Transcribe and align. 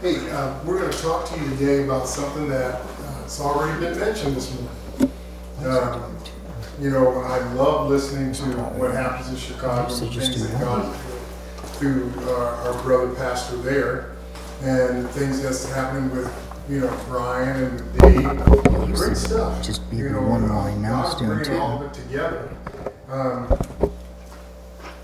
Hey, 0.00 0.30
uh, 0.30 0.54
we're 0.64 0.78
going 0.78 0.92
to 0.92 0.98
talk 0.98 1.28
to 1.28 1.40
you 1.40 1.50
today 1.50 1.82
about 1.82 2.06
something 2.06 2.48
that 2.50 2.80
uh, 2.80 3.28
already 3.40 3.80
been 3.80 3.98
mentioned 3.98 4.36
this 4.36 4.54
morning. 4.54 5.12
Um, 5.66 6.16
you 6.80 6.90
know, 6.90 7.20
I 7.22 7.38
love 7.54 7.88
listening 7.88 8.32
to 8.34 8.44
what 8.78 8.92
happens 8.92 9.28
in 9.28 9.34
Chicago, 9.34 9.92
the 9.92 10.06
things 10.06 10.52
that 10.52 10.60
God 10.60 10.94
through 11.80 12.12
uh, 12.20 12.62
our 12.64 12.80
brother 12.84 13.12
pastor 13.16 13.56
there, 13.56 14.12
and 14.62 15.10
things 15.10 15.42
that's 15.42 15.68
happening 15.72 16.14
with 16.14 16.32
you 16.68 16.78
know 16.78 17.00
Brian 17.08 17.60
and 17.64 17.98
Dave. 17.98 18.94
Great 18.94 19.16
stuff. 19.16 19.60
Just 19.64 19.90
be 19.90 19.96
you 19.96 20.04
the 20.04 20.10
know, 20.10 20.22
one 20.22 20.48
line 20.48 20.80
now, 20.80 21.08
still 21.08 21.42
too. 21.42 21.56
all 21.58 21.82
of 21.82 21.90
it 21.90 21.94
together. 21.94 22.48
Um, 23.08 23.58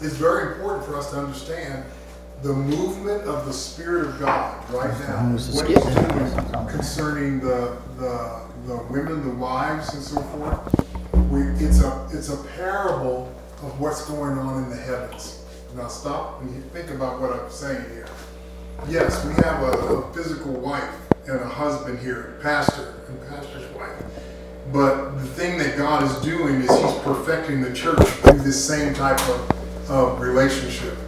it's 0.00 0.14
very 0.14 0.52
important 0.52 0.84
for 0.84 0.96
us 0.96 1.10
to 1.10 1.18
understand 1.18 1.84
the 2.44 2.52
movement 2.52 3.22
of 3.22 3.46
the 3.46 3.52
Spirit 3.54 4.06
of 4.06 4.20
God 4.20 4.70
right 4.70 4.92
now. 5.00 5.34
What 5.34 5.66
He's 5.66 5.82
doing 5.82 6.68
concerning 6.68 7.40
the, 7.40 7.78
the 7.96 8.44
the 8.66 8.76
women, 8.90 9.26
the 9.26 9.34
wives, 9.34 9.94
and 9.94 10.02
so 10.02 10.20
forth. 10.20 11.30
We, 11.30 11.40
it's 11.64 11.82
a 11.82 12.06
it's 12.12 12.28
a 12.28 12.36
parable 12.48 13.34
of 13.62 13.80
what's 13.80 14.04
going 14.04 14.36
on 14.36 14.62
in 14.62 14.68
the 14.68 14.76
heavens. 14.76 15.42
Now 15.74 15.88
stop 15.88 16.42
and 16.42 16.70
think 16.70 16.90
about 16.90 17.18
what 17.18 17.32
I'm 17.32 17.50
saying 17.50 17.82
here. 17.90 18.08
Yes, 18.90 19.24
we 19.24 19.32
have 19.42 19.62
a, 19.62 19.94
a 19.94 20.12
physical 20.12 20.52
wife 20.52 20.94
and 21.26 21.40
a 21.40 21.48
husband 21.48 21.98
here, 21.98 22.38
pastor 22.42 23.02
and 23.08 23.26
pastor's 23.26 23.74
wife. 23.74 24.04
But 24.70 25.12
the 25.12 25.26
thing 25.28 25.56
that 25.58 25.78
God 25.78 26.02
is 26.02 26.14
doing 26.22 26.56
is 26.56 26.68
He's 26.68 26.98
perfecting 26.98 27.62
the 27.62 27.72
church 27.72 28.06
through 28.06 28.40
this 28.40 28.62
same 28.62 28.92
type 28.92 29.20
of, 29.30 29.90
of 29.90 30.20
relationship. 30.20 30.98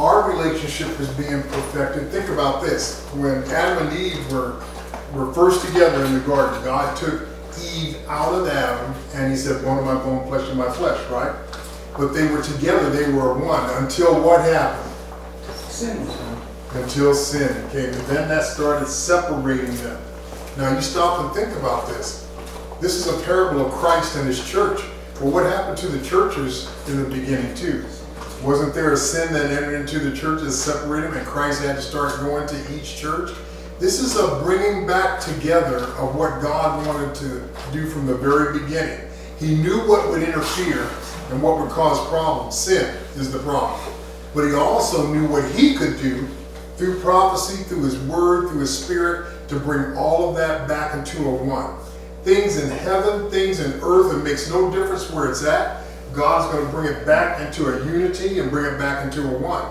Our 0.00 0.30
relationship 0.30 0.98
is 0.98 1.10
being 1.10 1.42
perfected. 1.42 2.08
Think 2.08 2.30
about 2.30 2.62
this. 2.62 3.04
When 3.12 3.44
Adam 3.52 3.86
and 3.86 3.98
Eve 3.98 4.32
were, 4.32 4.62
were 5.12 5.30
first 5.34 5.66
together 5.66 6.02
in 6.06 6.14
the 6.14 6.20
garden, 6.20 6.64
God 6.64 6.96
took 6.96 7.28
Eve 7.62 7.98
out 8.08 8.32
of 8.32 8.48
Adam 8.48 8.94
and 9.12 9.30
He 9.30 9.36
said, 9.36 9.62
Bone 9.62 9.78
of 9.78 9.84
my 9.84 9.96
bone, 9.96 10.26
flesh 10.26 10.48
of 10.48 10.56
my 10.56 10.70
flesh, 10.70 10.98
right? 11.10 11.36
But 11.98 12.14
they 12.14 12.26
were 12.28 12.40
together, 12.40 12.88
they 12.88 13.12
were 13.12 13.34
one 13.34 13.68
until 13.82 14.24
what 14.24 14.40
happened? 14.40 14.90
Sin 15.68 16.08
until 16.72 17.12
sin 17.12 17.68
came. 17.68 17.92
And 17.92 18.06
then 18.06 18.26
that 18.30 18.44
started 18.44 18.88
separating 18.88 19.76
them. 19.82 20.00
Now 20.56 20.74
you 20.74 20.80
stop 20.80 21.20
and 21.20 21.34
think 21.34 21.54
about 21.58 21.88
this. 21.88 22.26
This 22.80 22.94
is 22.94 23.06
a 23.06 23.22
parable 23.26 23.66
of 23.66 23.72
Christ 23.72 24.16
and 24.16 24.26
his 24.26 24.42
church. 24.48 24.80
Well, 25.20 25.30
what 25.30 25.44
happened 25.44 25.76
to 25.76 25.88
the 25.88 26.02
churches 26.02 26.72
in 26.88 27.02
the 27.02 27.08
beginning, 27.10 27.54
too? 27.54 27.84
Wasn't 28.42 28.72
there 28.72 28.92
a 28.92 28.96
sin 28.96 29.34
that 29.34 29.50
entered 29.50 29.78
into 29.78 29.98
the 29.98 30.16
church 30.16 30.40
that 30.40 30.52
separated 30.52 31.10
them 31.10 31.18
and 31.18 31.26
Christ 31.26 31.62
had 31.62 31.76
to 31.76 31.82
start 31.82 32.20
going 32.20 32.48
to 32.48 32.74
each 32.74 32.96
church? 32.96 33.32
This 33.78 34.00
is 34.00 34.16
a 34.16 34.40
bringing 34.42 34.86
back 34.86 35.20
together 35.20 35.84
of 35.98 36.14
what 36.14 36.40
God 36.40 36.86
wanted 36.86 37.14
to 37.16 37.46
do 37.70 37.86
from 37.90 38.06
the 38.06 38.14
very 38.14 38.58
beginning. 38.58 39.06
He 39.38 39.56
knew 39.56 39.86
what 39.86 40.08
would 40.08 40.22
interfere 40.22 40.88
and 41.30 41.42
what 41.42 41.58
would 41.58 41.70
cause 41.70 42.08
problems. 42.08 42.58
Sin 42.58 42.96
is 43.16 43.30
the 43.30 43.40
problem. 43.40 43.78
But 44.34 44.48
he 44.48 44.54
also 44.54 45.12
knew 45.12 45.26
what 45.28 45.44
he 45.52 45.74
could 45.74 46.00
do 46.00 46.26
through 46.76 47.00
prophecy, 47.00 47.62
through 47.64 47.82
his 47.82 47.98
word, 48.00 48.48
through 48.48 48.60
his 48.60 48.84
spirit, 48.84 49.48
to 49.48 49.60
bring 49.60 49.96
all 49.98 50.30
of 50.30 50.36
that 50.36 50.66
back 50.66 50.94
into 50.94 51.28
a 51.28 51.34
one. 51.34 51.76
Things 52.22 52.56
in 52.56 52.70
heaven, 52.70 53.30
things 53.30 53.60
in 53.60 53.80
earth, 53.82 54.14
it 54.14 54.24
makes 54.24 54.48
no 54.48 54.70
difference 54.70 55.10
where 55.10 55.30
it's 55.30 55.44
at. 55.44 55.79
God's 56.12 56.52
going 56.52 56.66
to 56.66 56.72
bring 56.72 56.92
it 56.92 57.06
back 57.06 57.40
into 57.40 57.68
a 57.68 57.84
unity 57.84 58.40
and 58.40 58.50
bring 58.50 58.72
it 58.72 58.78
back 58.78 59.04
into 59.04 59.22
a 59.22 59.38
one. 59.38 59.64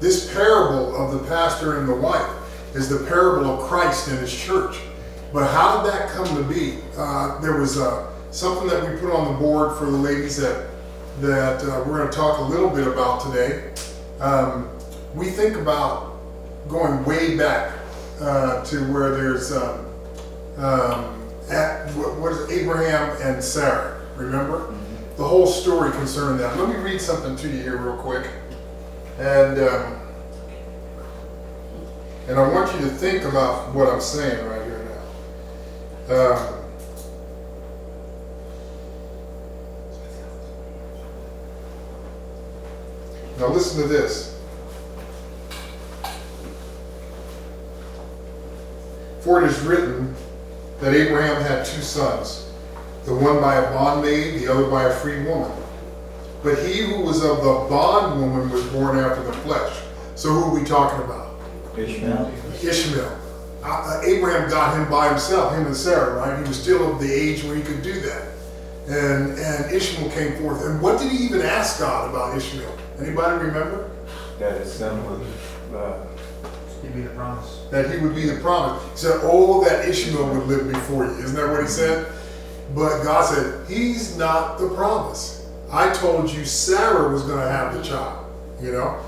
This 0.00 0.32
parable 0.32 0.96
of 0.96 1.12
the 1.12 1.28
pastor 1.28 1.78
and 1.78 1.88
the 1.88 1.94
wife 1.94 2.28
is 2.74 2.88
the 2.88 3.04
parable 3.06 3.46
of 3.46 3.68
Christ 3.68 4.08
and 4.08 4.18
his 4.18 4.34
church. 4.34 4.80
But 5.32 5.50
how 5.50 5.82
did 5.82 5.92
that 5.92 6.10
come 6.10 6.26
to 6.36 6.42
be? 6.42 6.78
Uh, 6.96 7.40
there 7.40 7.56
was 7.58 7.78
uh, 7.78 8.10
something 8.30 8.68
that 8.68 8.82
we 8.82 8.98
put 8.98 9.12
on 9.12 9.32
the 9.32 9.38
board 9.38 9.78
for 9.78 9.86
the 9.86 9.96
ladies 9.96 10.36
that 10.36 10.68
that 11.20 11.62
uh, 11.62 11.84
we're 11.86 11.98
going 11.98 12.10
to 12.10 12.16
talk 12.16 12.38
a 12.38 12.42
little 12.42 12.70
bit 12.70 12.86
about 12.86 13.20
today. 13.20 13.70
Um, 14.18 14.68
we 15.14 15.26
think 15.26 15.56
about 15.56 16.18
going 16.68 17.04
way 17.04 17.36
back 17.36 17.78
uh, 18.20 18.64
to 18.64 18.92
where 18.92 19.10
there's 19.10 19.52
um, 19.52 19.86
um, 20.56 21.22
at, 21.50 21.90
what, 21.90 22.32
is 22.32 22.50
Abraham 22.50 23.16
and 23.20 23.42
Sarah. 23.44 24.00
Remember 24.16 24.74
the 25.16 25.24
whole 25.24 25.46
story 25.46 25.90
concerning 25.92 26.38
that. 26.38 26.56
Let 26.58 26.68
me 26.68 26.76
read 26.76 27.00
something 27.00 27.36
to 27.36 27.48
you 27.48 27.62
here 27.62 27.76
real 27.76 27.96
quick, 27.96 28.28
and 29.18 29.58
um, 29.58 30.00
and 32.28 32.38
I 32.38 32.48
want 32.48 32.72
you 32.74 32.80
to 32.88 32.94
think 32.94 33.24
about 33.24 33.74
what 33.74 33.88
I'm 33.88 34.00
saying 34.00 34.46
right 34.46 34.64
here 34.64 34.86
now. 36.08 36.14
Um, 36.16 36.54
now 43.38 43.48
listen 43.48 43.82
to 43.82 43.88
this. 43.88 44.40
For 49.20 49.42
it 49.42 49.48
is 49.48 49.60
written 49.60 50.14
that 50.80 50.94
Abraham 50.94 51.40
had 51.42 51.64
two 51.64 51.80
sons, 51.80 52.51
the 53.04 53.14
one 53.14 53.40
by 53.40 53.56
a 53.56 53.72
bondmaid, 53.72 54.38
the 54.38 54.52
other 54.52 54.68
by 54.68 54.84
a 54.84 54.94
free 54.94 55.24
woman. 55.24 55.50
But 56.42 56.58
he 56.66 56.82
who 56.82 57.02
was 57.02 57.24
of 57.24 57.38
the 57.38 57.66
bondwoman 57.68 58.50
was 58.50 58.64
born 58.66 58.98
after 58.98 59.22
the 59.22 59.32
flesh. 59.32 59.80
So 60.14 60.30
who 60.30 60.44
are 60.44 60.60
we 60.60 60.64
talking 60.64 61.04
about? 61.04 61.36
Ishmael. 61.76 62.32
Ishmael. 62.62 63.18
Uh, 63.64 63.66
uh, 63.66 64.02
Abraham 64.04 64.50
got 64.50 64.76
him 64.76 64.90
by 64.90 65.08
himself, 65.08 65.54
him 65.54 65.66
and 65.66 65.76
Sarah, 65.76 66.16
right? 66.16 66.36
He 66.42 66.48
was 66.48 66.60
still 66.60 66.92
of 66.92 67.00
the 67.00 67.12
age 67.12 67.44
where 67.44 67.54
he 67.54 67.62
could 67.62 67.82
do 67.82 68.00
that. 68.00 68.28
And 68.88 69.38
and 69.38 69.72
Ishmael 69.72 70.10
came 70.10 70.42
forth. 70.42 70.64
And 70.64 70.82
what 70.82 70.98
did 71.00 71.12
he 71.12 71.18
even 71.24 71.42
ask 71.42 71.78
God 71.78 72.10
about 72.10 72.36
Ishmael? 72.36 72.76
Anybody 73.00 73.46
remember? 73.46 73.90
That 74.40 74.60
his 74.60 74.72
son 74.72 75.04
would, 75.08 75.26
uh, 75.76 76.04
Give 76.82 76.96
me 76.96 77.02
the 77.02 77.10
promise. 77.10 77.64
That 77.70 77.92
he 77.92 77.98
would 77.98 78.14
be 78.14 78.26
the 78.26 78.40
promise. 78.40 78.82
He 78.90 78.96
said, 78.96 79.20
Oh, 79.22 79.62
that 79.64 79.88
Ishmael 79.88 80.34
would 80.34 80.48
live 80.48 80.68
before 80.68 81.04
you. 81.04 81.12
Isn't 81.18 81.36
that 81.36 81.48
what 81.48 81.62
he 81.62 81.68
said? 81.68 82.12
But 82.74 83.02
God 83.02 83.24
said, 83.26 83.68
He's 83.68 84.16
not 84.16 84.58
the 84.58 84.68
promise. 84.70 85.48
I 85.70 85.92
told 85.92 86.30
you 86.30 86.44
Sarah 86.44 87.12
was 87.12 87.22
going 87.22 87.40
to 87.40 87.50
have 87.50 87.74
the 87.74 87.82
child. 87.82 88.30
You 88.60 88.72
know? 88.72 89.02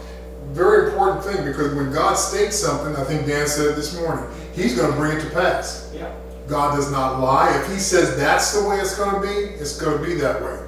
Very 0.52 0.90
important 0.90 1.24
thing 1.24 1.44
because 1.44 1.74
when 1.74 1.92
God 1.92 2.14
states 2.14 2.56
something, 2.56 2.94
I 2.96 3.04
think 3.04 3.26
Dan 3.26 3.46
said 3.46 3.68
it 3.68 3.76
this 3.76 3.98
morning, 4.00 4.24
He's 4.54 4.76
going 4.76 4.90
to 4.90 4.96
bring 4.96 5.16
it 5.16 5.20
to 5.22 5.30
pass. 5.30 5.92
yeah. 5.94 6.12
God 6.46 6.76
does 6.76 6.92
not 6.92 7.20
lie. 7.20 7.58
If 7.58 7.72
He 7.72 7.78
says 7.78 8.16
that's 8.16 8.52
the 8.52 8.68
way 8.68 8.76
it's 8.78 8.96
going 8.96 9.14
to 9.14 9.20
be, 9.20 9.54
it's 9.54 9.80
going 9.80 9.98
to 9.98 10.04
be 10.04 10.14
that 10.16 10.42
way. 10.42 10.60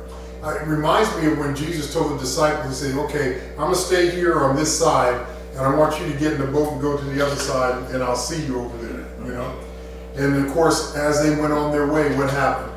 Uh, 0.42 0.54
it 0.54 0.66
reminds 0.66 1.14
me 1.18 1.30
of 1.30 1.38
when 1.38 1.54
Jesus 1.54 1.92
told 1.92 2.12
the 2.12 2.18
disciples, 2.18 2.80
He 2.80 2.88
said, 2.88 2.98
Okay, 2.98 3.40
I'm 3.52 3.56
going 3.56 3.74
to 3.74 3.80
stay 3.80 4.10
here 4.10 4.40
on 4.42 4.56
this 4.56 4.76
side, 4.76 5.26
and 5.52 5.60
I 5.60 5.74
want 5.74 6.00
you 6.00 6.10
to 6.10 6.18
get 6.18 6.32
in 6.32 6.40
the 6.40 6.46
boat 6.46 6.72
and 6.72 6.80
go 6.80 6.96
to 6.96 7.04
the 7.04 7.24
other 7.24 7.36
side, 7.36 7.90
and 7.94 8.02
I'll 8.02 8.16
see 8.16 8.44
you 8.46 8.60
over 8.60 8.86
there. 8.86 9.06
You 9.24 9.32
know? 9.32 9.60
And 10.16 10.46
of 10.46 10.52
course, 10.54 10.96
as 10.96 11.22
they 11.22 11.38
went 11.38 11.52
on 11.52 11.72
their 11.72 11.86
way, 11.92 12.16
what 12.16 12.30
happened? 12.30 12.75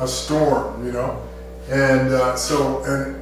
The 0.00 0.06
storm. 0.06 0.52
a 0.52 0.56
storm, 0.72 0.86
you 0.86 0.92
know. 0.92 1.22
And 1.68 2.12
uh, 2.12 2.36
so, 2.36 2.82
and 2.84 3.16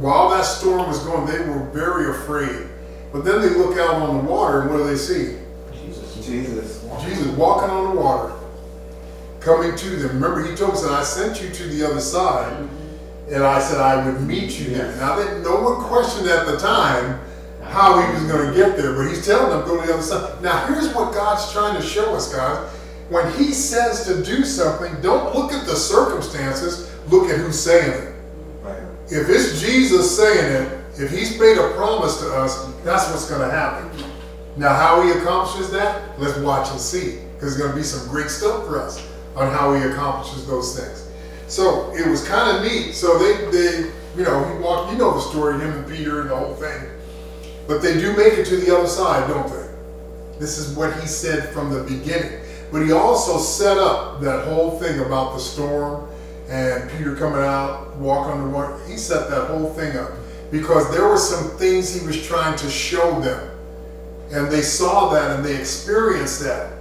while 0.00 0.30
that 0.30 0.44
storm 0.44 0.88
was 0.88 0.98
going, 1.00 1.26
they 1.26 1.38
were 1.48 1.64
very 1.66 2.10
afraid. 2.10 2.68
But 3.12 3.24
then 3.24 3.40
they 3.42 3.50
look 3.50 3.78
out 3.78 3.94
on 3.94 4.16
the 4.16 4.30
water, 4.30 4.62
and 4.62 4.70
what 4.70 4.78
do 4.78 4.84
they 4.84 4.96
see? 4.96 5.36
Jesus. 5.72 6.26
Jesus. 6.26 6.84
Jesus 7.04 7.26
walking 7.36 7.70
on 7.70 7.94
the 7.94 8.00
water, 8.00 8.34
coming 9.40 9.76
to 9.76 9.90
them. 9.90 10.20
Remember, 10.20 10.44
he 10.44 10.56
told 10.56 10.72
us 10.72 10.82
that 10.82 10.92
I 10.92 11.04
sent 11.04 11.40
you 11.42 11.50
to 11.50 11.68
the 11.68 11.86
other 11.86 12.00
side, 12.00 12.68
and 13.30 13.44
I 13.44 13.60
said 13.60 13.80
I 13.80 14.04
would 14.04 14.20
meet 14.22 14.58
you 14.58 14.70
there. 14.74 14.96
Now, 14.96 15.16
that 15.16 15.42
no 15.42 15.60
one 15.60 15.84
questioned 15.84 16.28
at 16.28 16.46
the 16.46 16.56
time 16.56 17.20
how 17.62 18.00
he 18.00 18.12
was 18.12 18.24
going 18.24 18.50
to 18.50 18.56
get 18.56 18.76
there, 18.76 18.94
but 18.94 19.08
he's 19.08 19.24
telling 19.24 19.50
them 19.50 19.66
go 19.66 19.80
to 19.80 19.86
the 19.86 19.94
other 19.94 20.02
side. 20.02 20.42
Now, 20.42 20.66
here's 20.66 20.92
what 20.94 21.14
God's 21.14 21.52
trying 21.52 21.80
to 21.80 21.86
show 21.86 22.14
us, 22.14 22.34
guys. 22.34 22.70
When 23.14 23.32
he 23.34 23.52
says 23.52 24.04
to 24.06 24.24
do 24.24 24.44
something, 24.44 25.00
don't 25.00 25.36
look 25.36 25.52
at 25.52 25.66
the 25.66 25.76
circumstances, 25.76 26.92
look 27.10 27.30
at 27.30 27.38
who's 27.38 27.56
saying 27.56 27.92
it. 27.92 28.14
Right. 28.60 28.82
If 29.06 29.28
it's 29.28 29.60
Jesus 29.60 30.16
saying 30.16 30.64
it, 30.64 30.84
if 30.98 31.12
he's 31.12 31.38
made 31.38 31.56
a 31.56 31.74
promise 31.76 32.18
to 32.22 32.34
us, 32.34 32.74
that's 32.82 33.08
what's 33.12 33.30
going 33.30 33.48
to 33.48 33.54
happen. 33.54 33.88
Now, 34.56 34.74
how 34.74 35.00
he 35.02 35.12
accomplishes 35.12 35.70
that, 35.70 36.18
let's 36.18 36.36
watch 36.38 36.68
and 36.72 36.80
see, 36.80 37.20
because 37.34 37.56
there's 37.56 37.56
going 37.56 37.70
to 37.70 37.76
be 37.76 37.84
some 37.84 38.08
great 38.08 38.30
stuff 38.30 38.66
for 38.66 38.80
us 38.80 39.08
on 39.36 39.48
how 39.52 39.72
he 39.74 39.84
accomplishes 39.84 40.44
those 40.48 40.76
things. 40.76 41.08
So 41.46 41.94
it 41.94 42.08
was 42.08 42.26
kind 42.26 42.56
of 42.56 42.64
neat. 42.64 42.94
So 42.94 43.16
they, 43.16 43.48
they, 43.52 43.92
you 44.16 44.24
know, 44.24 44.42
he 44.52 44.60
walked. 44.60 44.90
You 44.90 44.98
know 44.98 45.14
the 45.14 45.20
story, 45.20 45.60
him 45.60 45.70
and 45.70 45.88
Peter 45.88 46.22
and 46.22 46.30
the 46.30 46.36
whole 46.36 46.54
thing. 46.54 46.82
But 47.68 47.80
they 47.80 47.94
do 47.94 48.16
make 48.16 48.32
it 48.32 48.46
to 48.46 48.56
the 48.56 48.76
other 48.76 48.88
side, 48.88 49.28
don't 49.28 49.48
they? 49.48 49.68
This 50.40 50.58
is 50.58 50.76
what 50.76 51.00
he 51.00 51.06
said 51.06 51.50
from 51.50 51.72
the 51.72 51.84
beginning. 51.84 52.40
But 52.72 52.84
he 52.84 52.92
also 52.92 53.38
set 53.38 53.78
up 53.78 54.20
that 54.20 54.46
whole 54.46 54.78
thing 54.78 55.00
about 55.00 55.34
the 55.34 55.40
storm 55.40 56.08
and 56.48 56.90
Peter 56.90 57.16
coming 57.16 57.40
out, 57.40 57.96
walk 57.96 58.28
on 58.28 58.42
the 58.42 58.48
water. 58.50 58.78
He 58.86 58.96
set 58.96 59.30
that 59.30 59.48
whole 59.48 59.70
thing 59.70 59.96
up 59.96 60.10
because 60.50 60.90
there 60.92 61.08
were 61.08 61.16
some 61.16 61.56
things 61.58 61.98
he 61.98 62.06
was 62.06 62.24
trying 62.26 62.56
to 62.58 62.70
show 62.70 63.18
them 63.20 63.50
And 64.30 64.50
they 64.50 64.62
saw 64.62 65.08
that 65.10 65.36
and 65.36 65.44
they 65.44 65.56
experienced 65.56 66.42
that. 66.42 66.72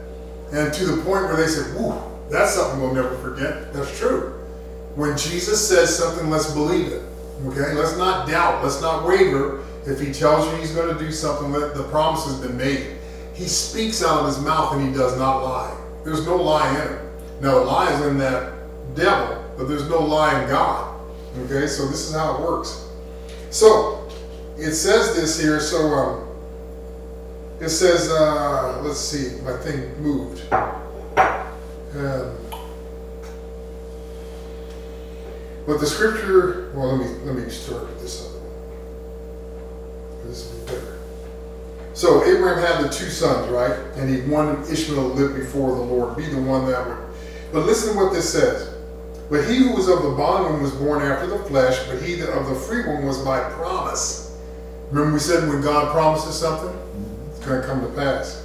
And 0.51 0.73
to 0.73 0.85
the 0.85 0.97
point 1.03 1.25
where 1.25 1.35
they 1.35 1.47
said, 1.47 1.75
Whoa, 1.75 2.11
that's 2.29 2.53
something 2.53 2.81
we'll 2.81 2.93
never 2.93 3.15
forget. 3.17 3.73
That's 3.73 3.97
true. 3.97 4.39
When 4.95 5.17
Jesus 5.17 5.67
says 5.67 5.95
something, 5.97 6.29
let's 6.29 6.51
believe 6.51 6.91
it. 6.91 7.01
Okay? 7.47 7.73
Let's 7.73 7.97
not 7.97 8.27
doubt. 8.27 8.63
Let's 8.63 8.81
not 8.81 9.07
waver. 9.07 9.63
If 9.85 9.99
he 9.99 10.13
tells 10.13 10.51
you 10.51 10.59
he's 10.59 10.71
going 10.71 10.95
to 10.95 11.03
do 11.03 11.11
something, 11.11 11.51
the 11.51 11.87
promise 11.89 12.25
has 12.25 12.39
been 12.39 12.57
made. 12.57 12.97
He 13.33 13.47
speaks 13.47 14.03
out 14.03 14.19
of 14.19 14.27
his 14.27 14.39
mouth 14.39 14.73
and 14.73 14.87
he 14.87 14.93
does 14.93 15.17
not 15.17 15.43
lie. 15.43 15.75
There's 16.03 16.25
no 16.25 16.35
lie 16.35 16.69
in 16.69 16.75
him. 16.75 16.99
Now, 17.41 17.59
the 17.59 17.65
lie 17.65 17.91
is 17.91 18.05
in 18.05 18.17
that 18.19 18.53
devil, 18.95 19.43
but 19.57 19.67
there's 19.67 19.89
no 19.89 19.99
lie 19.99 20.41
in 20.41 20.49
God. 20.49 20.99
Okay? 21.39 21.67
So 21.67 21.87
this 21.87 22.07
is 22.09 22.15
how 22.15 22.35
it 22.35 22.41
works. 22.41 22.87
So, 23.49 24.07
it 24.57 24.73
says 24.73 25.15
this 25.15 25.39
here. 25.39 25.59
So, 25.59 25.77
um, 25.93 26.27
it 27.59 27.69
says, 27.69 28.11
uh, 28.11 28.81
let's 28.83 28.99
see, 28.99 29.39
my 29.41 29.55
thing 29.57 30.01
moved. 30.01 30.41
Um, 31.95 32.35
but 35.65 35.79
the 35.79 35.85
scripture, 35.85 36.71
well, 36.73 36.97
let 36.97 37.07
me 37.07 37.15
let 37.23 37.35
me 37.35 37.49
start 37.49 37.83
with 37.83 38.01
this 38.01 38.25
other 38.25 38.39
one. 38.39 40.27
This 40.27 40.51
will 40.51 40.59
be 40.59 40.65
better. 40.65 41.02
So 41.93 42.23
Abraham 42.23 42.59
had 42.59 42.83
the 42.83 42.89
two 42.89 43.09
sons, 43.09 43.49
right? 43.49 43.77
And 43.95 44.09
he 44.09 44.21
wanted 44.29 44.69
Ishmael 44.71 45.09
to 45.09 45.15
live 45.15 45.35
before 45.35 45.75
the 45.75 45.81
Lord, 45.81 46.17
be 46.17 46.25
the 46.25 46.41
one 46.41 46.65
that 46.67 46.87
would. 46.87 46.97
But 47.51 47.65
listen 47.65 47.93
to 47.93 48.03
what 48.03 48.13
this 48.13 48.31
says. 48.33 48.73
But 49.29 49.47
he 49.47 49.57
who 49.57 49.73
was 49.73 49.87
of 49.87 50.03
the 50.03 50.09
bondwoman 50.09 50.61
was 50.61 50.71
born 50.71 51.01
after 51.03 51.27
the 51.27 51.39
flesh, 51.45 51.79
but 51.87 52.01
he 52.01 52.15
that 52.15 52.29
of 52.29 52.47
the 52.47 52.55
free 52.55 52.85
one 52.85 53.05
was 53.05 53.19
by 53.19 53.39
promise. 53.51 54.37
Remember 54.91 55.13
we 55.13 55.19
said 55.19 55.47
when 55.47 55.61
God 55.61 55.91
promises 55.91 56.35
something, 56.39 56.75
it's 57.29 57.45
going 57.45 57.61
to 57.61 57.67
come 57.67 57.81
to 57.81 57.87
pass. 57.89 58.43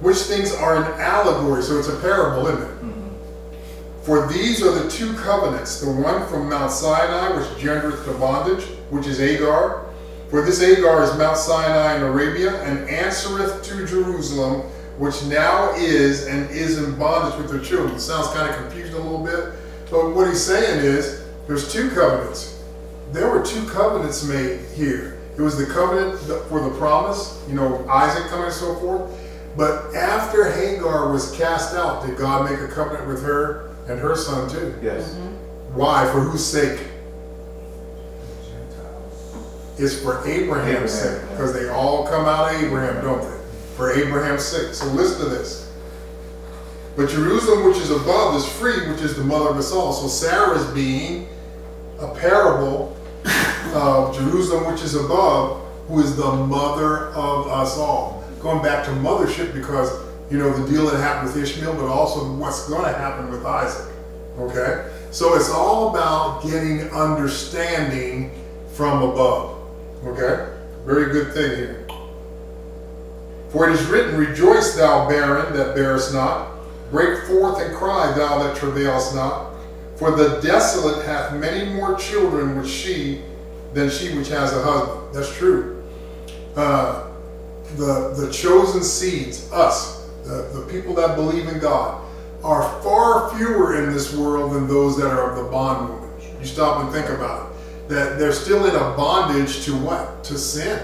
Which 0.00 0.18
things 0.18 0.54
are 0.54 0.76
an 0.76 1.00
allegory, 1.00 1.62
so 1.62 1.78
it's 1.78 1.88
a 1.88 1.98
parable, 2.00 2.46
isn't 2.48 2.62
it? 2.62 2.82
Mm-hmm. 2.82 4.02
For 4.02 4.26
these 4.26 4.62
are 4.62 4.72
the 4.72 4.90
two 4.90 5.14
covenants, 5.14 5.80
the 5.80 5.90
one 5.90 6.26
from 6.28 6.48
Mount 6.48 6.70
Sinai, 6.70 7.36
which 7.36 7.46
gendereth 7.58 8.04
to 8.04 8.12
bondage, 8.18 8.64
which 8.90 9.06
is 9.06 9.20
Agar. 9.20 9.86
For 10.30 10.42
this 10.42 10.62
Agar 10.62 11.02
is 11.02 11.16
Mount 11.16 11.36
Sinai 11.36 11.96
in 11.96 12.02
Arabia, 12.02 12.60
and 12.62 12.88
answereth 12.88 13.62
to 13.64 13.86
Jerusalem, 13.86 14.62
which 14.98 15.22
now 15.24 15.72
is 15.76 16.26
and 16.26 16.50
is 16.50 16.78
in 16.82 16.96
bondage 16.98 17.38
with 17.40 17.50
her 17.52 17.64
children. 17.64 17.98
Sounds 17.98 18.28
kind 18.28 18.48
of 18.48 18.56
confusing 18.56 18.94
a 18.94 18.98
little 18.98 19.24
bit, 19.24 19.54
but 19.90 20.14
what 20.14 20.26
he's 20.28 20.42
saying 20.42 20.84
is 20.84 21.24
there's 21.46 21.72
two 21.72 21.90
covenants. 21.90 22.62
There 23.12 23.28
were 23.28 23.44
two 23.44 23.66
covenants 23.68 24.24
made 24.24 24.60
here. 24.74 25.20
It 25.36 25.42
was 25.42 25.56
the 25.58 25.66
covenant 25.66 26.18
for 26.48 26.60
the 26.60 26.70
promise, 26.78 27.44
you 27.48 27.54
know, 27.54 27.86
Isaac 27.88 28.28
coming 28.28 28.46
and 28.46 28.54
so 28.54 28.74
forth. 28.76 29.10
But 29.56 29.94
after 29.94 30.50
Hagar 30.50 31.12
was 31.12 31.30
cast 31.36 31.74
out, 31.74 32.04
did 32.06 32.16
God 32.16 32.50
make 32.50 32.60
a 32.60 32.68
covenant 32.68 33.06
with 33.06 33.22
her 33.22 33.70
and 33.88 34.00
her 34.00 34.16
son 34.16 34.48
too? 34.48 34.74
Yes. 34.82 35.14
Mm-hmm. 35.14 35.76
Why? 35.76 36.10
For 36.12 36.20
whose 36.20 36.44
sake? 36.44 36.80
It's 39.76 40.00
for 40.00 40.26
Abraham's 40.26 40.92
sake. 40.92 41.20
Because 41.30 41.52
they 41.52 41.68
all 41.68 42.06
come 42.06 42.26
out 42.26 42.54
of 42.54 42.62
Abraham, 42.62 43.02
don't 43.02 43.22
they? 43.22 43.44
For 43.76 43.92
Abraham's 43.92 44.44
sake. 44.44 44.72
So 44.74 44.86
listen 44.86 45.20
to 45.20 45.28
this. 45.28 45.72
But 46.96 47.08
Jerusalem, 47.08 47.64
which 47.66 47.78
is 47.78 47.90
above, 47.90 48.36
is 48.36 48.46
free, 48.46 48.88
which 48.88 49.00
is 49.00 49.16
the 49.16 49.24
mother 49.24 49.50
of 49.50 49.56
us 49.56 49.72
all. 49.72 49.92
So 49.92 50.06
Sarah's 50.06 50.64
being 50.72 51.28
a 51.98 52.14
parable 52.14 52.96
of 53.74 54.14
Jerusalem, 54.16 54.72
which 54.72 54.82
is 54.82 54.94
above, 54.94 55.60
who 55.88 56.00
is 56.00 56.16
the 56.16 56.32
mother 56.32 57.08
of 57.08 57.48
us 57.48 57.76
all. 57.76 58.22
Going 58.40 58.62
back 58.62 58.84
to 58.84 58.90
mothership 58.92 59.52
because, 59.52 59.90
you 60.30 60.38
know, 60.38 60.52
the 60.56 60.70
deal 60.70 60.86
that 60.86 61.00
happened 61.00 61.34
with 61.34 61.42
Ishmael, 61.42 61.74
but 61.74 61.86
also 61.86 62.32
what's 62.34 62.68
going 62.68 62.84
to 62.84 62.96
happen 62.96 63.28
with 63.30 63.44
Isaac. 63.44 63.92
Okay? 64.38 64.88
So 65.10 65.34
it's 65.34 65.50
all 65.50 65.90
about 65.90 66.44
getting 66.44 66.88
understanding 66.90 68.30
from 68.72 69.02
above. 69.02 69.56
Okay? 70.06 70.52
Very 70.84 71.12
good 71.12 71.32
thing 71.32 71.56
here. 71.56 71.86
For 73.50 73.68
it 73.68 73.74
is 73.74 73.86
written, 73.86 74.16
Rejoice, 74.16 74.74
thou 74.74 75.08
barren 75.08 75.54
that 75.56 75.74
bearest 75.74 76.12
not. 76.12 76.50
Break 76.90 77.24
forth 77.24 77.60
and 77.60 77.74
cry, 77.74 78.12
thou 78.12 78.42
that 78.42 78.56
travailest 78.56 79.14
not. 79.14 79.54
For 79.96 80.10
the 80.10 80.40
desolate 80.40 81.04
hath 81.06 81.34
many 81.34 81.72
more 81.72 81.96
children 81.96 82.56
with 82.56 82.68
she 82.68 83.22
than 83.72 83.90
she 83.90 84.16
which 84.16 84.28
has 84.28 84.52
a 84.52 84.62
husband. 84.62 85.14
That's 85.14 85.34
true. 85.36 85.82
Uh, 86.56 87.08
the, 87.76 88.14
the 88.16 88.30
chosen 88.32 88.82
seeds, 88.82 89.50
us, 89.52 90.08
the, 90.24 90.48
the 90.52 90.66
people 90.70 90.94
that 90.94 91.16
believe 91.16 91.48
in 91.48 91.58
God, 91.58 92.02
are 92.42 92.62
far 92.82 93.36
fewer 93.36 93.82
in 93.82 93.92
this 93.92 94.14
world 94.14 94.52
than 94.52 94.68
those 94.68 94.96
that 94.98 95.10
are 95.10 95.30
of 95.30 95.36
the 95.36 95.50
bondwoman. 95.50 96.10
You 96.40 96.46
stop 96.46 96.82
and 96.82 96.92
think 96.92 97.08
about 97.08 97.50
it. 97.50 97.53
That 97.88 98.18
they're 98.18 98.32
still 98.32 98.64
in 98.66 98.74
a 98.74 98.96
bondage 98.96 99.64
to 99.64 99.76
what? 99.76 100.24
To 100.24 100.38
sin. 100.38 100.80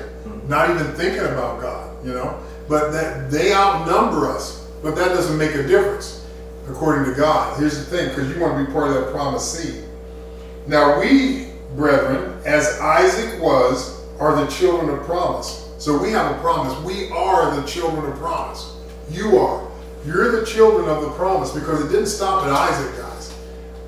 Not 0.48 0.70
even 0.70 0.86
thinking 0.94 1.20
about 1.20 1.60
God, 1.60 2.04
you 2.04 2.12
know? 2.12 2.38
But 2.68 2.90
that 2.92 3.30
they 3.30 3.52
outnumber 3.52 4.28
us. 4.28 4.68
But 4.82 4.94
that 4.96 5.08
doesn't 5.08 5.36
make 5.36 5.54
a 5.54 5.66
difference, 5.66 6.26
according 6.68 7.12
to 7.12 7.18
God. 7.18 7.58
Here's 7.58 7.78
the 7.78 7.84
thing, 7.84 8.08
because 8.08 8.28
you 8.30 8.40
want 8.40 8.58
to 8.58 8.66
be 8.66 8.72
part 8.72 8.88
of 8.88 8.94
that 8.94 9.12
promised 9.12 9.52
seed. 9.54 9.84
Now 10.66 11.00
we, 11.00 11.48
brethren, 11.76 12.40
as 12.44 12.78
Isaac 12.80 13.40
was, 13.40 14.04
are 14.18 14.36
the 14.36 14.50
children 14.50 14.90
of 14.90 15.04
promise. 15.04 15.68
So 15.78 15.96
we 16.00 16.10
have 16.10 16.36
a 16.36 16.38
promise. 16.40 16.78
We 16.84 17.10
are 17.10 17.56
the 17.56 17.66
children 17.66 18.04
of 18.10 18.18
promise. 18.18 18.76
You 19.10 19.38
are. 19.38 19.66
You're 20.04 20.40
the 20.40 20.46
children 20.46 20.88
of 20.88 21.02
the 21.02 21.10
promise 21.10 21.50
because 21.52 21.84
it 21.84 21.88
didn't 21.88 22.06
stop 22.06 22.44
at 22.44 22.52
Isaac, 22.52 22.96
guys. 22.96 23.09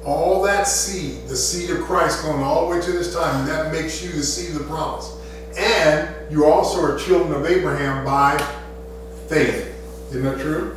All 0.04 0.42
that 0.42 0.64
seed, 0.64 1.28
the 1.28 1.36
seed 1.36 1.70
of 1.70 1.80
Christ 1.82 2.22
going 2.22 2.42
all 2.42 2.68
the 2.68 2.76
way 2.76 2.82
to 2.82 2.92
this 2.92 3.14
time, 3.14 3.40
and 3.40 3.48
that 3.48 3.72
makes 3.72 4.02
you 4.02 4.10
the 4.12 4.22
seed 4.22 4.50
of 4.50 4.58
the 4.58 4.64
promise. 4.64 5.16
And 5.56 6.08
you 6.30 6.46
also 6.46 6.82
are 6.82 6.98
children 6.98 7.32
of 7.32 7.46
Abraham 7.46 8.04
by 8.04 8.36
faith. 9.28 9.68
Isn't 10.10 10.24
that 10.24 10.40
true? 10.40 10.76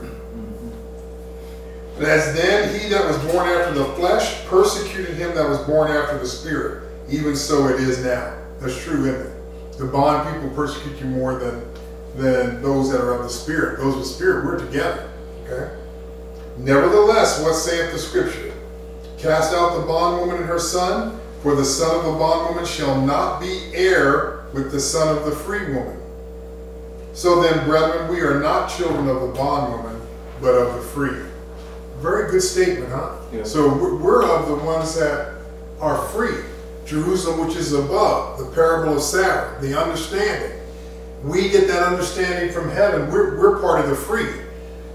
But 1.97 2.07
as 2.07 2.35
then 2.35 2.77
he 2.77 2.89
that 2.89 3.05
was 3.05 3.17
born 3.31 3.47
after 3.47 3.73
the 3.73 3.85
flesh 3.95 4.45
persecuted 4.45 5.15
him 5.15 5.33
that 5.35 5.47
was 5.47 5.59
born 5.59 5.91
after 5.91 6.19
the 6.19 6.27
spirit, 6.27 6.83
even 7.09 7.35
so 7.35 7.67
it 7.67 7.79
is 7.79 8.03
now. 8.03 8.37
That's 8.59 8.81
true, 8.83 9.05
isn't 9.05 9.27
it? 9.27 9.77
The 9.77 9.85
bond 9.85 10.33
people 10.33 10.55
persecute 10.55 10.99
you 10.99 11.07
more 11.07 11.39
than 11.39 11.65
than 12.15 12.61
those 12.61 12.91
that 12.91 13.01
are 13.01 13.13
of 13.13 13.23
the 13.23 13.29
spirit. 13.29 13.79
Those 13.79 13.93
of 13.95 13.99
the 13.99 14.05
spirit, 14.05 14.45
we're 14.45 14.59
together. 14.59 15.09
Okay? 15.43 15.75
Nevertheless, 16.57 17.41
what 17.41 17.55
saith 17.55 17.91
the 17.91 17.99
scripture? 17.99 18.44
Cast 19.25 19.55
out 19.55 19.81
the 19.81 19.87
bondwoman 19.87 20.35
and 20.35 20.45
her 20.45 20.59
son, 20.59 21.19
for 21.41 21.55
the 21.55 21.65
son 21.65 21.95
of 21.97 22.05
the 22.05 22.11
bondwoman 22.11 22.63
shall 22.63 23.01
not 23.01 23.41
be 23.41 23.71
heir 23.73 24.45
with 24.53 24.71
the 24.71 24.79
son 24.79 25.17
of 25.17 25.25
the 25.25 25.31
free 25.31 25.73
woman. 25.73 25.99
So 27.15 27.41
then, 27.41 27.65
brethren, 27.65 28.07
we 28.07 28.19
are 28.21 28.39
not 28.39 28.69
children 28.69 29.07
of 29.07 29.21
the 29.21 29.29
bondwoman, 29.29 29.99
but 30.39 30.53
of 30.53 30.75
the 30.75 30.81
free. 30.81 31.25
Very 32.01 32.29
good 32.29 32.43
statement, 32.43 32.91
huh? 32.91 33.15
Yeah. 33.33 33.43
So 33.45 33.67
we're- 33.67 34.29
of 34.29 34.47
the 34.47 34.63
ones 34.63 34.93
that 34.93 35.33
are 35.81 35.97
free. 36.09 36.43
Jerusalem, 36.85 37.47
which 37.47 37.57
is 37.57 37.73
above, 37.73 38.37
the 38.37 38.45
parable 38.45 38.97
of 38.97 39.01
Sarah, 39.01 39.57
the 39.59 39.75
understanding. 39.75 40.59
We 41.23 41.49
get 41.49 41.67
that 41.67 41.81
understanding 41.81 42.51
from 42.51 42.69
heaven. 42.69 43.11
We're, 43.11 43.39
we're 43.39 43.59
part 43.59 43.79
of 43.79 43.89
the 43.89 43.95
free. 43.95 44.29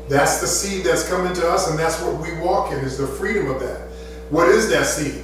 That's 0.08 0.40
the 0.40 0.46
seed 0.46 0.84
that's 0.84 1.08
coming 1.08 1.32
to 1.34 1.48
us, 1.48 1.68
and 1.68 1.76
that's 1.76 2.00
what 2.00 2.20
we 2.20 2.32
walk 2.38 2.70
in, 2.70 2.78
is 2.78 2.96
the 2.96 3.08
freedom 3.08 3.50
of 3.50 3.58
that. 3.58 3.89
What 4.30 4.48
is 4.48 4.68
that 4.70 4.86
seed? 4.86 5.22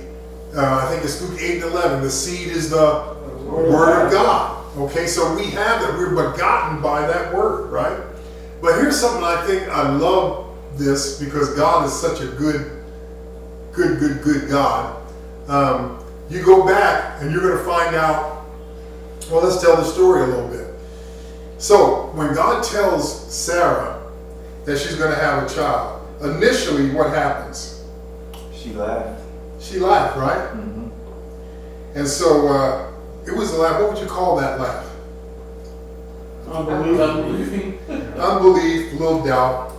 Uh, 0.54 0.80
I 0.82 0.90
think 0.90 1.04
it's 1.04 1.22
Luke 1.22 1.40
8 1.40 1.62
and 1.62 1.72
11. 1.72 2.02
The 2.02 2.10
seed 2.10 2.48
is 2.48 2.70
the 2.70 3.16
Word 3.46 4.06
of 4.06 4.12
God. 4.12 4.76
Okay, 4.76 5.06
so 5.06 5.34
we 5.34 5.44
have 5.50 5.80
that. 5.80 5.94
We're 5.96 6.10
begotten 6.10 6.82
by 6.82 7.06
that 7.06 7.32
Word, 7.32 7.70
right? 7.70 8.00
But 8.60 8.80
here's 8.80 8.98
something 9.00 9.22
I 9.22 9.44
think 9.46 9.68
I 9.68 9.90
love 9.90 10.56
this 10.74 11.20
because 11.20 11.54
God 11.54 11.86
is 11.86 11.92
such 11.92 12.20
a 12.20 12.26
good, 12.26 12.82
good, 13.72 14.00
good, 14.00 14.22
good 14.22 14.48
God. 14.48 15.00
Um, 15.46 16.04
you 16.28 16.44
go 16.44 16.66
back 16.66 17.22
and 17.22 17.30
you're 17.30 17.42
going 17.42 17.58
to 17.58 17.64
find 17.64 17.94
out. 17.94 18.44
Well, 19.30 19.44
let's 19.44 19.62
tell 19.62 19.76
the 19.76 19.84
story 19.84 20.22
a 20.22 20.26
little 20.26 20.48
bit. 20.48 20.66
So, 21.58 22.10
when 22.14 22.34
God 22.34 22.64
tells 22.64 23.32
Sarah 23.32 24.02
that 24.64 24.78
she's 24.78 24.96
going 24.96 25.12
to 25.12 25.20
have 25.20 25.48
a 25.48 25.54
child, 25.54 26.06
initially 26.22 26.90
what 26.90 27.10
happens? 27.10 27.75
She 28.66 28.72
laughed. 28.72 29.22
She 29.60 29.78
laughed, 29.78 30.16
right? 30.16 30.48
Mm-hmm. 30.50 31.98
And 31.98 32.08
so 32.08 32.48
uh, 32.48 32.92
it 33.24 33.30
was 33.30 33.52
a 33.52 33.58
laugh. 33.58 33.80
What 33.80 33.92
would 33.92 34.02
you 34.02 34.08
call 34.08 34.36
that 34.38 34.58
laugh? 34.58 34.90
Unbelieving. 36.50 37.78
Unbelief, 38.18 38.92
little 38.94 39.24
doubt, 39.24 39.72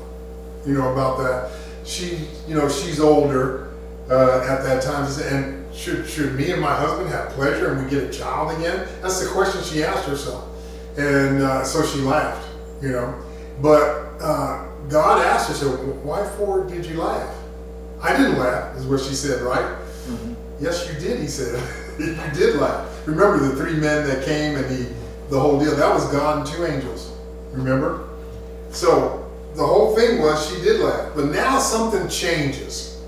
you 0.66 0.74
know, 0.74 0.94
about 0.94 1.18
that. 1.18 1.52
She, 1.86 2.28
you 2.48 2.56
know, 2.56 2.70
she's 2.70 3.02
older 3.02 3.74
uh, 4.10 4.46
at 4.48 4.64
that 4.64 4.82
time, 4.82 5.06
and 5.24 5.76
should 5.76 6.08
should 6.08 6.36
me 6.36 6.52
and 6.52 6.62
my 6.62 6.74
husband 6.74 7.10
have 7.10 7.30
pleasure 7.32 7.74
and 7.74 7.84
we 7.84 7.90
get 7.90 8.04
a 8.04 8.12
child 8.18 8.58
again? 8.58 8.88
That's 9.02 9.20
the 9.20 9.30
question 9.30 9.62
she 9.64 9.84
asked 9.84 10.08
herself, 10.08 10.48
and 10.98 11.44
uh, 11.44 11.66
so 11.66 11.86
she 11.86 12.00
laughed. 12.00 12.48
you 12.82 12.92
know. 12.92 13.22
But 13.62 13.82
uh, 14.22 14.66
God 14.88 15.26
asked 15.26 15.50
her, 15.50 15.56
so 15.56 15.72
why 16.04 16.26
for 16.38 16.66
did 16.66 16.86
you 16.86 17.02
laugh? 17.02 17.37
I 18.02 18.16
didn't 18.16 18.38
laugh, 18.38 18.76
is 18.76 18.86
what 18.86 19.00
she 19.00 19.16
said, 19.16 19.42
right? 19.42 19.66
Mm-hmm. 19.66 20.34
Yes, 20.60 20.88
you 20.88 21.00
did, 21.00 21.20
he 21.20 21.28
said. 21.28 21.62
you 22.00 22.16
did 22.34 22.58
laugh. 22.58 23.08
Remember 23.08 23.40
the 23.40 23.56
three 23.56 23.74
men 23.74 24.08
that 24.08 24.26
came 24.26 24.56
and 24.56 24.70
he, 24.70 24.94
the 25.30 25.40
whole 25.40 25.60
deal, 25.60 25.76
that 25.76 25.94
was 25.94 26.10
God 26.12 26.40
and 26.40 26.48
two 26.48 26.66
angels. 26.66 27.12
Remember? 27.52 28.10
So 28.72 29.30
the 29.56 29.66
whole 29.66 29.96
thing 29.96 30.22
was 30.22 30.50
she 30.50 30.62
did 30.62 30.82
laugh. 30.82 31.14
But 31.16 31.26
now 31.26 31.58
something 31.60 32.08
changes. 32.08 33.02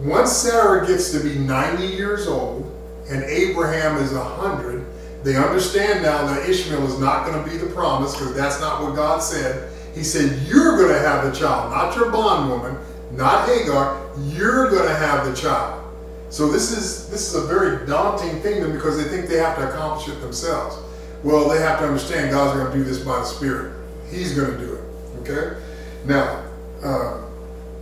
Once 0.00 0.32
Sarah 0.32 0.86
gets 0.86 1.10
to 1.12 1.20
be 1.20 1.34
90 1.38 1.86
years 1.86 2.26
old 2.28 2.72
and 3.10 3.24
Abraham 3.24 3.96
is 3.98 4.12
100, 4.12 4.86
they 5.24 5.36
understand 5.36 6.02
now 6.02 6.26
that 6.26 6.48
Ishmael 6.48 6.86
is 6.86 6.98
not 6.98 7.26
going 7.26 7.42
to 7.42 7.50
be 7.50 7.56
the 7.56 7.66
promise 7.74 8.12
because 8.12 8.34
that's 8.34 8.60
not 8.60 8.82
what 8.82 8.94
God 8.94 9.18
said. 9.18 9.72
He 9.94 10.04
said, 10.04 10.46
You're 10.46 10.76
going 10.76 10.92
to 10.92 11.00
have 11.00 11.24
a 11.24 11.36
child, 11.36 11.72
not 11.72 11.96
your 11.96 12.10
bondwoman, 12.10 12.78
not 13.18 13.48
Hagar. 13.48 14.00
You're 14.28 14.70
going 14.70 14.88
to 14.88 14.94
have 14.94 15.26
the 15.26 15.34
child. 15.34 15.84
So 16.30 16.50
this 16.50 16.70
is 16.70 17.08
this 17.10 17.34
is 17.34 17.34
a 17.34 17.46
very 17.46 17.84
daunting 17.84 18.40
thing 18.42 18.60
to 18.60 18.66
them 18.68 18.72
because 18.72 18.96
they 18.96 19.08
think 19.10 19.28
they 19.28 19.38
have 19.38 19.56
to 19.58 19.68
accomplish 19.68 20.08
it 20.08 20.20
themselves. 20.20 20.78
Well, 21.24 21.48
they 21.48 21.60
have 21.60 21.80
to 21.80 21.86
understand 21.86 22.30
God's 22.30 22.58
going 22.58 22.70
to 22.70 22.78
do 22.78 22.84
this 22.84 23.00
by 23.00 23.18
the 23.18 23.24
Spirit. 23.24 23.74
He's 24.08 24.36
going 24.36 24.52
to 24.52 24.58
do 24.58 24.74
it. 24.74 24.84
Okay. 25.20 25.60
Now, 26.04 26.44
uh, 26.84 27.22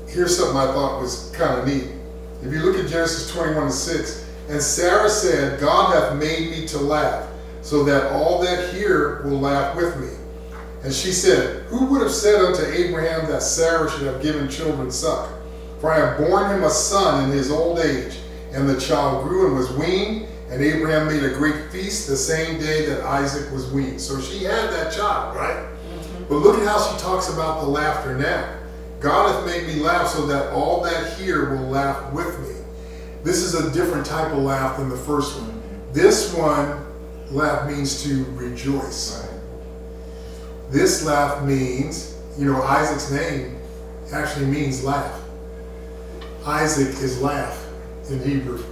here's 0.08 0.38
something 0.38 0.56
I 0.56 0.72
thought 0.72 1.02
was 1.02 1.30
kind 1.36 1.60
of 1.60 1.66
neat. 1.66 1.90
If 2.42 2.50
you 2.50 2.60
look 2.60 2.82
at 2.82 2.88
Genesis 2.90 3.30
21 3.30 3.64
and 3.64 3.72
6, 3.72 4.30
and 4.48 4.62
Sarah 4.62 5.10
said, 5.10 5.60
God 5.60 5.92
hath 5.92 6.16
made 6.16 6.50
me 6.50 6.66
to 6.68 6.78
laugh, 6.78 7.28
so 7.60 7.84
that 7.84 8.12
all 8.12 8.40
that 8.42 8.72
hear 8.72 9.22
will 9.22 9.38
laugh 9.40 9.76
with 9.76 9.98
me. 10.00 10.15
And 10.86 10.94
she 10.94 11.10
said, 11.10 11.64
Who 11.64 11.86
would 11.86 12.00
have 12.00 12.12
said 12.12 12.36
unto 12.36 12.62
Abraham 12.64 13.28
that 13.28 13.42
Sarah 13.42 13.90
should 13.90 14.02
have 14.06 14.22
given 14.22 14.48
children 14.48 14.92
suck? 14.92 15.28
For 15.80 15.90
I 15.90 15.98
have 15.98 16.16
borne 16.16 16.48
him 16.48 16.62
a 16.62 16.70
son 16.70 17.24
in 17.24 17.36
his 17.36 17.50
old 17.50 17.80
age. 17.80 18.20
And 18.52 18.68
the 18.68 18.78
child 18.80 19.24
grew 19.24 19.48
and 19.48 19.56
was 19.56 19.68
weaned, 19.72 20.28
and 20.48 20.62
Abraham 20.62 21.08
made 21.08 21.24
a 21.24 21.34
great 21.34 21.72
feast 21.72 22.06
the 22.06 22.16
same 22.16 22.60
day 22.60 22.86
that 22.86 23.02
Isaac 23.02 23.50
was 23.50 23.68
weaned. 23.72 24.00
So 24.00 24.20
she 24.20 24.44
had 24.44 24.70
that 24.70 24.92
child, 24.92 25.34
right? 25.34 25.56
Mm-hmm. 25.56 26.24
But 26.28 26.36
look 26.36 26.56
at 26.60 26.64
how 26.64 26.78
she 26.78 26.96
talks 27.00 27.30
about 27.30 27.62
the 27.62 27.66
laughter 27.66 28.16
now. 28.16 28.56
God 29.00 29.34
hath 29.34 29.44
made 29.44 29.66
me 29.66 29.82
laugh 29.82 30.06
so 30.06 30.24
that 30.26 30.52
all 30.52 30.82
that 30.82 31.18
hear 31.18 31.50
will 31.50 31.66
laugh 31.66 32.12
with 32.12 32.38
me. 32.48 32.64
This 33.24 33.38
is 33.38 33.56
a 33.56 33.72
different 33.72 34.06
type 34.06 34.30
of 34.30 34.38
laugh 34.38 34.78
than 34.78 34.88
the 34.88 34.96
first 34.96 35.36
one. 35.40 35.60
This 35.92 36.32
one, 36.32 36.86
laugh 37.32 37.68
means 37.68 38.04
to 38.04 38.24
rejoice. 38.36 39.26
Right. 39.26 39.35
This 40.70 41.04
laugh 41.04 41.44
means, 41.44 42.16
you 42.38 42.50
know, 42.50 42.62
Isaac's 42.62 43.10
name 43.10 43.56
actually 44.12 44.46
means 44.46 44.84
laugh. 44.84 45.22
Isaac 46.44 46.88
is 47.02 47.20
laugh 47.20 47.66
in 48.10 48.22
Hebrew. 48.22 48.62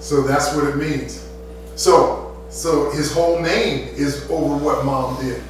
So 0.00 0.22
that's 0.22 0.54
what 0.54 0.64
it 0.66 0.76
means. 0.76 1.28
So, 1.74 2.36
so 2.50 2.90
his 2.90 3.12
whole 3.12 3.40
name 3.40 3.88
is 3.94 4.28
over 4.30 4.56
what 4.56 4.84
mom 4.84 5.20
did. 5.22 5.42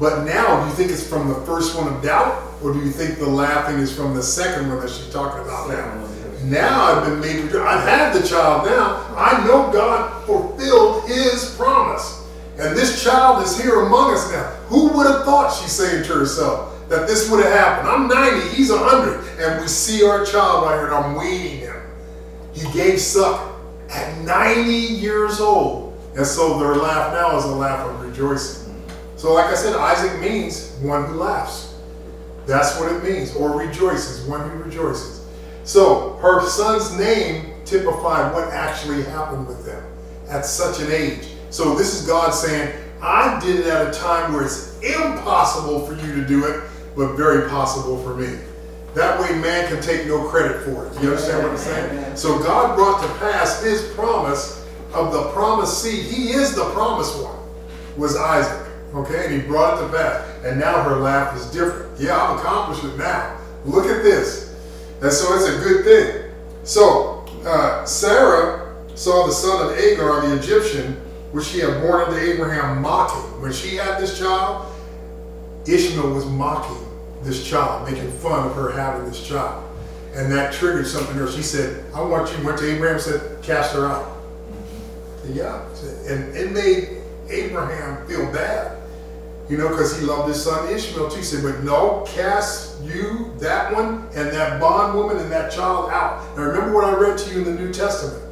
But 0.00 0.24
now, 0.24 0.62
do 0.62 0.68
you 0.68 0.74
think 0.74 0.90
it's 0.90 1.06
from 1.06 1.28
the 1.28 1.36
first 1.46 1.76
one 1.76 1.92
of 1.92 2.02
doubt, 2.02 2.42
or 2.62 2.72
do 2.72 2.80
you 2.80 2.90
think 2.90 3.18
the 3.18 3.28
laughing 3.28 3.78
is 3.78 3.94
from 3.94 4.14
the 4.14 4.22
second 4.22 4.68
one 4.68 4.80
that 4.80 4.90
she's 4.90 5.12
talking 5.12 5.42
about 5.42 5.68
now? 5.68 6.08
Now 6.44 6.84
I've 6.84 7.06
been 7.06 7.20
made. 7.20 7.56
I've 7.56 7.88
had 7.88 8.12
the 8.12 8.26
child. 8.26 8.66
Now 8.66 9.06
I 9.16 9.46
know 9.46 9.72
God 9.72 10.26
fulfilled 10.26 11.08
His 11.08 11.54
promise, 11.54 12.23
and 12.58 12.76
this 12.76 13.02
child 13.02 13.44
is 13.44 13.60
here 13.60 13.82
among 13.82 14.14
us 14.14 14.30
now. 14.30 14.44
Who 14.68 14.88
would 14.96 15.06
have 15.06 15.24
thought? 15.24 15.52
She's 15.52 15.72
saying 15.72 16.04
to 16.04 16.12
herself 16.12 16.88
that 16.88 17.06
this 17.06 17.30
would 17.30 17.44
have 17.44 17.52
happened. 17.52 17.88
I'm 17.88 18.08
90. 18.08 18.56
He's 18.56 18.70
100, 18.70 19.40
and 19.40 19.60
we 19.60 19.66
see 19.66 20.04
our 20.04 20.24
child 20.24 20.64
right 20.64 20.76
here, 20.76 20.86
and 20.86 20.94
I'm 20.94 21.16
weaning 21.16 21.58
him. 21.58 21.74
He 22.52 22.70
gave 22.72 23.00
suck 23.00 23.58
at 23.90 24.18
90 24.24 24.70
years 24.70 25.40
old, 25.40 25.98
and 26.16 26.24
so 26.24 26.58
their 26.58 26.76
laugh 26.76 27.12
now 27.12 27.36
is 27.36 27.44
a 27.44 27.48
laugh 27.48 27.88
of 27.88 28.00
rejoicing. 28.00 28.72
So, 29.16 29.32
like 29.32 29.46
I 29.46 29.54
said, 29.54 29.74
Isaac 29.74 30.20
means 30.20 30.72
one 30.82 31.06
who 31.06 31.14
laughs. 31.14 31.74
That's 32.46 32.78
what 32.78 32.92
it 32.92 33.02
means, 33.02 33.34
or 33.34 33.58
rejoices, 33.58 34.26
one 34.26 34.48
who 34.48 34.58
rejoices. 34.58 35.26
So, 35.64 36.16
her 36.20 36.46
son's 36.46 36.96
name 36.98 37.54
typified 37.64 38.34
what 38.34 38.52
actually 38.52 39.02
happened 39.04 39.48
with 39.48 39.64
them 39.64 39.82
at 40.28 40.44
such 40.44 40.80
an 40.80 40.92
age. 40.92 41.28
So, 41.54 41.76
this 41.76 41.94
is 41.94 42.04
God 42.04 42.34
saying, 42.34 42.76
I 43.00 43.38
did 43.38 43.60
it 43.60 43.66
at 43.66 43.86
a 43.86 43.96
time 43.96 44.32
where 44.32 44.42
it's 44.42 44.76
impossible 44.80 45.86
for 45.86 45.94
you 46.04 46.12
to 46.16 46.26
do 46.26 46.46
it, 46.46 46.64
but 46.96 47.14
very 47.14 47.48
possible 47.48 48.02
for 48.02 48.16
me. 48.16 48.40
That 48.96 49.20
way, 49.20 49.38
man 49.38 49.68
can 49.68 49.80
take 49.80 50.04
no 50.08 50.26
credit 50.26 50.64
for 50.64 50.88
it. 50.88 51.00
You 51.00 51.10
understand 51.10 51.44
what 51.44 51.52
I'm 51.52 51.58
saying? 51.58 52.16
So, 52.16 52.42
God 52.42 52.74
brought 52.74 53.00
to 53.02 53.08
pass 53.20 53.62
his 53.62 53.88
promise 53.92 54.66
of 54.94 55.12
the 55.12 55.30
promised 55.30 55.80
seed. 55.80 56.06
He 56.06 56.30
is 56.30 56.56
the 56.56 56.64
promised 56.72 57.22
one, 57.22 57.38
was 57.96 58.16
Isaac. 58.16 58.66
Okay, 58.92 59.26
and 59.26 59.40
he 59.40 59.46
brought 59.46 59.78
it 59.78 59.86
to 59.86 59.92
pass. 59.92 60.28
And 60.44 60.58
now 60.58 60.82
her 60.82 60.96
laugh 60.96 61.36
is 61.36 61.46
different. 61.52 62.00
Yeah, 62.00 62.20
I've 62.20 62.40
accomplished 62.40 62.82
it 62.82 62.98
now. 62.98 63.38
Look 63.64 63.86
at 63.86 64.02
this. 64.02 64.56
And 65.02 65.12
so 65.12 65.32
it's 65.36 65.46
a 65.46 65.60
good 65.60 65.84
thing. 65.84 66.32
So 66.64 67.24
uh, 67.46 67.84
Sarah 67.84 68.74
saw 68.96 69.28
the 69.28 69.32
son 69.32 69.70
of 69.70 69.78
Agar, 69.78 70.20
the 70.26 70.36
Egyptian, 70.36 71.00
which 71.34 71.46
she 71.46 71.58
had 71.58 71.80
born 71.82 72.02
unto 72.02 72.16
Abraham, 72.16 72.80
mocking. 72.80 73.42
When 73.42 73.52
she 73.52 73.74
had 73.74 74.00
this 74.00 74.16
child, 74.16 74.72
Ishmael 75.66 76.14
was 76.14 76.24
mocking 76.26 76.86
this 77.24 77.44
child, 77.44 77.90
making 77.90 78.08
fun 78.18 78.46
of 78.46 78.54
her 78.54 78.70
having 78.70 79.04
this 79.08 79.26
child. 79.26 79.68
And 80.14 80.30
that 80.30 80.52
triggered 80.52 80.86
something 80.86 81.16
in 81.16 81.26
her. 81.26 81.32
She 81.32 81.42
said, 81.42 81.84
I 81.92 82.02
want 82.02 82.30
you, 82.30 82.44
went 82.46 82.58
to 82.58 82.70
Abraham 82.70 83.00
said, 83.00 83.42
cast 83.42 83.74
her 83.74 83.84
out. 83.84 84.16
And 85.24 85.34
Yeah. 85.34 85.60
And 86.08 86.36
it 86.36 86.52
made 86.52 87.02
Abraham 87.28 88.06
feel 88.06 88.32
bad. 88.32 88.80
You 89.48 89.58
know, 89.58 89.70
because 89.70 89.98
he 89.98 90.06
loved 90.06 90.28
his 90.28 90.40
son 90.40 90.72
Ishmael 90.72 91.10
too. 91.10 91.16
He 91.16 91.24
said, 91.24 91.42
but 91.42 91.64
no, 91.64 92.04
cast 92.06 92.80
you, 92.84 93.34
that 93.38 93.74
one, 93.74 94.06
and 94.14 94.30
that 94.30 94.60
bondwoman 94.60 95.16
and 95.16 95.32
that 95.32 95.50
child 95.50 95.90
out. 95.90 96.24
Now 96.36 96.44
remember 96.44 96.72
what 96.72 96.84
I 96.84 96.94
read 96.94 97.18
to 97.18 97.30
you 97.32 97.38
in 97.38 97.44
the 97.44 97.60
New 97.60 97.72
Testament 97.72 98.23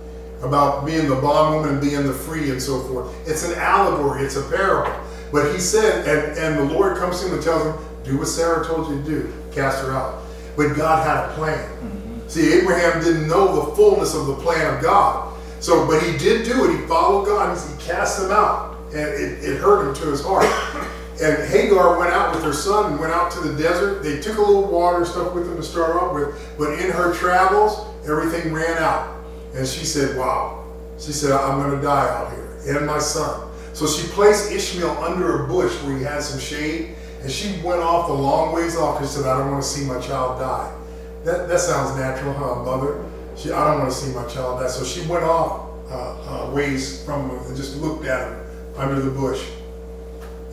about 0.42 0.84
being 0.84 1.08
the 1.08 1.16
bondwoman 1.16 1.75
and 1.75 1.80
being 1.80 2.06
the 2.06 2.12
free 2.12 2.50
and 2.50 2.61
so 2.61 2.80
forth. 2.80 3.14
It's 3.28 3.44
an 3.49 3.58
allegory, 3.58 4.25
it's 4.25 4.37
a 4.37 4.42
parable. 4.49 4.92
But 5.32 5.52
he 5.52 5.61
said, 5.61 6.06
and, 6.06 6.38
and 6.38 6.58
the 6.58 6.75
Lord 6.75 6.99
comes 6.99 7.20
to 7.20 7.28
him 7.28 7.34
and 7.34 7.42
tells 7.42 7.64
him, 7.64 7.75
do 8.04 8.18
what 8.18 8.28
Sarah 8.28 8.64
told 8.66 8.90
you 8.90 8.99
to 8.99 9.04
do, 9.04 9.34
cast 9.52 9.82
her 9.84 9.92
out. 9.92 10.22
But 10.56 10.75
God 10.75 11.06
had 11.06 11.30
a 11.30 11.34
plan. 11.34 11.58
Mm-hmm. 11.58 12.28
See, 12.28 12.52
Abraham 12.52 13.02
didn't 13.02 13.28
know 13.28 13.66
the 13.66 13.76
fullness 13.76 14.14
of 14.14 14.26
the 14.26 14.34
plan 14.37 14.75
of 14.75 14.82
God. 14.82 15.38
So, 15.61 15.87
but 15.87 16.02
he 16.02 16.18
did 16.18 16.44
do 16.44 16.68
it. 16.68 16.80
He 16.80 16.87
followed 16.87 17.26
God. 17.26 17.56
He 17.56 17.87
cast 17.87 18.20
them 18.20 18.32
out. 18.32 18.76
And 18.88 19.08
it, 19.08 19.44
it 19.44 19.58
hurt 19.58 19.88
him 19.88 19.94
to 20.02 20.11
his 20.11 20.22
heart. 20.22 20.46
And 21.22 21.49
Hagar 21.50 21.99
went 21.99 22.11
out 22.11 22.34
with 22.34 22.42
her 22.42 22.54
son 22.54 22.90
and 22.90 23.00
went 23.00 23.12
out 23.12 23.30
to 23.32 23.40
the 23.40 23.56
desert. 23.62 24.02
They 24.02 24.18
took 24.18 24.38
a 24.38 24.40
little 24.40 24.66
water 24.66 24.99
and 24.99 25.06
stuff 25.06 25.32
with 25.34 25.46
them 25.46 25.56
to 25.56 25.62
start 25.62 25.94
off 25.94 26.14
with. 26.14 26.56
But 26.58 26.80
in 26.80 26.90
her 26.90 27.14
travels, 27.14 27.87
everything 28.08 28.52
ran 28.52 28.78
out. 28.78 29.21
And 29.54 29.66
she 29.66 29.85
said, 29.85 30.16
Wow. 30.16 30.64
She 30.99 31.12
said, 31.12 31.32
I'm 31.32 31.61
going 31.61 31.76
to 31.76 31.82
die 31.82 32.09
out 32.09 32.32
here. 32.32 32.76
And 32.76 32.87
my 32.87 32.99
son. 32.99 33.49
So 33.73 33.87
she 33.87 34.06
placed 34.09 34.52
Ishmael 34.52 34.90
under 35.02 35.44
a 35.44 35.49
bush 35.49 35.73
where 35.82 35.97
he 35.97 36.04
had 36.04 36.23
some 36.23 36.38
shade. 36.38 36.94
And 37.23 37.30
she 37.30 37.61
went 37.62 37.80
off 37.80 38.09
a 38.09 38.12
long 38.12 38.52
ways 38.52 38.76
off 38.76 39.00
she 39.00 39.06
said, 39.06 39.26
I 39.26 39.38
don't 39.38 39.50
want 39.50 39.62
to 39.62 39.68
see 39.68 39.85
my 39.85 40.00
child 40.00 40.40
die. 40.40 40.76
That, 41.25 41.49
that 41.49 41.61
sounds 41.61 41.97
natural, 41.97 42.35
huh, 42.35 42.64
mother? 42.64 43.04
She, 43.37 43.50
I 43.52 43.71
don't 43.71 43.80
want 43.80 43.92
to 43.92 43.97
see 43.97 44.12
my 44.12 44.26
child 44.26 44.61
die. 44.61 44.68
So 44.68 44.85
she 44.85 45.06
went 45.09 45.25
off 45.25 45.71
uh, 45.90 46.47
uh, 46.47 46.50
ways 46.50 47.04
from 47.04 47.30
him 47.30 47.38
and 47.47 47.56
just 47.56 47.76
looked 47.76 48.04
at 48.04 48.28
him 48.28 48.40
under 48.76 49.00
the 49.00 49.11
bush. 49.11 49.44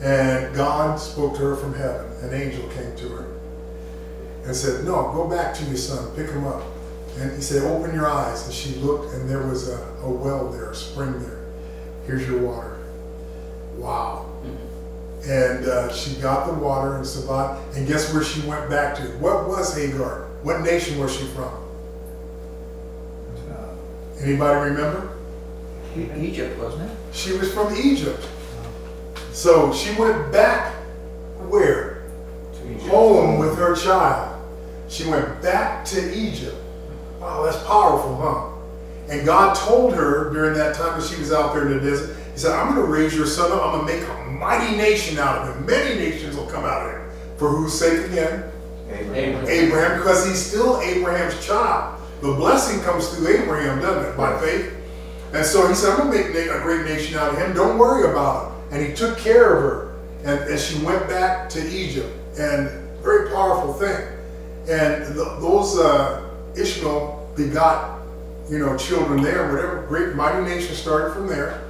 And 0.02 0.54
God 0.54 0.98
spoke 0.98 1.34
to 1.36 1.42
her 1.42 1.56
from 1.56 1.74
heaven. 1.74 2.06
An 2.22 2.34
angel 2.34 2.68
came 2.70 2.96
to 2.96 3.08
her 3.08 3.40
and 4.44 4.54
said, 4.54 4.84
No, 4.84 5.12
go 5.12 5.28
back 5.28 5.54
to 5.56 5.64
your 5.64 5.76
son, 5.76 6.14
pick 6.16 6.30
him 6.30 6.46
up. 6.46 6.62
And 7.18 7.32
he 7.34 7.42
said, 7.42 7.62
Open 7.64 7.94
your 7.94 8.08
eyes. 8.08 8.44
And 8.46 8.54
she 8.54 8.74
looked, 8.76 9.14
and 9.14 9.28
there 9.28 9.46
was 9.46 9.68
a, 9.68 9.78
a 10.02 10.10
well 10.10 10.50
there, 10.50 10.70
a 10.70 10.74
spring 10.74 11.20
there. 11.20 11.44
Here's 12.06 12.26
your 12.26 12.40
water. 12.40 12.78
Wow. 13.76 14.26
And 15.24 15.66
uh, 15.66 15.92
she 15.92 16.14
got 16.20 16.46
the 16.46 16.54
water 16.54 16.96
and 16.96 17.06
survived. 17.06 17.76
And 17.76 17.86
guess 17.86 18.12
where 18.12 18.22
she 18.22 18.40
went 18.46 18.70
back 18.70 18.96
to? 18.96 19.02
What 19.18 19.48
was 19.48 19.76
Hagar? 19.76 20.28
What 20.42 20.62
nation 20.62 20.98
was 20.98 21.14
she 21.14 21.26
from? 21.26 21.52
Anybody 24.22 24.70
remember? 24.70 25.16
Egypt, 26.16 26.58
wasn't 26.58 26.90
it? 26.90 26.96
She 27.12 27.32
was 27.32 27.52
from 27.52 27.74
Egypt. 27.74 28.26
So 29.32 29.72
she 29.72 29.98
went 29.98 30.30
back 30.32 30.74
where? 31.48 32.02
To 32.54 32.70
Egypt. 32.70 32.88
Home 32.88 33.38
with 33.38 33.56
her 33.56 33.74
child. 33.74 34.40
She 34.88 35.08
went 35.08 35.40
back 35.42 35.84
to 35.86 36.14
Egypt. 36.14 36.56
Wow, 37.20 37.42
that's 37.44 37.62
powerful, 37.64 38.16
huh? 38.16 38.46
And 39.10 39.26
God 39.26 39.54
told 39.54 39.94
her 39.94 40.32
during 40.32 40.54
that 40.54 40.74
time 40.74 40.98
that 40.98 41.06
she 41.06 41.18
was 41.18 41.32
out 41.32 41.52
there 41.52 41.66
in 41.66 41.78
the 41.78 41.90
desert, 41.90 42.16
He 42.32 42.38
said, 42.38 42.52
I'm 42.52 42.74
going 42.74 42.86
to 42.86 42.92
raise 42.92 43.14
your 43.14 43.26
son 43.26 43.52
up. 43.52 43.62
I'm 43.62 43.80
going 43.80 43.86
to 43.86 44.00
make 44.00 44.08
a 44.08 44.30
mighty 44.30 44.76
nation 44.76 45.18
out 45.18 45.36
of 45.36 45.54
him. 45.54 45.66
Many 45.66 45.96
nations 45.96 46.36
will 46.36 46.46
come 46.46 46.64
out 46.64 46.86
of 46.86 46.92
him. 46.92 47.10
For 47.36 47.48
whose 47.48 47.78
sake 47.78 48.10
again? 48.10 48.50
Abraham. 48.88 49.46
Abraham, 49.48 49.98
because 49.98 50.26
he's 50.26 50.38
still 50.38 50.80
Abraham's 50.80 51.44
child. 51.44 52.00
The 52.22 52.32
blessing 52.34 52.80
comes 52.82 53.08
through 53.08 53.28
Abraham, 53.28 53.80
doesn't 53.80 54.12
it? 54.12 54.16
By 54.16 54.38
faith. 54.40 54.74
And 55.32 55.44
so 55.44 55.66
he 55.68 55.74
said, 55.74 55.90
I'm 55.90 56.10
going 56.10 56.22
to 56.22 56.32
make 56.32 56.48
a 56.48 56.60
great 56.60 56.86
nation 56.86 57.18
out 57.18 57.32
of 57.32 57.38
him. 57.38 57.54
Don't 57.54 57.78
worry 57.78 58.10
about 58.10 58.46
him. 58.46 58.72
And 58.72 58.86
he 58.86 58.94
took 58.94 59.18
care 59.18 59.56
of 59.56 59.62
her. 59.62 59.96
And, 60.24 60.50
and 60.50 60.58
she 60.60 60.82
went 60.84 61.08
back 61.08 61.48
to 61.50 61.70
Egypt. 61.70 62.14
And 62.38 62.68
very 63.02 63.30
powerful 63.30 63.72
thing. 63.74 64.06
And 64.68 65.04
th- 65.06 65.40
those 65.40 65.78
uh, 65.78 66.29
Ishmael 66.56 67.32
begot, 67.36 68.00
you 68.48 68.58
know, 68.58 68.76
children 68.76 69.22
there. 69.22 69.50
Whatever 69.52 69.86
great 69.86 70.14
mighty 70.14 70.44
nation 70.44 70.74
started 70.74 71.14
from 71.14 71.26
there. 71.26 71.64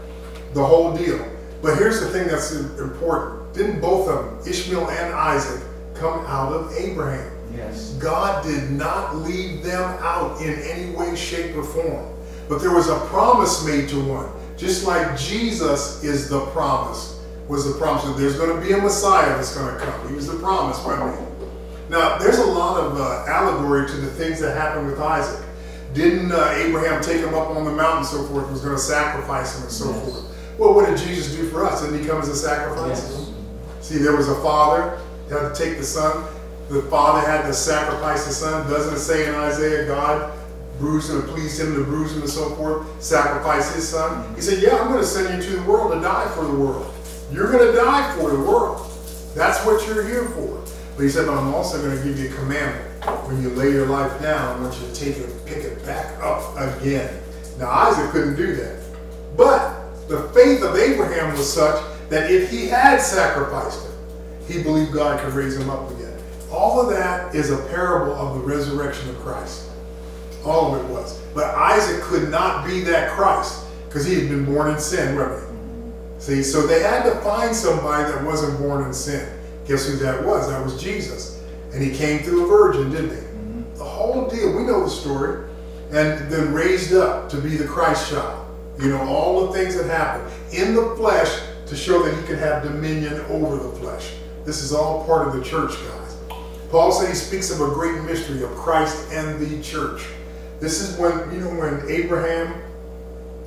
The 0.54 0.64
whole 0.64 0.96
deal. 0.96 1.24
But 1.62 1.76
here's 1.76 2.00
the 2.00 2.08
thing 2.08 2.26
that's 2.26 2.52
important. 2.52 3.54
Didn't 3.54 3.80
both 3.80 4.08
of 4.08 4.24
them, 4.24 4.50
Ishmael 4.50 4.88
and 4.88 5.14
Isaac, 5.14 5.62
come 5.94 6.24
out 6.26 6.52
of 6.52 6.72
Abraham? 6.76 7.30
Yes. 7.54 7.92
God 7.94 8.44
did 8.44 8.70
not 8.70 9.16
leave 9.16 9.62
them 9.62 9.82
out 10.00 10.40
in 10.40 10.54
any 10.62 10.94
way, 10.94 11.14
shape, 11.16 11.56
or 11.56 11.64
form. 11.64 12.06
But 12.48 12.60
there 12.60 12.74
was 12.74 12.88
a 12.88 12.98
promise 13.06 13.64
made 13.64 13.88
to 13.90 14.04
one. 14.04 14.28
Just 14.56 14.86
like 14.86 15.18
Jesus 15.18 16.02
is 16.02 16.28
the 16.28 16.46
promise, 16.46 17.20
was 17.48 17.70
the 17.70 17.78
promise 17.78 18.04
that 18.04 18.16
there's 18.16 18.36
going 18.36 18.54
to 18.58 18.66
be 18.66 18.72
a 18.72 18.78
Messiah 18.78 19.36
that's 19.36 19.56
going 19.56 19.74
to 19.74 19.80
come. 19.80 20.08
He 20.08 20.14
was 20.14 20.26
the 20.26 20.38
promise, 20.38 20.82
wasn't 20.84 21.18
he? 21.18 21.29
Now, 21.90 22.18
there's 22.18 22.38
a 22.38 22.46
lot 22.46 22.78
of 22.78 22.96
uh, 23.00 23.24
allegory 23.26 23.88
to 23.88 23.96
the 23.96 24.10
things 24.12 24.38
that 24.38 24.56
happened 24.56 24.86
with 24.86 25.00
Isaac. 25.00 25.44
Didn't 25.92 26.30
uh, 26.30 26.52
Abraham 26.54 27.02
take 27.02 27.16
him 27.18 27.34
up 27.34 27.48
on 27.50 27.64
the 27.64 27.72
mountain 27.72 27.98
and 27.98 28.06
so 28.06 28.22
forth, 28.28 28.48
was 28.48 28.60
going 28.60 28.76
to 28.76 28.80
sacrifice 28.80 29.56
him 29.56 29.64
and 29.64 29.72
so 29.72 29.90
Yes. 29.90 30.04
forth? 30.04 30.56
Well, 30.56 30.72
what 30.74 30.86
did 30.88 30.98
Jesus 30.98 31.34
do 31.34 31.48
for 31.48 31.64
us? 31.64 31.82
Didn't 31.82 31.98
he 32.00 32.06
come 32.06 32.20
as 32.22 32.28
a 32.28 32.36
sacrifice? 32.36 33.10
Yes. 33.10 33.32
See, 33.80 33.98
there 33.98 34.14
was 34.14 34.28
a 34.28 34.36
father 34.36 35.00
who 35.28 35.34
had 35.36 35.52
to 35.52 35.64
take 35.64 35.78
the 35.78 35.84
son. 35.84 36.26
The 36.68 36.82
father 36.82 37.26
had 37.26 37.42
to 37.48 37.52
sacrifice 37.52 38.24
the 38.24 38.34
son. 38.34 38.70
Doesn't 38.70 38.94
it 38.94 39.00
say 39.00 39.28
in 39.28 39.34
Isaiah, 39.34 39.86
God 39.88 40.32
bruised 40.78 41.10
and 41.10 41.24
pleased 41.24 41.60
him 41.60 41.74
to 41.74 41.82
bruise 41.82 42.12
him 42.12 42.20
and 42.20 42.30
so 42.30 42.54
forth, 42.54 42.86
sacrifice 43.02 43.74
his 43.74 43.88
son? 43.88 44.32
He 44.36 44.42
said, 44.42 44.62
Yeah, 44.62 44.76
I'm 44.76 44.86
going 44.86 45.00
to 45.00 45.04
send 45.06 45.42
you 45.42 45.50
to 45.50 45.56
the 45.56 45.62
world 45.68 45.92
to 45.92 46.00
die 46.00 46.28
for 46.36 46.44
the 46.44 46.54
world. 46.54 46.94
You're 47.32 47.50
going 47.50 47.66
to 47.66 47.76
die 47.76 48.14
for 48.16 48.30
the 48.30 48.38
world. 48.38 48.86
That's 49.34 49.64
what 49.66 49.84
you're 49.88 50.06
here 50.06 50.28
for. 50.28 50.62
But 51.00 51.04
he 51.04 51.12
said, 51.12 51.24
But 51.24 51.38
I'm 51.38 51.54
also 51.54 51.80
going 51.80 51.96
to 51.96 52.04
give 52.04 52.18
you 52.18 52.28
a 52.28 52.34
commandment. 52.34 53.06
When 53.26 53.40
you 53.40 53.48
lay 53.48 53.70
your 53.70 53.86
life 53.86 54.20
down, 54.20 54.58
I 54.58 54.60
want 54.60 54.78
you 54.78 54.86
to 54.86 54.94
take 54.94 55.16
it 55.16 55.46
pick 55.46 55.64
it 55.64 55.82
back 55.86 56.22
up 56.22 56.54
again. 56.58 57.22
Now, 57.58 57.70
Isaac 57.70 58.10
couldn't 58.10 58.36
do 58.36 58.54
that. 58.56 58.82
But 59.34 60.06
the 60.08 60.24
faith 60.34 60.62
of 60.62 60.76
Abraham 60.76 61.32
was 61.32 61.50
such 61.50 61.82
that 62.10 62.30
if 62.30 62.50
he 62.50 62.66
had 62.66 63.00
sacrificed 63.00 63.82
him, 63.82 63.92
he 64.46 64.62
believed 64.62 64.92
God 64.92 65.18
could 65.20 65.32
raise 65.32 65.56
him 65.56 65.70
up 65.70 65.90
again. 65.90 66.18
All 66.52 66.82
of 66.82 66.90
that 66.90 67.34
is 67.34 67.50
a 67.50 67.56
parable 67.68 68.12
of 68.12 68.34
the 68.34 68.40
resurrection 68.40 69.08
of 69.08 69.18
Christ. 69.20 69.70
All 70.44 70.74
of 70.74 70.84
it 70.84 70.92
was. 70.92 71.18
But 71.34 71.54
Isaac 71.54 72.02
could 72.02 72.28
not 72.28 72.66
be 72.66 72.82
that 72.82 73.12
Christ 73.12 73.64
because 73.88 74.04
he 74.04 74.16
had 74.16 74.28
been 74.28 74.44
born 74.44 74.70
in 74.70 74.78
sin, 74.78 75.16
wasn't? 75.16 75.58
See, 76.18 76.42
so 76.42 76.66
they 76.66 76.82
had 76.82 77.04
to 77.04 77.14
find 77.22 77.56
somebody 77.56 78.12
that 78.12 78.22
wasn't 78.22 78.58
born 78.58 78.84
in 78.84 78.92
sin. 78.92 79.39
Guess 79.70 79.86
who 79.86 79.96
that 79.98 80.26
was? 80.26 80.48
That 80.48 80.64
was 80.64 80.82
Jesus. 80.82 81.40
And 81.72 81.80
he 81.80 81.96
came 81.96 82.24
through 82.24 82.44
a 82.44 82.48
virgin, 82.48 82.90
didn't 82.90 83.10
he? 83.10 83.78
The 83.78 83.84
whole 83.84 84.28
deal. 84.28 84.56
We 84.56 84.64
know 84.64 84.82
the 84.82 84.90
story. 84.90 85.48
And 85.92 86.28
then 86.28 86.52
raised 86.52 86.92
up 86.92 87.30
to 87.30 87.40
be 87.40 87.50
the 87.50 87.68
Christ 87.68 88.10
child. 88.10 88.48
You 88.80 88.88
know, 88.88 89.00
all 89.02 89.46
the 89.46 89.52
things 89.52 89.76
that 89.76 89.86
happened 89.86 90.28
in 90.52 90.74
the 90.74 90.96
flesh 90.96 91.40
to 91.66 91.76
show 91.76 92.02
that 92.02 92.20
he 92.20 92.26
could 92.26 92.40
have 92.40 92.64
dominion 92.64 93.20
over 93.28 93.58
the 93.58 93.70
flesh. 93.76 94.10
This 94.44 94.60
is 94.60 94.72
all 94.72 95.04
part 95.04 95.28
of 95.28 95.34
the 95.34 95.44
church, 95.44 95.70
guys. 95.70 96.16
Paul 96.72 96.90
said 96.90 97.08
he 97.08 97.14
speaks 97.14 97.52
of 97.52 97.60
a 97.60 97.72
great 97.72 98.02
mystery 98.02 98.42
of 98.42 98.50
Christ 98.56 99.12
and 99.12 99.38
the 99.38 99.62
church. 99.62 100.04
This 100.58 100.80
is 100.80 100.98
when, 100.98 101.32
you 101.32 101.42
know, 101.42 101.50
when 101.50 101.88
Abraham 101.88 102.60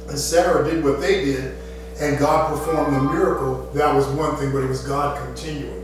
and 0.08 0.18
Sarah 0.18 0.64
did 0.72 0.86
what 0.86 1.02
they 1.02 1.26
did 1.26 1.58
and 2.00 2.18
God 2.18 2.58
performed 2.58 2.96
the 2.96 3.02
miracle, 3.02 3.70
that 3.74 3.94
was 3.94 4.08
one 4.08 4.38
thing, 4.38 4.54
but 4.54 4.64
it 4.64 4.70
was 4.70 4.88
God 4.88 5.22
continuing. 5.26 5.83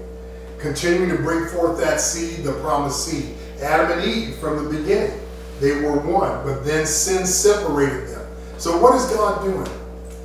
Continuing 0.59 1.09
to 1.09 1.15
bring 1.15 1.47
forth 1.47 1.79
that 1.79 2.01
seed, 2.01 2.43
the 2.43 2.53
promised 2.53 3.05
seed. 3.05 3.35
Adam 3.61 3.97
and 3.97 4.07
Eve 4.07 4.35
from 4.35 4.63
the 4.63 4.77
beginning, 4.77 5.19
they 5.59 5.81
were 5.81 5.99
one, 5.99 6.43
but 6.45 6.65
then 6.65 6.85
sin 6.85 7.25
separated 7.25 8.09
them. 8.09 8.27
So 8.57 8.77
what 8.77 8.95
is 8.95 9.05
God 9.05 9.43
doing? 9.43 9.69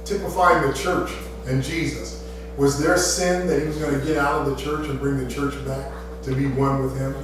Typifying 0.04 0.68
the 0.68 0.76
church 0.76 1.10
and 1.46 1.62
Jesus. 1.62 2.28
Was 2.56 2.80
there 2.80 2.96
sin 2.96 3.46
that 3.46 3.60
he 3.60 3.66
was 3.66 3.78
going 3.78 3.98
to 3.98 4.06
get 4.06 4.16
out 4.16 4.40
of 4.40 4.46
the 4.46 4.62
church 4.62 4.88
and 4.88 4.98
bring 4.98 5.16
the 5.16 5.32
church 5.32 5.54
back 5.64 5.92
to 6.22 6.34
be 6.34 6.46
one 6.46 6.82
with 6.82 6.96
him? 6.98 7.14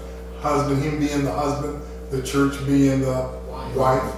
Husband, 0.40 0.82
him 0.82 0.98
being 0.98 1.24
the 1.24 1.32
husband, 1.32 1.82
the 2.10 2.22
church 2.22 2.64
being 2.66 3.00
the 3.00 3.30
wife. 3.74 4.14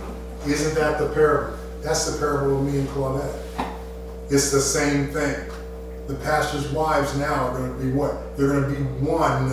Isn't 0.47 0.75
that 0.75 0.99
the 0.99 1.09
parable? 1.11 1.59
That's 1.83 2.11
the 2.11 2.19
parable 2.19 2.61
of 2.61 2.73
me 2.73 2.81
and 2.81 2.89
Claudette. 2.89 3.43
It's 4.31 4.51
the 4.51 4.61
same 4.61 5.09
thing. 5.09 5.52
The 6.09 6.15
pastor's 6.17 6.71
wives 6.73 7.17
now 7.17 7.49
are 7.49 7.59
going 7.59 7.79
to 7.79 7.85
be 7.85 7.93
what? 7.93 8.37
They're 8.37 8.49
going 8.49 8.63
to 8.63 8.81
be 8.81 8.83
one. 9.07 9.49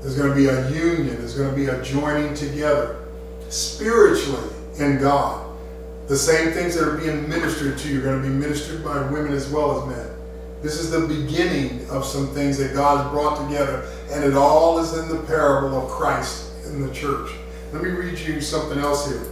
There's 0.00 0.16
going 0.16 0.28
to 0.28 0.34
be 0.34 0.46
a 0.46 0.70
union. 0.70 1.16
There's 1.18 1.36
going 1.36 1.50
to 1.50 1.56
be 1.56 1.66
a 1.66 1.82
joining 1.82 2.34
together 2.34 3.04
spiritually 3.48 4.50
in 4.78 4.98
God. 4.98 5.46
The 6.06 6.16
same 6.16 6.52
things 6.52 6.74
that 6.74 6.88
are 6.88 6.96
being 6.96 7.28
ministered 7.28 7.78
to 7.78 7.88
you 7.88 8.00
are 8.00 8.02
going 8.02 8.22
to 8.22 8.28
be 8.28 8.34
ministered 8.34 8.84
by 8.84 9.00
women 9.10 9.32
as 9.32 9.48
well 9.48 9.80
as 9.80 9.96
men. 9.96 10.10
This 10.62 10.78
is 10.78 10.90
the 10.90 11.06
beginning 11.06 11.88
of 11.88 12.04
some 12.04 12.28
things 12.34 12.58
that 12.58 12.74
God 12.74 13.02
has 13.02 13.10
brought 13.12 13.48
together, 13.48 13.88
and 14.10 14.24
it 14.24 14.34
all 14.34 14.78
is 14.78 14.92
in 14.98 15.08
the 15.08 15.22
parable 15.22 15.78
of 15.78 15.88
Christ 15.90 16.52
in 16.66 16.82
the 16.86 16.92
church. 16.92 17.30
Let 17.72 17.82
me 17.82 17.90
read 17.90 18.18
you 18.18 18.40
something 18.40 18.78
else 18.78 19.08
here. 19.08 19.22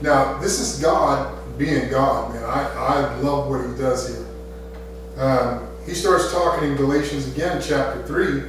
Now, 0.00 0.38
this 0.38 0.60
is 0.60 0.82
God 0.82 1.32
being 1.56 1.88
God, 1.88 2.34
man. 2.34 2.44
I, 2.44 2.64
I 2.74 3.14
love 3.20 3.48
what 3.48 3.64
he 3.64 3.76
does 3.76 4.08
here. 4.08 4.23
Um, 5.16 5.68
he 5.86 5.94
starts 5.94 6.32
talking 6.32 6.70
in 6.70 6.76
Galatians 6.76 7.28
again, 7.28 7.62
chapter 7.62 8.02
3, 8.04 8.42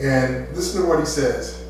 and 0.00 0.48
listen 0.56 0.82
to 0.82 0.88
what 0.88 1.00
he 1.00 1.06
says. 1.06 1.64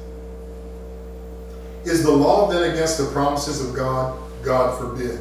Is 1.84 2.02
the 2.02 2.12
law 2.12 2.48
then 2.48 2.70
against 2.70 2.98
the 2.98 3.06
promises 3.06 3.66
of 3.66 3.74
God? 3.74 4.18
God 4.42 4.78
forbid. 4.78 5.18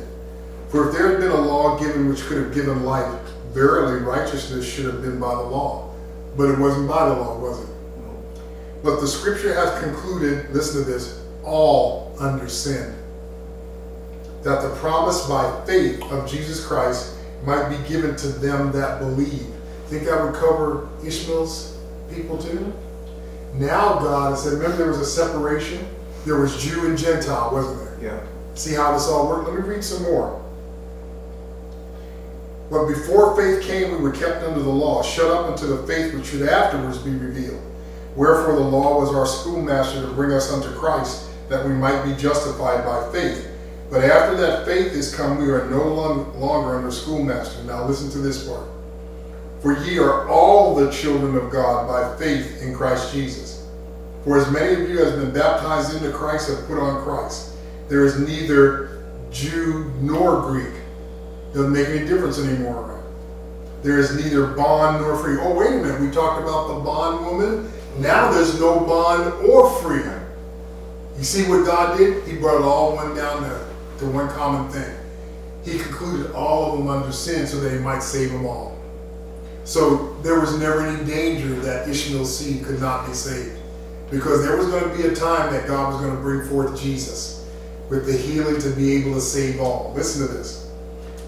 For 0.69 0.89
if 0.89 0.95
there 0.95 1.11
had 1.11 1.19
been 1.19 1.31
a 1.31 1.39
law 1.39 1.79
given 1.79 2.09
which 2.09 2.21
could 2.21 2.37
have 2.37 2.53
given 2.53 2.83
life, 2.83 3.21
verily 3.53 4.01
righteousness 4.01 4.69
should 4.69 4.85
have 4.85 5.01
been 5.01 5.19
by 5.19 5.33
the 5.33 5.41
law. 5.41 5.93
But 6.35 6.49
it 6.49 6.59
wasn't 6.59 6.89
by 6.89 7.07
the 7.09 7.15
law, 7.15 7.39
was 7.39 7.63
it? 7.63 7.69
But 8.83 8.99
the 8.99 9.07
scripture 9.07 9.53
has 9.53 9.81
concluded, 9.81 10.49
listen 10.51 10.83
to 10.83 10.89
this, 10.89 11.23
all 11.43 12.15
under 12.19 12.47
sin. 12.47 12.93
That 14.43 14.61
the 14.61 14.69
promise 14.75 15.25
by 15.27 15.65
faith 15.65 16.01
of 16.11 16.29
Jesus 16.29 16.65
Christ 16.65 17.16
might 17.43 17.69
be 17.69 17.87
given 17.87 18.15
to 18.15 18.27
them 18.27 18.71
that 18.73 18.99
believe. 18.99 19.47
Think 19.87 20.03
that 20.05 20.21
would 20.21 20.35
cover 20.35 20.89
Ishmael's 21.03 21.77
people 22.13 22.37
too? 22.37 22.73
Now 23.55 23.99
God 23.99 24.31
has 24.31 24.43
said, 24.43 24.53
remember 24.53 24.77
there 24.77 24.87
was 24.87 24.99
a 24.99 25.05
separation? 25.05 25.87
There 26.25 26.37
was 26.37 26.61
Jew 26.61 26.85
and 26.87 26.97
Gentile, 26.97 27.49
wasn't 27.51 28.01
there? 28.01 28.11
Yeah. 28.11 28.27
See 28.55 28.73
how 28.73 28.91
this 28.91 29.07
all 29.07 29.29
worked? 29.29 29.49
Let 29.49 29.57
me 29.57 29.61
read 29.61 29.83
some 29.83 30.03
more. 30.03 30.43
But 32.69 32.87
before 32.87 33.35
faith 33.37 33.63
came, 33.65 33.91
we 33.91 33.97
were 33.97 34.11
kept 34.11 34.43
under 34.43 34.59
the 34.59 34.69
law, 34.69 35.01
shut 35.01 35.31
up 35.31 35.45
unto 35.45 35.67
the 35.67 35.87
faith 35.87 36.13
which 36.13 36.25
should 36.25 36.41
afterwards 36.41 36.97
be 36.97 37.11
revealed. 37.11 37.61
Wherefore 38.15 38.55
the 38.55 38.61
law 38.61 38.99
was 38.99 39.15
our 39.15 39.25
schoolmaster 39.25 40.01
to 40.01 40.07
bring 40.07 40.31
us 40.33 40.51
unto 40.51 40.69
Christ, 40.77 41.29
that 41.49 41.65
we 41.65 41.71
might 41.71 42.03
be 42.03 42.13
justified 42.15 42.83
by 42.83 43.09
faith. 43.13 43.46
But 43.89 44.03
after 44.03 44.35
that 44.37 44.65
faith 44.65 44.93
is 44.93 45.15
come, 45.15 45.37
we 45.37 45.49
are 45.49 45.69
no 45.69 45.83
longer 46.37 46.75
under 46.75 46.91
schoolmaster. 46.91 47.63
Now 47.63 47.85
listen 47.85 48.09
to 48.11 48.17
this 48.19 48.47
part. 48.47 48.67
For 49.61 49.77
ye 49.83 49.97
are 49.97 50.27
all 50.27 50.75
the 50.75 50.91
children 50.91 51.35
of 51.35 51.49
God 51.51 51.87
by 51.87 52.17
faith 52.17 52.61
in 52.61 52.75
Christ 52.75 53.13
Jesus. 53.13 53.65
For 54.23 54.37
as 54.37 54.51
many 54.51 54.81
of 54.81 54.89
you 54.89 54.99
as 54.99 55.11
have 55.11 55.21
been 55.21 55.33
baptized 55.33 55.95
into 55.95 56.11
Christ 56.11 56.49
have 56.49 56.67
put 56.67 56.77
on 56.77 57.01
Christ. 57.03 57.55
There 57.87 58.03
is 58.03 58.19
neither 58.19 59.03
Jew 59.31 59.91
nor 60.01 60.41
Greek. 60.41 60.73
Doesn't 61.53 61.71
make 61.71 61.87
any 61.87 62.05
difference 62.05 62.39
anymore. 62.39 62.81
Right? 62.83 63.03
There 63.83 63.99
is 63.99 64.15
neither 64.21 64.47
bond 64.47 65.01
nor 65.01 65.15
free. 65.15 65.37
Oh, 65.39 65.53
wait 65.53 65.73
a 65.73 65.77
minute. 65.77 66.01
We 66.01 66.11
talked 66.11 66.41
about 66.41 66.67
the 66.67 66.79
bond 66.83 67.25
woman. 67.25 67.71
Now 67.99 68.31
there's 68.31 68.59
no 68.59 68.81
bond 68.81 69.33
or 69.47 69.69
free. 69.81 70.03
You 71.17 71.23
see 71.23 71.49
what 71.49 71.65
God 71.65 71.97
did? 71.97 72.27
He 72.27 72.35
brought 72.35 72.57
it 72.57 72.63
all 72.63 72.95
one 72.95 73.15
down 73.15 73.41
to, 73.43 73.66
to 73.99 74.05
one 74.05 74.29
common 74.29 74.69
thing. 74.71 74.95
He 75.63 75.79
concluded 75.79 76.31
all 76.31 76.71
of 76.73 76.79
them 76.79 76.87
under 76.87 77.11
sin 77.11 77.45
so 77.45 77.59
that 77.59 77.71
he 77.71 77.79
might 77.79 78.01
save 78.01 78.31
them 78.31 78.45
all. 78.45 78.77
So 79.63 80.13
there 80.23 80.39
was 80.39 80.57
never 80.57 80.81
any 80.81 81.03
danger 81.03 81.53
that 81.61 81.89
Ishmael's 81.89 82.37
seed 82.37 82.63
could 82.63 82.79
not 82.79 83.05
be 83.05 83.13
saved. 83.13 83.59
Because 84.09 84.45
there 84.45 84.55
was 84.55 84.67
going 84.67 84.89
to 84.89 84.95
be 84.95 85.07
a 85.09 85.13
time 85.13 85.51
that 85.51 85.67
God 85.67 85.91
was 85.91 86.01
going 86.01 86.15
to 86.15 86.21
bring 86.21 86.47
forth 86.47 86.79
Jesus 86.81 87.45
with 87.89 88.05
the 88.05 88.17
healing 88.17 88.61
to 88.61 88.69
be 88.69 88.93
able 88.93 89.13
to 89.15 89.21
save 89.21 89.59
all. 89.59 89.91
Listen 89.95 90.25
to 90.25 90.33
this. 90.33 90.71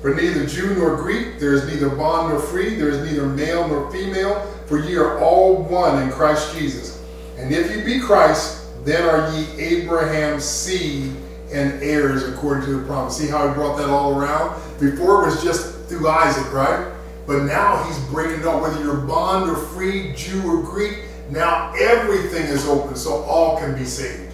For 0.02 0.16
neither 0.16 0.46
Jew 0.46 0.76
nor 0.76 0.96
Greek, 0.96 1.40
there 1.40 1.54
is 1.54 1.68
neither 1.68 1.90
bond 1.90 2.30
nor 2.30 2.40
free, 2.40 2.76
there 2.76 2.88
is 2.88 3.10
neither 3.10 3.28
male 3.28 3.68
nor 3.68 3.92
female, 3.92 4.40
for 4.66 4.80
ye 4.80 4.96
are 4.96 5.20
all 5.20 5.62
one 5.64 6.02
in 6.02 6.10
Christ 6.10 6.56
Jesus. 6.58 7.04
And 7.38 7.52
if 7.52 7.76
ye 7.76 7.84
be 7.84 8.00
Christ, 8.00 8.68
then 8.86 9.04
are 9.04 9.30
ye 9.36 9.60
Abraham's 9.60 10.46
seed 10.46 11.12
and 11.52 11.82
heirs 11.82 12.24
according 12.24 12.66
to 12.66 12.80
the 12.80 12.86
promise. 12.86 13.18
See 13.18 13.28
how 13.28 13.48
he 13.48 13.54
brought 13.54 13.78
that 13.78 13.90
all 13.90 14.20
around? 14.20 14.60
Before 14.80 15.24
it 15.24 15.26
was 15.26 15.44
just 15.44 15.86
through 15.88 16.08
Isaac, 16.08 16.52
right? 16.54 16.94
But 17.26 17.44
now 17.44 17.84
he's 17.84 18.00
bringing 18.06 18.42
it 18.42 18.46
up, 18.46 18.62
whether 18.62 18.82
you're 18.82 18.98
bond 18.98 19.50
or 19.50 19.56
free, 19.56 20.14
Jew 20.16 20.42
or 20.48 20.64
Greek, 20.64 21.06
now 21.30 21.74
everything 21.80 22.48
is 22.48 22.68
open 22.68 22.96
so 22.96 23.24
all 23.24 23.60
can 23.60 23.78
be 23.78 23.86
saved. 23.86 24.34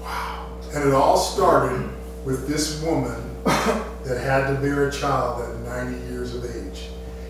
Wow. 0.00 0.46
And 0.74 0.86
it 0.86 0.94
all 0.94 1.16
started 1.16 1.88
with 2.24 2.46
this 2.46 2.82
woman 2.82 3.36
that 3.44 4.20
had 4.20 4.48
to 4.48 4.60
bear 4.60 4.88
a 4.88 4.92
child 4.92 5.48
at 5.48 5.56
90 5.60 6.12
years 6.12 6.34
of 6.34 6.44
age. 6.44 6.88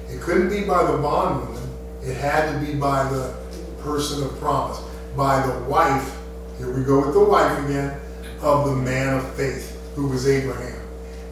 It 0.08 0.20
couldn't 0.20 0.48
be 0.48 0.64
by 0.64 0.90
the 0.90 0.98
bondwoman, 0.98 1.62
it 2.02 2.16
had 2.16 2.52
to 2.52 2.66
be 2.66 2.74
by 2.74 3.04
the 3.04 3.36
person 3.80 4.24
of 4.24 4.36
promise, 4.40 4.80
by 5.16 5.46
the 5.46 5.58
wife, 5.64 6.16
here 6.58 6.72
we 6.72 6.82
go 6.82 7.04
with 7.04 7.14
the 7.14 7.22
wife 7.22 7.64
again, 7.64 8.00
of 8.40 8.66
the 8.66 8.76
man 8.76 9.16
of 9.16 9.34
faith, 9.34 9.80
who 9.94 10.08
was 10.08 10.28
Abraham. 10.28 10.80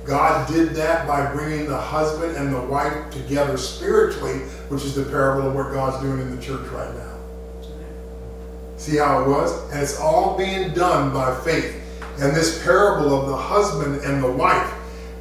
God 0.05 0.49
did 0.49 0.71
that 0.71 1.07
by 1.07 1.33
bringing 1.33 1.67
the 1.67 1.77
husband 1.77 2.37
and 2.37 2.55
the 2.55 2.61
wife 2.61 3.11
together 3.11 3.57
spiritually, 3.57 4.39
which 4.69 4.85
is 4.85 4.95
the 4.95 5.05
parable 5.05 5.49
of 5.49 5.55
what 5.55 5.73
God's 5.73 6.03
doing 6.03 6.21
in 6.21 6.35
the 6.35 6.41
church 6.41 6.67
right 6.69 6.95
now. 6.95 7.19
See 8.77 8.99
how 8.99 9.23
it 9.23 9.29
was? 9.29 9.73
And 9.73 9.83
it's 9.83 9.99
all 9.99 10.39
being 10.39 10.73
done 10.75 11.13
by 11.13 11.39
faith. 11.41 11.83
And 12.21 12.35
this 12.35 12.63
parable 12.63 13.21
of 13.21 13.29
the 13.29 13.37
husband 13.37 14.03
and 14.03 14.23
the 14.23 14.31
wife, 14.31 14.73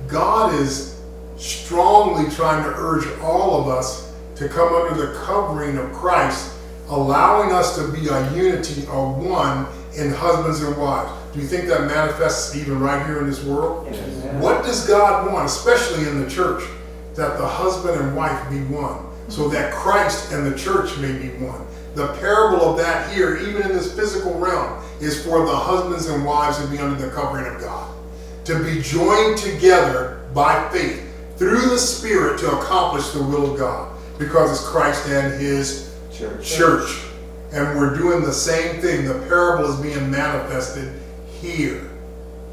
God 0.08 0.54
is 0.54 1.02
strongly 1.38 2.30
trying 2.36 2.64
to 2.64 2.70
urge 2.76 3.08
all 3.20 3.60
of 3.60 3.68
us 3.68 4.14
to 4.36 4.48
come 4.48 4.74
under 4.74 5.08
the 5.08 5.20
covering 5.20 5.78
of 5.78 5.92
Christ, 5.94 6.54
allowing 6.90 7.52
us 7.52 7.76
to 7.78 7.92
be 7.92 8.08
a 8.08 8.34
unity, 8.34 8.84
a 8.90 9.10
one 9.10 9.66
in 9.98 10.12
husbands 10.12 10.62
and 10.62 10.78
wives. 10.78 11.12
Do 11.36 11.42
you 11.42 11.48
think 11.48 11.68
that 11.68 11.82
manifests 11.82 12.56
even 12.56 12.80
right 12.80 13.06
here 13.06 13.20
in 13.20 13.28
this 13.28 13.44
world? 13.44 13.88
Yes. 13.92 14.24
What 14.42 14.64
does 14.64 14.88
God 14.88 15.30
want, 15.34 15.46
especially 15.46 16.08
in 16.08 16.24
the 16.24 16.30
church? 16.30 16.64
That 17.16 17.38
the 17.38 17.46
husband 17.46 18.00
and 18.00 18.16
wife 18.16 18.50
be 18.50 18.60
one, 18.74 19.06
so 19.28 19.42
mm-hmm. 19.42 19.54
that 19.54 19.74
Christ 19.74 20.32
and 20.32 20.50
the 20.50 20.58
church 20.58 20.98
may 20.98 21.12
be 21.12 21.30
one. 21.44 21.66
The 21.94 22.08
parable 22.20 22.62
of 22.62 22.78
that 22.78 23.14
here, 23.14 23.36
even 23.36 23.64
in 23.64 23.70
this 23.70 23.94
physical 23.94 24.34
realm, 24.40 24.82
is 25.02 25.26
for 25.26 25.46
the 25.46 25.56
husbands 25.56 26.08
and 26.08 26.24
wives 26.26 26.58
to 26.62 26.68
be 26.68 26.78
under 26.78 26.96
the 26.96 27.12
covering 27.12 27.54
of 27.54 27.60
God, 27.60 27.94
to 28.46 28.64
be 28.64 28.82
joined 28.82 29.38
together 29.38 30.26
by 30.34 30.70
faith 30.70 31.04
through 31.38 31.68
the 31.68 31.78
Spirit 31.78 32.40
to 32.40 32.52
accomplish 32.60 33.10
the 33.10 33.22
will 33.22 33.52
of 33.52 33.60
God, 33.60 33.94
because 34.18 34.52
it's 34.52 34.70
Christ 34.70 35.06
and 35.10 35.34
His 35.42 35.94
Church. 36.14 36.50
church. 36.50 37.02
And 37.52 37.78
we're 37.78 37.96
doing 37.96 38.24
the 38.24 38.34
same 38.34 38.82
thing. 38.82 39.06
The 39.06 39.20
parable 39.28 39.70
is 39.70 39.80
being 39.82 40.10
manifested 40.10 40.94
here. 41.52 41.90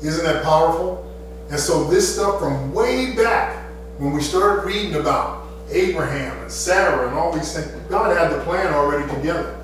Isn't 0.02 0.24
that 0.24 0.42
powerful? 0.42 1.08
And 1.50 1.58
so 1.58 1.84
this 1.84 2.14
stuff 2.14 2.38
from 2.38 2.72
way 2.72 3.14
back, 3.14 3.70
when 3.98 4.12
we 4.12 4.20
started 4.20 4.66
reading 4.66 4.94
about 4.94 5.46
Abraham 5.70 6.36
and 6.38 6.50
Sarah 6.50 7.08
and 7.08 7.16
all 7.16 7.32
these 7.32 7.54
things, 7.54 7.70
God 7.88 8.16
had 8.16 8.32
the 8.32 8.42
plan 8.44 8.72
already 8.72 9.12
together. 9.14 9.58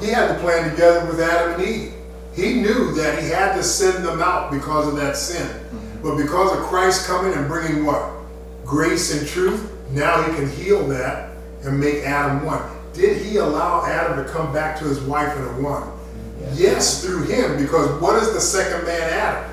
He 0.00 0.06
had 0.06 0.34
the 0.34 0.40
plan 0.40 0.70
together 0.70 1.06
with 1.06 1.20
Adam 1.20 1.60
and 1.60 1.68
Eve. 1.68 1.92
He 2.34 2.54
knew 2.60 2.92
that 2.94 3.22
he 3.22 3.28
had 3.28 3.54
to 3.54 3.62
send 3.62 4.04
them 4.04 4.22
out 4.22 4.50
because 4.50 4.88
of 4.88 4.96
that 4.96 5.16
sin. 5.16 5.46
Mm-hmm. 5.46 6.02
But 6.02 6.16
because 6.16 6.56
of 6.56 6.64
Christ 6.64 7.06
coming 7.06 7.34
and 7.34 7.48
bringing 7.48 7.84
what? 7.84 8.12
Grace 8.64 9.18
and 9.18 9.28
truth, 9.28 9.70
now 9.90 10.22
he 10.22 10.34
can 10.34 10.48
heal 10.48 10.86
that 10.88 11.30
and 11.64 11.78
make 11.78 12.04
Adam 12.04 12.46
one. 12.46 12.62
Did 12.92 13.20
he 13.22 13.36
allow 13.36 13.84
Adam 13.84 14.24
to 14.24 14.30
come 14.30 14.52
back 14.52 14.78
to 14.78 14.84
his 14.84 15.00
wife 15.00 15.36
in 15.36 15.42
a 15.42 15.60
one? 15.60 15.90
Yes, 16.54 17.04
through 17.04 17.24
him, 17.24 17.56
because 17.62 18.00
what 18.00 18.22
is 18.22 18.32
the 18.32 18.40
second 18.40 18.86
man 18.86 19.02
Adam? 19.12 19.50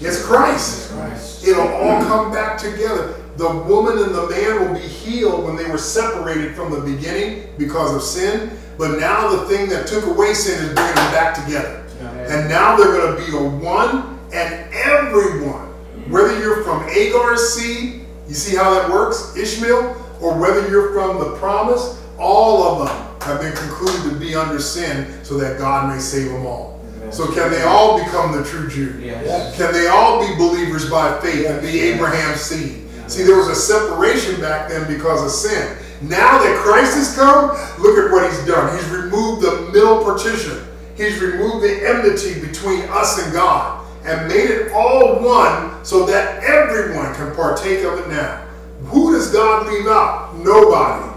It's 0.00 0.24
Christ. 0.24 0.90
Christ. 0.92 1.46
It'll 1.46 1.68
all 1.68 2.02
come 2.02 2.32
back 2.32 2.58
together. 2.58 3.20
The 3.36 3.48
woman 3.48 3.98
and 3.98 4.14
the 4.14 4.28
man 4.28 4.60
will 4.60 4.74
be 4.74 4.86
healed 4.86 5.44
when 5.44 5.56
they 5.56 5.68
were 5.68 5.78
separated 5.78 6.54
from 6.54 6.70
the 6.70 6.80
beginning 6.80 7.48
because 7.58 7.94
of 7.94 8.02
sin. 8.02 8.56
But 8.78 8.98
now 8.98 9.28
the 9.28 9.48
thing 9.48 9.68
that 9.70 9.86
took 9.86 10.04
away 10.06 10.34
sin 10.34 10.62
is 10.64 10.74
bringing 10.74 10.94
them 10.94 11.12
back 11.12 11.44
together. 11.44 11.84
And 12.28 12.48
now 12.48 12.76
they're 12.76 12.92
going 12.92 13.16
to 13.16 13.30
be 13.30 13.36
a 13.36 13.40
one, 13.40 14.18
and 14.32 14.72
everyone, 14.72 15.68
whether 16.10 16.38
you're 16.40 16.62
from 16.64 16.88
Agar's 16.88 17.54
seed, 17.54 18.04
you 18.28 18.34
see 18.34 18.56
how 18.56 18.74
that 18.74 18.90
works, 18.90 19.36
Ishmael, 19.36 19.96
or 20.20 20.38
whether 20.38 20.68
you're 20.68 20.92
from 20.92 21.18
the 21.18 21.36
promise, 21.36 22.02
all 22.24 22.62
of 22.62 22.88
them 22.88 23.20
have 23.28 23.40
been 23.40 23.54
concluded 23.54 24.10
to 24.10 24.16
be 24.18 24.34
under 24.34 24.58
sin 24.58 25.22
so 25.22 25.36
that 25.36 25.58
God 25.58 25.94
may 25.94 26.00
save 26.00 26.32
them 26.32 26.46
all. 26.46 26.80
Amen. 26.96 27.12
So 27.12 27.26
can 27.32 27.50
they 27.50 27.62
all 27.62 27.98
become 28.02 28.32
the 28.32 28.42
true 28.44 28.68
Jew? 28.68 28.98
Yes. 28.98 29.56
Can 29.56 29.72
they 29.72 29.88
all 29.88 30.26
be 30.26 30.34
believers 30.36 30.88
by 30.90 31.20
faith 31.20 31.46
and 31.46 31.60
be 31.60 31.80
Abraham's 31.80 32.40
seed? 32.40 32.88
See, 33.06 33.22
there 33.22 33.36
was 33.36 33.48
a 33.48 33.54
separation 33.54 34.40
back 34.40 34.70
then 34.70 34.90
because 34.90 35.22
of 35.22 35.30
sin. 35.30 35.76
Now 36.02 36.38
that 36.38 36.56
Christ 36.64 36.96
has 36.96 37.14
come, 37.14 37.50
look 37.78 37.98
at 37.98 38.10
what 38.10 38.30
he's 38.30 38.44
done. 38.46 38.76
He's 38.76 38.88
removed 38.88 39.42
the 39.42 39.70
middle 39.72 40.02
partition. 40.02 40.66
He's 40.96 41.20
removed 41.20 41.62
the 41.62 41.86
enmity 41.86 42.40
between 42.40 42.82
us 42.88 43.22
and 43.22 43.32
God 43.32 43.86
and 44.04 44.28
made 44.28 44.50
it 44.50 44.72
all 44.72 45.22
one 45.22 45.84
so 45.84 46.06
that 46.06 46.42
everyone 46.42 47.14
can 47.14 47.34
partake 47.34 47.84
of 47.84 47.98
it 47.98 48.08
now. 48.08 48.46
Who 48.86 49.12
does 49.12 49.32
God 49.32 49.66
leave 49.66 49.86
out? 49.86 50.36
Nobody. 50.36 51.13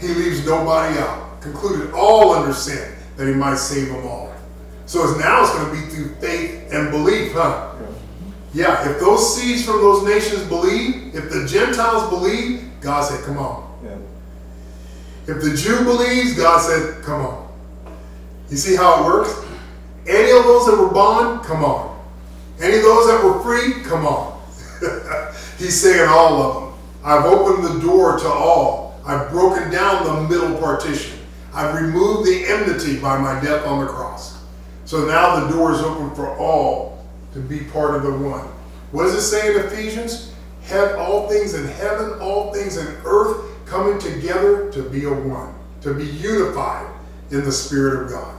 He 0.00 0.08
leaves 0.08 0.44
nobody 0.46 0.98
out. 0.98 1.40
Concluded 1.40 1.92
all 1.92 2.32
under 2.32 2.52
sin 2.52 2.94
that 3.16 3.26
he 3.26 3.34
might 3.34 3.56
save 3.56 3.88
them 3.88 4.06
all. 4.06 4.32
So 4.86 5.08
it's 5.08 5.18
now 5.18 5.42
it's 5.42 5.52
going 5.52 5.66
to 5.66 5.72
be 5.72 5.92
through 5.92 6.14
faith 6.16 6.72
and 6.72 6.90
belief, 6.90 7.32
huh? 7.32 7.74
Yeah, 8.54 8.90
if 8.90 8.98
those 9.00 9.36
seeds 9.36 9.64
from 9.64 9.76
those 9.82 10.04
nations 10.04 10.42
believe, 10.44 11.14
if 11.14 11.30
the 11.30 11.46
Gentiles 11.46 12.08
believe, 12.08 12.70
God 12.80 13.02
said, 13.02 13.22
come 13.24 13.38
on. 13.38 13.78
Yeah. 13.84 15.34
If 15.34 15.42
the 15.42 15.54
Jew 15.54 15.84
believes, 15.84 16.34
God 16.34 16.60
said, 16.60 17.02
come 17.04 17.26
on. 17.26 17.48
You 18.50 18.56
see 18.56 18.76
how 18.76 19.02
it 19.02 19.06
works? 19.06 19.44
Any 20.06 20.30
of 20.30 20.44
those 20.44 20.66
that 20.66 20.78
were 20.78 20.88
bond, 20.88 21.44
come 21.44 21.62
on. 21.62 21.98
Any 22.60 22.78
of 22.78 22.82
those 22.82 23.06
that 23.08 23.22
were 23.22 23.40
free, 23.42 23.82
come 23.82 24.06
on. 24.06 24.40
He's 25.58 25.78
saying 25.80 26.08
all 26.08 26.42
of 26.42 26.54
them. 26.54 26.80
I've 27.04 27.26
opened 27.26 27.64
the 27.64 27.80
door 27.80 28.18
to 28.18 28.28
all. 28.28 28.87
I've 29.08 29.30
broken 29.30 29.70
down 29.70 30.04
the 30.04 30.28
middle 30.28 30.58
partition. 30.58 31.18
I've 31.54 31.74
removed 31.74 32.28
the 32.28 32.44
enmity 32.44 33.00
by 33.00 33.18
my 33.18 33.40
death 33.40 33.66
on 33.66 33.80
the 33.80 33.90
cross. 33.90 34.38
So 34.84 35.06
now 35.06 35.40
the 35.40 35.48
door 35.54 35.72
is 35.72 35.80
open 35.80 36.14
for 36.14 36.36
all 36.36 37.06
to 37.32 37.40
be 37.40 37.60
part 37.60 37.94
of 37.94 38.02
the 38.02 38.12
one. 38.12 38.44
What 38.92 39.04
does 39.04 39.14
it 39.14 39.22
say 39.22 39.54
in 39.54 39.60
Ephesians? 39.62 40.34
Have 40.64 40.98
all 40.98 41.26
things 41.26 41.54
in 41.54 41.66
heaven, 41.66 42.20
all 42.20 42.52
things 42.52 42.76
in 42.76 42.86
earth 43.06 43.64
coming 43.64 43.98
together 43.98 44.70
to 44.72 44.82
be 44.82 45.04
a 45.04 45.12
one, 45.12 45.54
to 45.80 45.94
be 45.94 46.04
unified 46.04 46.86
in 47.30 47.44
the 47.44 47.52
Spirit 47.52 48.02
of 48.02 48.10
God. 48.10 48.36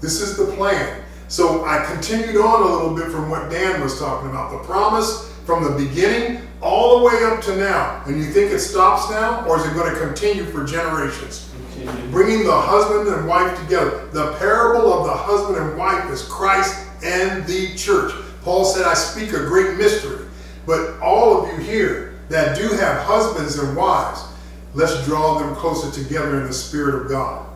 This 0.00 0.20
is 0.20 0.36
the 0.36 0.54
plan. 0.54 1.02
So 1.26 1.64
I 1.64 1.84
continued 1.86 2.36
on 2.36 2.62
a 2.62 2.72
little 2.72 2.94
bit 2.94 3.10
from 3.10 3.30
what 3.30 3.50
Dan 3.50 3.80
was 3.80 3.98
talking 3.98 4.30
about. 4.30 4.52
The 4.52 4.58
promise 4.58 5.33
from 5.44 5.64
the 5.64 5.70
beginning 5.70 6.40
all 6.60 6.98
the 6.98 7.04
way 7.04 7.24
up 7.24 7.42
to 7.42 7.56
now. 7.56 8.02
And 8.06 8.16
you 8.16 8.24
think 8.24 8.50
it 8.50 8.60
stops 8.60 9.10
now, 9.10 9.46
or 9.46 9.58
is 9.58 9.66
it 9.66 9.74
going 9.74 9.92
to 9.92 10.00
continue 10.00 10.44
for 10.44 10.64
generations? 10.64 11.50
Continue. 11.74 12.10
bringing 12.10 12.44
the 12.44 12.58
husband 12.58 13.08
and 13.08 13.28
wife 13.28 13.58
together. 13.60 14.06
The 14.12 14.34
parable 14.34 14.92
of 14.92 15.06
the 15.06 15.12
husband 15.12 15.58
and 15.58 15.76
wife 15.76 16.10
is 16.10 16.22
Christ 16.22 16.86
and 17.04 17.44
the 17.46 17.74
church. 17.76 18.12
Paul 18.42 18.64
said, 18.64 18.86
I 18.86 18.94
speak 18.94 19.30
a 19.30 19.44
great 19.44 19.76
mystery. 19.76 20.26
But 20.66 20.98
all 21.00 21.44
of 21.44 21.52
you 21.52 21.64
here 21.64 22.14
that 22.30 22.56
do 22.56 22.68
have 22.68 23.02
husbands 23.02 23.58
and 23.58 23.76
wives, 23.76 24.24
let's 24.72 25.04
draw 25.04 25.38
them 25.38 25.54
closer 25.56 25.90
together 25.90 26.40
in 26.40 26.46
the 26.46 26.52
Spirit 26.52 27.02
of 27.02 27.08
God. 27.08 27.46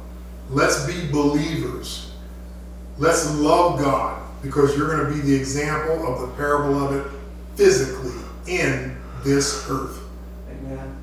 Let's 0.50 0.86
be 0.86 1.10
believers. 1.10 2.10
Let's 2.98 3.34
love 3.36 3.80
God 3.80 4.22
because 4.42 4.76
you're 4.76 4.88
going 4.88 5.06
to 5.08 5.14
be 5.14 5.20
the 5.20 5.34
example 5.34 6.06
of 6.06 6.20
the 6.20 6.36
parable 6.36 6.84
of 6.84 6.94
it 6.94 7.17
physically 7.58 8.14
in 8.46 8.96
this 9.24 9.66
earth. 9.68 10.00
Amen. 10.48 10.96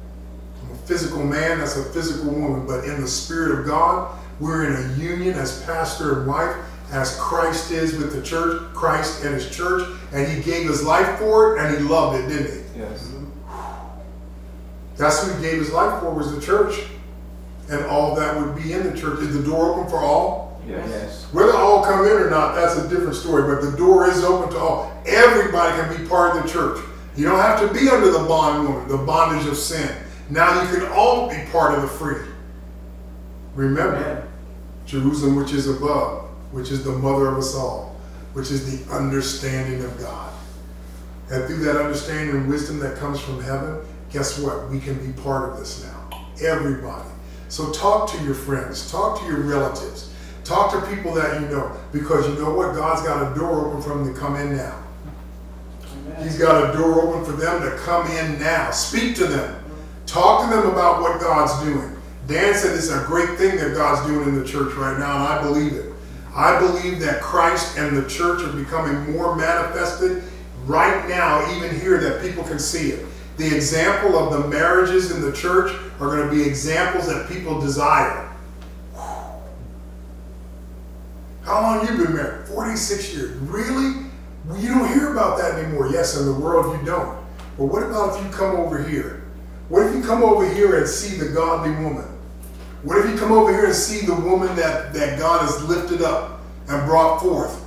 I'm 0.64 0.72
a 0.72 0.78
physical 0.88 1.22
man, 1.22 1.60
that's 1.60 1.76
a 1.76 1.84
physical 1.84 2.32
woman, 2.32 2.66
but 2.66 2.86
in 2.86 3.02
the 3.02 3.08
Spirit 3.08 3.60
of 3.60 3.66
God, 3.66 4.18
we're 4.40 4.64
in 4.64 4.74
a 4.74 4.94
union 4.96 5.38
as 5.38 5.62
pastor 5.64 6.20
and 6.20 6.28
wife, 6.28 6.56
as 6.92 7.18
Christ 7.18 7.72
is 7.72 7.98
with 7.98 8.14
the 8.14 8.22
church, 8.22 8.62
Christ 8.74 9.26
and 9.26 9.34
his 9.34 9.54
church, 9.54 9.84
and 10.14 10.32
he 10.32 10.42
gave 10.42 10.66
his 10.70 10.82
life 10.82 11.20
for 11.20 11.58
it 11.58 11.62
and 11.62 11.76
he 11.76 11.84
loved 11.84 12.24
it, 12.24 12.30
didn't 12.30 12.54
he? 12.54 12.80
Yes. 12.80 13.12
That's 14.96 15.28
who 15.28 15.36
he 15.36 15.42
gave 15.42 15.60
his 15.60 15.74
life 15.74 16.00
for 16.00 16.14
was 16.14 16.34
the 16.34 16.42
church. 16.42 16.86
And 17.70 17.84
all 17.88 18.16
that 18.16 18.40
would 18.40 18.56
be 18.56 18.72
in 18.72 18.90
the 18.90 18.98
church. 18.98 19.20
Is 19.20 19.36
the 19.36 19.44
door 19.44 19.74
open 19.74 19.90
for 19.90 19.98
all? 19.98 20.62
Yes. 20.66 21.26
Whether 21.34 21.54
all 21.54 21.84
come 21.84 22.06
in 22.06 22.12
or 22.12 22.30
not, 22.30 22.56
that's 22.56 22.78
a 22.78 22.88
different 22.88 23.16
story, 23.16 23.54
but 23.54 23.62
the 23.62 23.76
door 23.76 24.08
is 24.08 24.24
open 24.24 24.52
to 24.52 24.60
all. 24.60 24.95
Everybody 25.06 25.82
can 25.82 26.02
be 26.04 26.10
part 26.10 26.36
of 26.36 26.44
the 26.44 26.50
church. 26.50 26.84
You 27.16 27.26
don't 27.26 27.40
have 27.40 27.60
to 27.62 27.74
be 27.74 27.88
under 27.90 28.12
the 28.12 28.26
bond 28.28 28.68
woman, 28.68 28.88
the 28.88 28.98
bondage 28.98 29.48
of 29.48 29.58
sin. 29.58 29.96
Now 30.30 30.62
you 30.62 30.78
can 30.78 30.88
all 30.92 31.30
be 31.30 31.38
part 31.52 31.76
of 31.76 31.82
the 31.82 31.88
free. 31.88 32.22
Remember, 33.56 33.96
Amen. 33.96 34.28
Jerusalem, 34.86 35.36
which 35.36 35.54
is 35.54 35.68
above, 35.68 36.30
which 36.52 36.72
is 36.72 36.84
the 36.84 36.92
mother 36.92 37.28
of 37.28 37.38
us 37.38 37.56
all, 37.56 37.96
which 38.34 38.52
is 38.52 38.86
the 38.86 38.94
understanding 38.94 39.84
of 39.84 39.98
God. 40.00 40.34
And 41.32 41.46
through 41.46 41.64
that 41.66 41.78
understanding 41.78 42.36
and 42.36 42.50
wisdom 42.50 42.80
that 42.80 42.98
comes 42.98 43.20
from 43.20 43.42
heaven, 43.42 43.80
guess 44.12 44.38
what? 44.40 44.70
We 44.70 44.80
can 44.80 44.96
be 45.06 45.14
part 45.22 45.52
of 45.52 45.60
this 45.60 45.84
now. 45.84 46.28
Everybody. 46.42 47.10
So 47.48 47.72
talk 47.72 48.12
to 48.12 48.24
your 48.24 48.34
friends, 48.34 48.92
talk 48.92 49.20
to 49.22 49.26
your 49.26 49.40
relatives, 49.40 50.14
talk 50.44 50.72
to 50.72 50.96
people 50.96 51.14
that 51.14 51.40
you 51.40 51.48
know, 51.48 51.76
because 51.92 52.28
you 52.28 52.36
know 52.36 52.54
what? 52.54 52.76
God's 52.76 53.02
got 53.02 53.32
a 53.32 53.36
door 53.36 53.68
open 53.68 53.82
for 53.82 53.90
them 53.90 54.14
to 54.14 54.20
come 54.20 54.36
in 54.36 54.58
now. 54.58 54.85
He's 56.22 56.38
got 56.38 56.70
a 56.70 56.78
door 56.78 57.02
open 57.02 57.26
for 57.26 57.34
them 57.34 57.62
to 57.62 57.78
come 57.78 58.08
in 58.12 58.40
now. 58.40 58.72
Speak 58.72 59.16
to 59.18 59.26
them. 59.26 59.64
Talk 60.06 60.50
to 60.50 60.56
them 60.56 60.68
about 60.72 61.02
what 61.02 61.20
God's 61.20 61.64
doing. 61.64 61.96
Dan 62.28 62.54
said 62.56 62.76
it's 62.76 62.90
a 62.90 63.04
great 63.06 63.38
thing 63.38 63.58
that 63.58 63.76
God's 63.76 64.08
doing 64.08 64.30
in 64.30 64.40
the 64.40 64.46
church 64.46 64.74
right 64.76 64.98
now, 64.98 65.16
and 65.16 65.24
I 65.24 65.42
believe 65.42 65.74
it. 65.74 65.94
I 66.36 66.60
believe 66.60 67.00
that 67.00 67.22
Christ 67.22 67.78
and 67.78 67.96
the 67.96 68.08
church 68.10 68.42
are 68.44 68.52
becoming 68.52 69.14
more 69.14 69.36
manifested 69.36 70.24
right 70.66 71.08
now, 71.08 71.56
even 71.56 71.80
here, 71.80 71.98
that 72.00 72.22
people 72.22 72.44
can 72.44 72.60
see 72.60 72.90
it. 72.90 73.06
The 73.38 73.56
example 73.56 74.18
of 74.18 74.32
the 74.34 74.48
marriages 74.48 75.12
in 75.12 75.22
the 75.22 75.32
church 75.32 75.72
are 76.00 76.08
going 76.08 76.28
to 76.28 76.34
be 76.34 76.44
examples 76.44 77.08
that 77.08 77.30
people 77.30 77.60
desire. 77.60 78.30
How 81.44 81.62
long 81.62 81.88
you 81.88 82.04
been 82.04 82.16
married? 82.16 82.48
46 82.48 83.14
years. 83.14 83.38
Really? 83.42 84.05
Well, 84.48 84.60
you 84.60 84.70
don't 84.70 84.88
hear 84.88 85.12
about 85.12 85.38
that 85.40 85.56
anymore. 85.56 85.90
Yes, 85.92 86.20
in 86.20 86.26
the 86.26 86.34
world 86.34 86.80
you 86.80 86.86
don't. 86.86 87.18
But 87.58 87.66
what 87.66 87.84
about 87.84 88.18
if 88.18 88.26
you 88.26 88.32
come 88.32 88.56
over 88.58 88.84
here? 88.84 89.24
What 89.70 89.88
if 89.88 89.96
you 89.96 90.04
come 90.04 90.24
over 90.24 90.48
here 90.48 90.78
and 90.78 90.88
see 90.88 91.18
the 91.18 91.30
godly 91.30 91.72
woman? 91.84 92.06
What 92.84 93.00
if 93.00 93.10
you 93.10 93.18
come 93.18 93.32
over 93.32 93.52
here 93.52 93.66
and 93.66 93.74
see 93.74 94.06
the 94.06 94.14
woman 94.14 94.56
that, 94.56 94.94
that 94.94 95.18
God 95.18 95.42
has 95.42 95.64
lifted 95.68 96.04
up 96.04 96.42
and 96.68 96.86
brought 96.86 97.20
forth? 97.20 97.64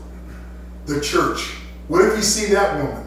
The 0.87 1.01
church. 1.01 1.57
What 1.89 2.05
if 2.05 2.17
you 2.17 2.23
see 2.23 2.53
that 2.53 2.77
woman? 2.77 3.05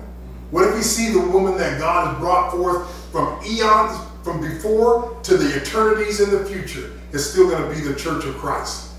What 0.51 0.67
if 0.67 0.75
you 0.75 0.83
see 0.83 1.13
the 1.13 1.21
woman 1.21 1.57
that 1.57 1.79
God 1.79 2.07
has 2.07 2.19
brought 2.19 2.51
forth 2.51 3.09
from 3.11 3.39
eons, 3.45 3.97
from 4.23 4.41
before 4.41 5.17
to 5.23 5.37
the 5.37 5.61
eternities 5.61 6.19
in 6.19 6.31
the 6.31 6.43
future? 6.43 6.91
It's 7.13 7.25
still 7.25 7.49
going 7.49 7.63
to 7.63 7.73
be 7.73 7.87
the 7.87 7.95
church 7.95 8.25
of 8.25 8.35
Christ. 8.35 8.91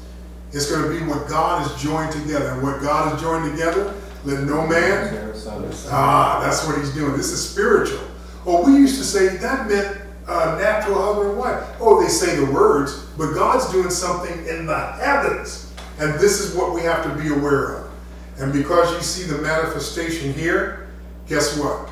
It's 0.53 0.71
going 0.71 0.83
to 0.83 0.99
be 0.99 1.05
what 1.07 1.29
God 1.29 1.67
has 1.67 1.83
joined 1.83 2.13
together. 2.13 2.53
And 2.53 2.63
what 2.63 2.81
God 2.81 3.13
has 3.13 3.21
joined 3.21 3.51
together, 3.51 3.95
let 4.25 4.45
no 4.45 4.67
man 4.67 5.33
Ah, 5.91 6.41
that's 6.43 6.67
what 6.67 6.79
he's 6.79 6.95
doing. 6.95 7.17
This 7.17 7.31
is 7.31 7.51
spiritual. 7.51 8.01
Oh, 8.47 8.65
we 8.65 8.77
used 8.79 8.99
to 8.99 9.05
say 9.05 9.37
that 9.37 9.69
meant 9.69 9.99
uh, 10.27 10.57
natural 10.61 11.01
husband 11.03 11.31
and 11.31 11.39
wife. 11.39 11.65
Oh, 11.81 12.03
they 12.03 12.09
say 12.09 12.37
the 12.37 12.51
words, 12.51 13.05
but 13.19 13.33
God's 13.33 13.71
doing 13.73 13.91
something 13.91 14.47
in 14.47 14.67
the 14.67 14.93
heavens. 14.93 15.73
And 15.99 16.15
this 16.15 16.41
is 16.41 16.55
what 16.55 16.73
we 16.73 16.83
have 16.83 17.03
to 17.05 17.23
be 17.23 17.29
aware 17.29 17.77
of. 17.77 17.91
And 18.39 18.53
because 18.53 18.93
you 18.95 19.01
see 19.03 19.25
the 19.31 19.41
manifestation 19.43 20.33
here, 20.33 20.89
guess 21.27 21.59
what? 21.59 21.91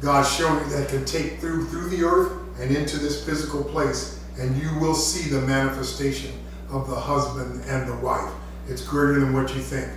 God's 0.00 0.32
showing 0.34 0.68
that 0.70 0.88
can 0.88 1.04
take 1.04 1.38
through 1.38 1.66
through 1.66 1.90
the 1.90 2.04
earth 2.04 2.32
and 2.60 2.74
into 2.74 2.98
this 2.98 3.24
physical 3.24 3.64
place, 3.64 4.22
and 4.38 4.56
you 4.56 4.78
will 4.78 4.94
see 4.94 5.28
the 5.28 5.40
manifestation 5.42 6.32
of 6.70 6.88
the 6.88 6.96
husband 6.96 7.62
and 7.66 7.88
the 7.88 7.96
wife. 7.96 8.32
It's 8.68 8.82
greater 8.82 9.20
than 9.20 9.32
what 9.34 9.54
you 9.54 9.60
think. 9.60 9.90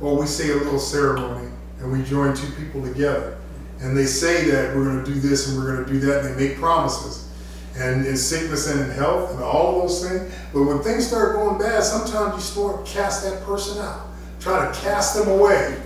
Well, 0.00 0.16
we 0.16 0.26
say 0.26 0.50
a 0.50 0.56
little 0.56 0.78
ceremony 0.78 1.50
and 1.80 1.92
we 1.92 2.02
join 2.02 2.34
two 2.34 2.50
people 2.52 2.82
together. 2.82 3.36
And 3.80 3.96
they 3.96 4.06
say 4.06 4.50
that 4.50 4.74
we're 4.74 4.84
going 4.84 5.04
to 5.04 5.10
do 5.12 5.20
this 5.20 5.48
and 5.48 5.58
we're 5.58 5.74
going 5.74 5.84
to 5.84 5.92
do 5.92 6.00
that, 6.06 6.24
and 6.24 6.34
they 6.34 6.48
make 6.48 6.58
promises. 6.58 7.30
And 7.76 8.06
in 8.06 8.16
sickness 8.16 8.70
and 8.70 8.80
in 8.80 8.90
health 8.90 9.32
and 9.32 9.42
all 9.42 9.82
those 9.82 10.08
things. 10.08 10.32
But 10.52 10.62
when 10.62 10.80
things 10.80 11.08
start 11.08 11.34
going 11.34 11.58
bad, 11.58 11.82
sometimes 11.82 12.34
you 12.36 12.40
start 12.40 12.86
cast 12.86 13.24
that 13.24 13.42
person 13.42 13.82
out. 13.82 14.06
Try 14.38 14.70
to 14.70 14.80
cast 14.80 15.16
them 15.16 15.28
away. 15.28 15.76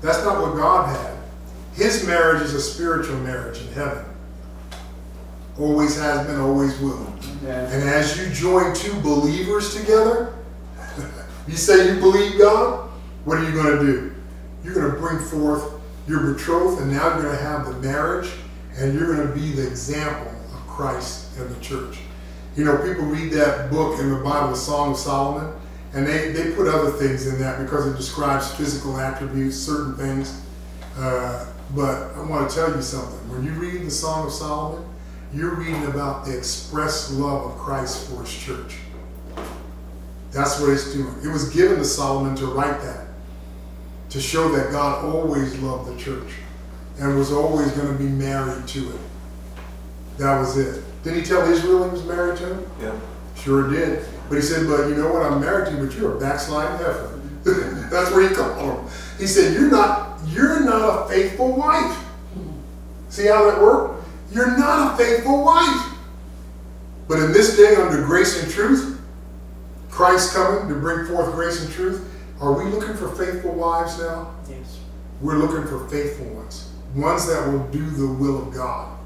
That's 0.00 0.24
not 0.24 0.42
what 0.42 0.56
God 0.56 0.88
had. 0.88 1.16
His 1.74 2.04
marriage 2.04 2.42
is 2.42 2.54
a 2.54 2.60
spiritual 2.60 3.18
marriage 3.20 3.60
in 3.60 3.68
heaven. 3.68 4.04
Always 5.58 5.96
has 6.00 6.26
been, 6.26 6.40
always 6.40 6.78
will. 6.80 7.06
Amen. 7.42 7.72
And 7.72 7.88
as 7.88 8.18
you 8.18 8.32
join 8.34 8.74
two 8.74 8.98
believers 9.00 9.74
together, 9.74 10.34
you 11.48 11.56
say 11.56 11.94
you 11.94 12.00
believe 12.00 12.38
God, 12.38 12.87
what 13.28 13.36
are 13.36 13.44
you 13.44 13.52
going 13.52 13.78
to 13.78 13.84
do? 13.84 14.14
You're 14.64 14.72
going 14.72 14.90
to 14.90 14.98
bring 14.98 15.18
forth 15.18 15.74
your 16.06 16.32
betrothed, 16.32 16.80
and 16.80 16.90
now 16.90 17.12
you're 17.12 17.24
going 17.24 17.36
to 17.36 17.42
have 17.42 17.66
the 17.66 17.74
marriage, 17.74 18.30
and 18.78 18.94
you're 18.94 19.14
going 19.14 19.28
to 19.28 19.34
be 19.34 19.52
the 19.52 19.66
example 19.66 20.32
of 20.54 20.66
Christ 20.66 21.36
and 21.36 21.54
the 21.54 21.60
church. 21.60 21.98
You 22.56 22.64
know, 22.64 22.78
people 22.78 23.04
read 23.04 23.30
that 23.34 23.70
book 23.70 24.00
in 24.00 24.08
the 24.10 24.16
Bible, 24.16 24.52
the 24.52 24.56
Song 24.56 24.92
of 24.92 24.96
Solomon, 24.96 25.52
and 25.92 26.06
they, 26.06 26.32
they 26.32 26.52
put 26.52 26.68
other 26.68 26.90
things 26.90 27.26
in 27.26 27.38
that 27.40 27.62
because 27.62 27.86
it 27.86 27.98
describes 27.98 28.50
physical 28.54 28.98
attributes, 28.98 29.58
certain 29.58 29.94
things. 29.94 30.40
Uh, 30.96 31.52
but 31.76 32.14
I 32.14 32.22
want 32.22 32.48
to 32.48 32.56
tell 32.56 32.74
you 32.74 32.80
something. 32.80 33.18
When 33.30 33.44
you 33.44 33.52
read 33.52 33.84
the 33.84 33.90
Song 33.90 34.26
of 34.26 34.32
Solomon, 34.32 34.88
you're 35.34 35.54
reading 35.54 35.84
about 35.84 36.24
the 36.24 36.34
express 36.34 37.12
love 37.12 37.52
of 37.52 37.58
Christ 37.58 38.08
for 38.08 38.22
his 38.22 38.32
church. 38.32 38.78
That's 40.30 40.58
what 40.60 40.70
it's 40.70 40.92
doing. 40.92 41.14
It 41.22 41.28
was 41.28 41.50
given 41.50 41.78
to 41.78 41.84
Solomon 41.84 42.34
to 42.36 42.46
write 42.46 42.80
that, 42.82 42.97
to 44.10 44.20
show 44.20 44.50
that 44.50 44.70
God 44.70 45.04
always 45.04 45.56
loved 45.58 45.92
the 45.92 46.02
church 46.02 46.32
and 46.98 47.16
was 47.16 47.32
always 47.32 47.70
going 47.72 47.88
to 47.88 47.98
be 47.98 48.08
married 48.08 48.66
to 48.68 48.90
it. 48.90 49.00
That 50.18 50.38
was 50.38 50.56
it. 50.56 50.82
Did 51.04 51.16
he 51.16 51.22
tell 51.22 51.42
Israel 51.48 51.84
he 51.84 51.90
was 51.90 52.04
married 52.04 52.38
to 52.38 52.54
him? 52.54 52.70
Yeah. 52.80 52.98
Sure 53.36 53.70
did. 53.70 54.04
But 54.28 54.36
he 54.36 54.42
said, 54.42 54.66
but 54.66 54.88
you 54.88 54.96
know 54.96 55.12
what? 55.12 55.22
I'm 55.22 55.40
married 55.40 55.66
to 55.68 55.76
you, 55.76 55.86
but 55.86 55.96
you're 55.96 56.16
a 56.16 56.20
backsliding 56.20 56.78
heifer. 56.78 57.20
That's 57.90 58.10
what 58.10 58.28
he 58.28 58.34
called 58.34 58.78
him. 58.78 58.90
He 59.18 59.26
said, 59.26 59.54
you're 59.54 59.70
not, 59.70 60.18
you're 60.26 60.64
not 60.64 61.06
a 61.06 61.08
faithful 61.08 61.54
wife. 61.54 62.04
See 63.08 63.26
how 63.26 63.50
that 63.50 63.60
worked? 63.62 64.06
You're 64.32 64.56
not 64.58 64.94
a 64.94 65.04
faithful 65.04 65.44
wife. 65.44 65.94
But 67.06 67.20
in 67.20 67.32
this 67.32 67.56
day, 67.56 67.74
under 67.76 68.04
grace 68.04 68.42
and 68.42 68.52
truth, 68.52 69.00
Christ 69.88 70.34
coming 70.34 70.68
to 70.68 70.74
bring 70.74 71.06
forth 71.06 71.32
grace 71.32 71.62
and 71.62 71.72
truth, 71.72 72.07
are 72.40 72.52
we 72.52 72.64
looking 72.70 72.94
for 72.94 73.08
faithful 73.10 73.52
wives 73.52 73.98
now? 73.98 74.34
Yes. 74.48 74.78
We're 75.20 75.38
looking 75.38 75.66
for 75.66 75.86
faithful 75.88 76.26
ones, 76.26 76.70
ones 76.94 77.26
that 77.26 77.46
will 77.50 77.66
do 77.68 77.84
the 77.90 78.06
will 78.06 78.42
of 78.48 78.54
God. 78.54 78.96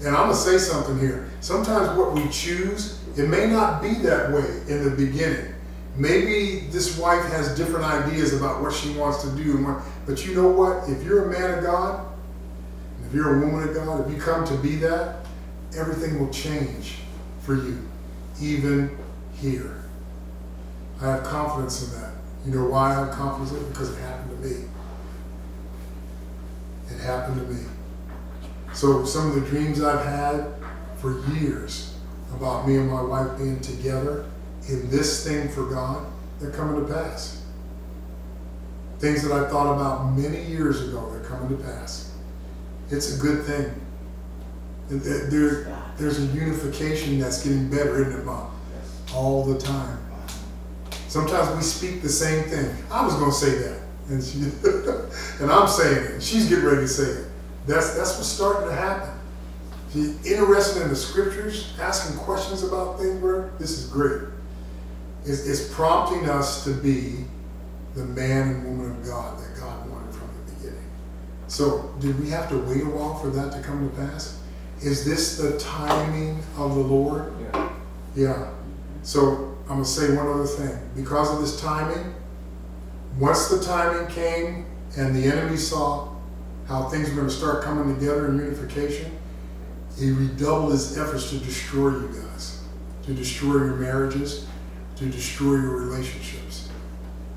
And 0.00 0.08
I'm 0.08 0.26
going 0.26 0.30
to 0.30 0.36
say 0.36 0.58
something 0.58 0.98
here. 0.98 1.30
Sometimes 1.40 1.96
what 1.96 2.12
we 2.12 2.28
choose, 2.28 3.00
it 3.16 3.28
may 3.28 3.46
not 3.48 3.82
be 3.82 3.94
that 4.02 4.32
way 4.32 4.44
in 4.68 4.84
the 4.84 4.90
beginning. 4.90 5.54
Maybe 5.96 6.60
this 6.70 6.96
wife 6.96 7.24
has 7.32 7.56
different 7.56 7.84
ideas 7.84 8.32
about 8.32 8.62
what 8.62 8.72
she 8.72 8.90
wants 8.94 9.22
to 9.22 9.30
do. 9.30 9.56
what- 9.64 9.82
But 10.06 10.24
you 10.26 10.34
know 10.34 10.48
what? 10.48 10.88
If 10.88 11.02
you're 11.04 11.24
a 11.28 11.30
man 11.32 11.58
of 11.58 11.64
God, 11.64 12.06
if 13.06 13.14
you're 13.14 13.36
a 13.36 13.40
woman 13.40 13.68
of 13.68 13.74
God, 13.74 14.06
if 14.06 14.14
you 14.14 14.20
come 14.20 14.44
to 14.46 14.54
be 14.54 14.76
that, 14.76 15.26
everything 15.76 16.18
will 16.20 16.28
change 16.32 16.98
for 17.42 17.54
you, 17.54 17.78
even 18.40 18.96
here. 19.34 19.82
I 21.00 21.06
have 21.06 21.24
confidence 21.24 21.82
in 21.92 22.00
that. 22.00 22.10
You 22.46 22.54
know 22.54 22.64
why 22.66 22.94
I'm 22.94 23.10
confidence 23.10 23.52
in 23.52 23.64
it? 23.64 23.68
Because 23.70 23.90
it 23.96 24.00
happened 24.00 24.30
to 24.42 24.48
me. 24.48 24.64
It 26.90 27.00
happened 27.00 27.40
to 27.40 27.52
me. 27.52 27.62
So 28.74 29.04
some 29.04 29.28
of 29.28 29.34
the 29.34 29.40
dreams 29.42 29.82
I've 29.82 30.04
had 30.04 30.46
for 30.98 31.20
years 31.32 31.94
about 32.34 32.66
me 32.68 32.76
and 32.76 32.90
my 32.90 33.02
wife 33.02 33.36
being 33.38 33.60
together 33.60 34.26
in 34.68 34.88
this 34.90 35.26
thing 35.26 35.48
for 35.48 35.64
God, 35.66 36.06
they're 36.40 36.50
coming 36.50 36.86
to 36.86 36.92
pass. 36.92 37.42
Things 38.98 39.22
that 39.26 39.32
I 39.32 39.48
thought 39.48 39.74
about 39.74 40.16
many 40.16 40.42
years 40.44 40.88
ago, 40.88 41.08
they're 41.10 41.28
coming 41.28 41.56
to 41.56 41.62
pass. 41.64 42.12
It's 42.90 43.16
a 43.16 43.20
good 43.20 43.44
thing. 43.44 43.80
There- 44.88 45.26
There, 45.28 45.76
there's 45.98 46.18
a 46.18 46.22
unification 46.26 47.18
that's 47.20 47.42
getting 47.42 47.68
better, 47.68 48.00
isn't 48.02 48.20
it, 48.20 48.24
Mom? 48.24 48.50
All 49.14 49.44
the 49.44 49.58
time. 49.58 49.98
Sometimes 51.18 51.56
we 51.56 51.62
speak 51.62 52.02
the 52.02 52.08
same 52.08 52.44
thing. 52.44 52.72
I 52.92 53.04
was 53.04 53.14
going 53.14 53.30
to 53.32 53.36
say 53.36 53.58
that, 53.58 53.80
and 54.08 54.22
she, 54.22 54.38
and 55.42 55.50
I'm 55.50 55.66
saying 55.66 56.04
it. 56.04 56.10
and 56.12 56.22
She's 56.22 56.48
getting 56.48 56.64
ready 56.64 56.82
to 56.82 56.88
say 56.88 57.22
it. 57.22 57.26
That's 57.66 57.96
that's 57.96 58.16
what's 58.16 58.28
starting 58.28 58.68
to 58.68 58.74
happen. 58.74 59.10
She's 59.92 60.24
interested 60.24 60.82
in 60.82 60.90
the 60.90 60.96
scriptures, 60.96 61.74
asking 61.80 62.18
questions 62.20 62.62
about 62.62 63.00
things. 63.00 63.18
Bro. 63.18 63.50
This 63.58 63.72
is 63.72 63.86
great. 63.86 64.28
It's, 65.24 65.44
it's 65.44 65.74
prompting 65.74 66.30
us 66.30 66.62
to 66.62 66.70
be 66.70 67.24
the 67.96 68.04
man 68.04 68.48
and 68.48 68.64
woman 68.64 68.92
of 68.92 69.04
God 69.04 69.40
that 69.40 69.58
God 69.58 69.90
wanted 69.90 70.14
from 70.14 70.28
the 70.46 70.52
beginning. 70.52 70.88
So, 71.48 71.92
did 71.98 72.20
we 72.20 72.30
have 72.30 72.48
to 72.50 72.58
wait 72.58 72.82
a 72.82 72.90
while 72.90 73.16
for 73.16 73.30
that 73.30 73.52
to 73.54 73.60
come 73.60 73.90
to 73.90 73.96
pass? 73.96 74.40
Is 74.82 75.04
this 75.04 75.36
the 75.36 75.58
timing 75.58 76.38
of 76.56 76.76
the 76.76 76.80
Lord? 76.80 77.32
Yeah. 77.52 77.72
Yeah. 78.14 78.50
So 79.02 79.57
I'm 79.68 79.76
gonna 79.76 79.84
say 79.84 80.16
one 80.16 80.26
other 80.26 80.46
thing. 80.46 80.78
Because 80.96 81.32
of 81.34 81.40
this 81.40 81.60
timing, 81.60 82.14
once 83.18 83.48
the 83.48 83.62
timing 83.62 84.06
came 84.08 84.66
and 84.96 85.14
the 85.14 85.24
enemy 85.24 85.56
saw 85.56 86.08
how 86.66 86.84
things 86.84 87.08
were 87.08 87.16
going 87.16 87.28
to 87.28 87.34
start 87.34 87.64
coming 87.64 87.94
together 87.98 88.28
in 88.28 88.38
unification, 88.38 89.10
he 89.98 90.10
redoubled 90.10 90.72
his 90.72 90.96
efforts 90.98 91.30
to 91.30 91.38
destroy 91.38 91.90
you 91.90 92.08
guys, 92.08 92.62
to 93.04 93.14
destroy 93.14 93.54
your 93.54 93.76
marriages, 93.76 94.46
to 94.96 95.06
destroy 95.06 95.54
your 95.54 95.76
relationships. 95.76 96.68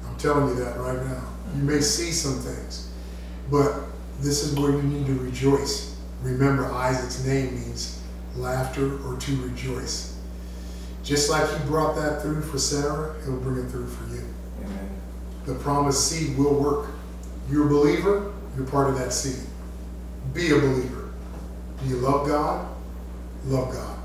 I'm 0.06 0.16
telling 0.18 0.50
you 0.50 0.64
that 0.64 0.78
right 0.78 1.04
now. 1.06 1.24
You 1.56 1.64
may 1.64 1.80
see 1.80 2.12
some 2.12 2.40
things, 2.40 2.92
but 3.50 3.74
this 4.20 4.44
is 4.44 4.58
where 4.60 4.72
you 4.72 4.84
need 4.84 5.08
to 5.08 5.14
rejoice. 5.14 5.98
Remember, 6.22 6.72
Isaac's 6.72 7.26
name 7.26 7.56
means 7.56 8.00
laughter 8.36 9.02
or 9.08 9.18
to 9.18 9.36
rejoice. 9.38 10.11
Just 11.04 11.30
like 11.30 11.50
he 11.50 11.66
brought 11.66 11.96
that 11.96 12.22
through 12.22 12.42
for 12.42 12.60
Sarah, 12.60 13.16
he'll 13.26 13.38
bring 13.38 13.66
it 13.66 13.70
through 13.70 13.88
for 13.88 14.14
you. 14.14 14.24
Amen. 14.64 14.90
The 15.46 15.56
promised 15.56 16.08
seed 16.08 16.38
will 16.38 16.54
work. 16.54 16.90
You're 17.50 17.66
a 17.66 17.70
believer, 17.70 18.32
you're 18.56 18.68
part 18.68 18.90
of 18.90 18.98
that 18.98 19.12
seed. 19.12 19.48
Be 20.34 20.52
a 20.52 20.60
believer. 20.60 21.10
Do 21.82 21.90
you 21.90 21.98
love 21.98 22.28
God? 22.28 22.68
Love 23.46 23.74
God. 23.74 23.98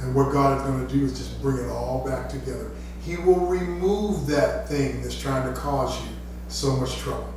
And 0.00 0.14
what 0.14 0.32
God 0.32 0.58
is 0.58 0.66
going 0.66 0.86
to 0.86 0.92
do 0.92 1.04
is 1.04 1.16
just 1.16 1.40
bring 1.40 1.64
it 1.64 1.70
all 1.70 2.04
back 2.06 2.28
together. 2.28 2.70
He 3.02 3.16
will 3.16 3.46
remove 3.46 4.26
that 4.26 4.68
thing 4.68 5.02
that's 5.02 5.18
trying 5.18 5.52
to 5.52 5.58
cause 5.58 6.00
you 6.02 6.08
so 6.48 6.76
much 6.76 6.96
trouble. 6.98 7.32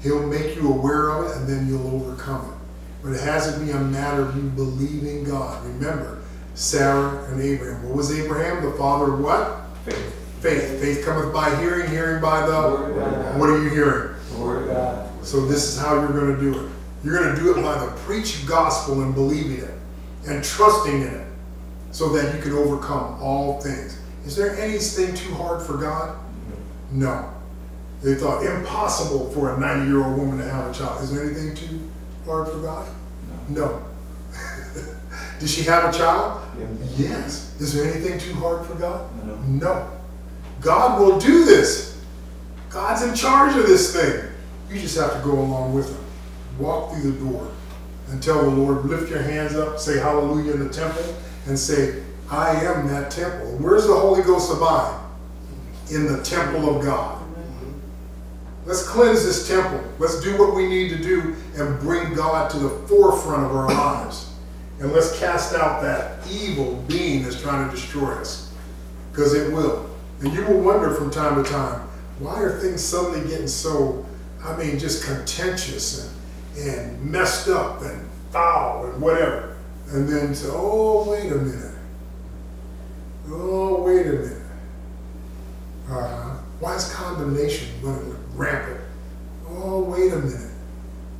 He'll 0.00 0.26
make 0.26 0.56
you 0.56 0.72
aware 0.72 1.10
of 1.10 1.30
it 1.30 1.36
and 1.36 1.48
then 1.48 1.66
you'll 1.66 1.94
overcome 1.94 2.50
it. 2.50 2.56
But 3.02 3.12
it 3.14 3.20
has 3.20 3.52
to 3.52 3.60
be 3.60 3.70
a 3.70 3.78
matter 3.78 4.22
of 4.22 4.36
you 4.36 4.42
believing 4.42 5.24
God. 5.24 5.64
Remember, 5.64 6.22
Sarah 6.56 7.22
and 7.30 7.40
Abraham. 7.40 7.84
What 7.84 7.96
was 7.96 8.18
Abraham? 8.18 8.64
The 8.64 8.72
father 8.72 9.12
of 9.12 9.20
what? 9.20 9.60
Faith. 9.84 10.14
Faith. 10.40 10.80
Faith 10.80 11.04
cometh 11.04 11.32
by 11.32 11.54
hearing, 11.56 11.88
hearing 11.90 12.20
by 12.20 12.46
the. 12.46 12.52
Word 12.52 12.90
of 12.90 12.96
God. 12.96 13.40
What 13.40 13.50
are 13.50 13.62
you 13.62 13.68
hearing? 13.68 14.14
Word 14.38 14.62
of 14.62 14.68
God. 14.68 15.24
So 15.24 15.44
this 15.44 15.64
is 15.64 15.78
how 15.78 15.94
you're 15.94 16.12
going 16.12 16.34
to 16.34 16.40
do 16.40 16.58
it. 16.58 16.70
You're 17.04 17.22
going 17.22 17.34
to 17.36 17.40
do 17.40 17.56
it 17.56 17.62
by 17.62 17.78
the 17.84 17.92
preached 17.98 18.46
gospel 18.46 19.02
and 19.02 19.14
believing 19.14 19.58
it 19.58 19.74
and 20.26 20.42
trusting 20.42 21.02
in 21.02 21.08
it 21.08 21.26
so 21.92 22.08
that 22.10 22.34
you 22.34 22.42
can 22.42 22.52
overcome 22.52 23.22
all 23.22 23.60
things. 23.60 24.00
Is 24.24 24.34
there 24.34 24.58
anything 24.58 25.14
too 25.14 25.34
hard 25.34 25.62
for 25.62 25.76
God? 25.76 26.18
No. 26.90 27.32
They 28.02 28.14
thought 28.14 28.44
impossible 28.44 29.30
for 29.30 29.54
a 29.54 29.60
90 29.60 29.90
year 29.90 30.04
old 30.04 30.16
woman 30.16 30.38
to 30.38 30.48
have 30.48 30.70
a 30.70 30.74
child. 30.74 31.02
Is 31.02 31.12
there 31.12 31.24
anything 31.24 31.54
too 31.54 31.90
hard 32.24 32.48
for 32.48 32.58
God? 32.60 32.88
No. 33.48 33.82
Did 35.38 35.50
she 35.50 35.62
have 35.64 35.94
a 35.94 35.96
child? 35.96 36.42
Yes. 36.96 37.54
Is 37.60 37.74
there 37.74 37.92
anything 37.92 38.18
too 38.18 38.34
hard 38.34 38.66
for 38.66 38.74
God? 38.74 39.08
No. 39.26 39.36
No. 39.36 39.90
God 40.60 41.00
will 41.00 41.18
do 41.18 41.44
this. 41.44 42.02
God's 42.70 43.02
in 43.02 43.14
charge 43.14 43.56
of 43.56 43.66
this 43.66 43.94
thing. 43.94 44.30
You 44.70 44.80
just 44.80 44.98
have 44.98 45.12
to 45.12 45.20
go 45.20 45.32
along 45.32 45.74
with 45.74 45.88
Him. 45.88 46.04
Walk 46.58 46.92
through 46.92 47.12
the 47.12 47.18
door 47.18 47.50
and 48.08 48.22
tell 48.22 48.42
the 48.42 48.50
Lord, 48.50 48.84
lift 48.86 49.10
your 49.10 49.22
hands 49.22 49.54
up, 49.54 49.78
say 49.78 49.98
hallelujah 49.98 50.54
in 50.54 50.66
the 50.66 50.72
temple, 50.72 51.14
and 51.46 51.58
say, 51.58 52.02
I 52.30 52.50
am 52.64 52.88
that 52.88 53.10
temple. 53.10 53.46
Where's 53.58 53.86
the 53.86 53.94
Holy 53.94 54.22
Ghost 54.22 54.52
abide? 54.52 55.00
In 55.90 56.06
the 56.06 56.22
temple 56.22 56.76
of 56.76 56.84
God. 56.84 57.22
Let's 58.64 58.86
cleanse 58.86 59.24
this 59.24 59.46
temple. 59.46 59.80
Let's 59.98 60.20
do 60.20 60.36
what 60.36 60.54
we 60.56 60.66
need 60.66 60.88
to 60.90 60.98
do 60.98 61.36
and 61.54 61.78
bring 61.78 62.14
God 62.14 62.50
to 62.50 62.58
the 62.58 62.70
forefront 62.88 63.44
of 63.44 63.54
our 63.54 63.68
lives. 63.68 64.25
And 64.80 64.92
let's 64.92 65.18
cast 65.18 65.54
out 65.54 65.80
that 65.82 66.26
evil 66.30 66.74
being 66.86 67.22
that's 67.22 67.40
trying 67.40 67.68
to 67.68 67.74
destroy 67.74 68.12
us. 68.12 68.52
Because 69.10 69.32
it 69.32 69.52
will. 69.52 69.88
And 70.20 70.32
you 70.32 70.44
will 70.44 70.60
wonder 70.60 70.94
from 70.94 71.10
time 71.10 71.42
to 71.42 71.50
time, 71.50 71.88
why 72.18 72.42
are 72.42 72.58
things 72.58 72.82
suddenly 72.82 73.28
getting 73.28 73.48
so, 73.48 74.04
I 74.42 74.56
mean, 74.56 74.78
just 74.78 75.04
contentious 75.04 76.10
and, 76.56 76.68
and 76.68 77.02
messed 77.02 77.48
up 77.48 77.82
and 77.82 78.08
foul 78.30 78.86
and 78.86 79.00
whatever. 79.00 79.56
And 79.88 80.08
then 80.08 80.34
say, 80.34 80.48
oh, 80.50 81.10
wait 81.10 81.30
a 81.30 81.36
minute. 81.36 81.74
Oh, 83.28 83.82
wait 83.82 84.06
a 84.06 84.12
minute. 84.12 84.42
Uh, 85.88 86.36
why 86.58 86.74
is 86.74 86.92
condemnation 86.92 87.68
running 87.82 88.16
rampant? 88.34 88.80
Oh, 89.48 89.82
wait 89.84 90.12
a 90.12 90.16
minute. 90.16 90.50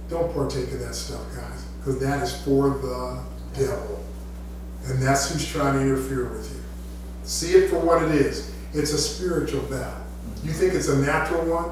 Don't 0.09 0.33
partake 0.35 0.73
of 0.73 0.81
that 0.81 0.95
stuff, 0.95 1.23
guys, 1.35 1.65
because 1.79 1.99
that 2.01 2.23
is 2.23 2.43
for 2.43 2.71
the 2.71 3.23
devil. 3.59 4.05
And 4.87 5.03
that's 5.03 5.31
who's 5.31 5.47
trying 5.47 5.75
to 5.75 5.81
interfere 5.81 6.29
with 6.29 6.51
you. 6.55 6.63
See 7.25 7.53
it 7.53 7.71
for 7.71 7.79
what 7.79 8.03
it 8.03 8.13
is. 8.13 8.53
It's 8.73 8.93
a 8.93 8.99
spiritual 8.99 9.63
battle. 9.63 10.05
You 10.45 10.53
think 10.53 10.75
it's 10.75 10.89
a 10.89 10.99
natural 10.99 11.45
one? 11.45 11.71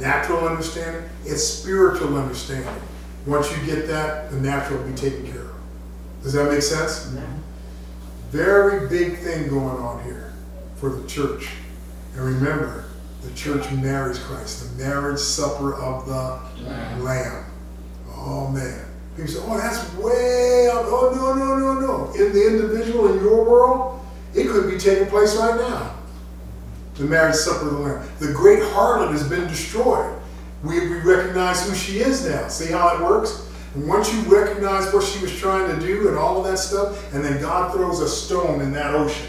Natural 0.00 0.46
understanding? 0.48 1.08
It's 1.24 1.44
spiritual 1.44 2.16
understanding. 2.16 2.82
Once 3.26 3.50
you 3.56 3.64
get 3.66 3.86
that, 3.86 4.30
the 4.30 4.36
natural 4.40 4.80
will 4.80 4.88
be 4.88 4.94
taken 4.94 5.30
care 5.30 5.42
of. 5.42 5.56
Does 6.22 6.32
that 6.32 6.50
make 6.50 6.62
sense? 6.62 7.14
Very 8.30 8.88
big 8.88 9.18
thing 9.18 9.48
going 9.48 9.78
on 9.78 10.02
here 10.04 10.32
for 10.76 10.90
the 10.90 11.06
church. 11.08 11.50
And 12.14 12.24
remember, 12.24 12.86
the 13.22 13.30
church 13.34 13.70
marries 13.72 14.18
Christ, 14.18 14.76
the 14.76 14.84
marriage 14.84 15.18
supper 15.18 15.74
of 15.74 16.06
the 16.06 16.40
Lamb. 17.02 17.44
Oh 18.10 18.48
man. 18.48 18.84
People 19.18 19.32
say, 19.32 19.40
oh, 19.42 19.58
that's 19.58 19.94
way 19.94 20.68
up. 20.72 20.84
Oh, 20.86 21.10
no, 21.12 21.34
no, 21.34 21.56
no, 21.58 21.80
no. 21.80 22.12
In 22.14 22.32
the 22.32 22.46
individual, 22.46 23.12
in 23.12 23.20
your 23.20 23.44
world, 23.44 24.00
it 24.32 24.46
could 24.46 24.70
be 24.70 24.78
taking 24.78 25.08
place 25.08 25.34
right 25.34 25.56
now. 25.56 25.96
The 26.94 27.02
marriage 27.02 27.34
supper 27.34 27.66
of 27.66 27.72
the 27.72 27.78
Lamb. 27.80 28.08
The 28.20 28.32
great 28.32 28.60
harlot 28.60 29.10
has 29.10 29.28
been 29.28 29.48
destroyed. 29.48 30.16
We, 30.62 30.88
we 30.88 31.00
recognize 31.00 31.68
who 31.68 31.74
she 31.74 31.98
is 31.98 32.28
now. 32.28 32.46
See 32.46 32.70
how 32.70 32.96
it 32.96 33.02
works? 33.02 33.50
And 33.74 33.88
once 33.88 34.14
you 34.14 34.20
recognize 34.22 34.92
what 34.94 35.02
she 35.02 35.20
was 35.20 35.36
trying 35.36 35.76
to 35.76 35.84
do 35.84 36.06
and 36.08 36.16
all 36.16 36.38
of 36.38 36.44
that 36.44 36.58
stuff, 36.58 37.12
and 37.12 37.24
then 37.24 37.40
God 37.40 37.72
throws 37.72 37.98
a 37.98 38.08
stone 38.08 38.60
in 38.60 38.72
that 38.74 38.94
ocean, 38.94 39.26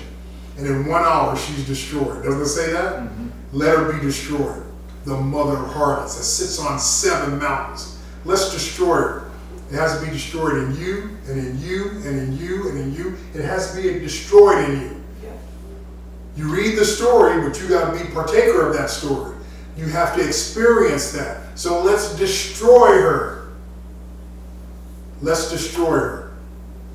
and 0.58 0.68
in 0.68 0.86
one 0.86 1.02
hour 1.02 1.36
she's 1.36 1.66
destroyed. 1.66 2.24
Doesn't 2.24 2.42
it 2.42 2.46
say 2.46 2.72
that? 2.74 2.94
Mm-hmm. 2.94 3.30
Let 3.54 3.76
her 3.76 3.92
be 3.94 4.00
destroyed. 4.02 4.64
The 5.06 5.18
mother 5.18 5.58
of 5.58 5.74
harlots 5.74 6.16
that 6.16 6.24
sits 6.24 6.60
on 6.60 6.78
seven 6.78 7.40
mountains. 7.40 7.98
Let's 8.24 8.52
destroy 8.52 8.98
her. 8.98 9.19
It 9.72 9.76
has 9.76 10.00
to 10.00 10.06
be 10.06 10.12
destroyed 10.12 10.56
in 10.56 10.76
you, 10.78 11.18
and 11.28 11.40
in 11.40 11.62
you, 11.62 11.90
and 12.04 12.18
in 12.20 12.38
you, 12.38 12.70
and 12.70 12.80
in 12.80 12.96
you. 12.96 13.16
It 13.36 13.44
has 13.44 13.76
to 13.76 13.82
be 13.82 14.00
destroyed 14.00 14.70
in 14.70 14.82
you. 14.82 15.04
You 16.36 16.54
read 16.56 16.78
the 16.78 16.86
story, 16.86 17.42
but 17.42 17.60
you 17.60 17.68
got 17.68 17.94
to 17.94 18.04
be 18.04 18.10
partaker 18.12 18.66
of 18.66 18.74
that 18.74 18.90
story. 18.90 19.36
You 19.78 19.88
have 19.88 20.16
to 20.16 20.26
experience 20.26 21.12
that. 21.12 21.58
So 21.60 21.84
let's 21.84 22.16
destroy 22.16 23.02
her. 23.02 23.50
Let's 25.22 25.52
destroy 25.52 25.92
her. 25.92 26.32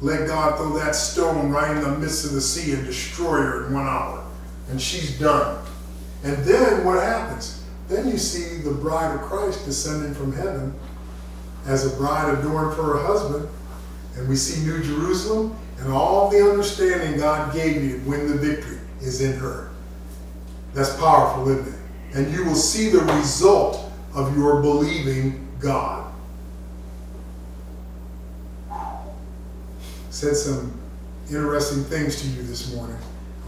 Let 0.00 0.26
God 0.26 0.56
throw 0.56 0.76
that 0.78 0.94
stone 0.94 1.50
right 1.50 1.76
in 1.76 1.82
the 1.82 1.96
midst 1.98 2.24
of 2.24 2.32
the 2.32 2.40
sea 2.40 2.72
and 2.72 2.84
destroy 2.84 3.42
her 3.42 3.66
in 3.66 3.74
one 3.74 3.87
hour. 3.87 4.24
And 4.70 4.80
she's 4.80 5.18
done. 5.18 5.64
And 6.24 6.38
then 6.38 6.84
what 6.84 7.02
happens? 7.02 7.62
Then 7.88 8.08
you 8.08 8.18
see 8.18 8.62
the 8.62 8.72
bride 8.72 9.14
of 9.14 9.20
Christ 9.22 9.64
descending 9.66 10.14
from 10.14 10.32
heaven 10.32 10.74
as 11.66 11.92
a 11.92 11.96
bride 11.96 12.38
adorned 12.38 12.74
for 12.77 12.83
her 12.83 12.98
husband. 12.98 13.48
And 14.16 14.29
we 14.29 14.37
see 14.37 14.64
New 14.64 14.83
Jerusalem 14.83 15.57
and 15.79 15.92
all 15.92 16.31
the 16.31 16.38
understanding 16.38 17.18
God 17.18 17.53
gave 17.53 17.83
you 17.83 17.98
to 17.98 18.09
win 18.09 18.29
the 18.29 18.37
victory 18.37 18.79
is 19.00 19.20
in 19.20 19.37
her. 19.38 19.70
That's 20.72 20.96
powerful, 20.96 21.48
isn't 21.48 21.74
it? 21.74 21.81
And 22.14 22.33
you 22.33 22.44
will 22.44 22.55
see 22.55 22.90
the 22.90 23.00
result 23.00 23.92
of 24.14 24.37
your 24.37 24.61
believing 24.61 25.48
God. 25.59 26.12
Said 30.11 30.37
some 30.37 30.81
interesting 31.29 31.83
things 31.85 32.20
to 32.22 32.29
you 32.29 32.42
this 32.42 32.72
morning. 32.74 32.96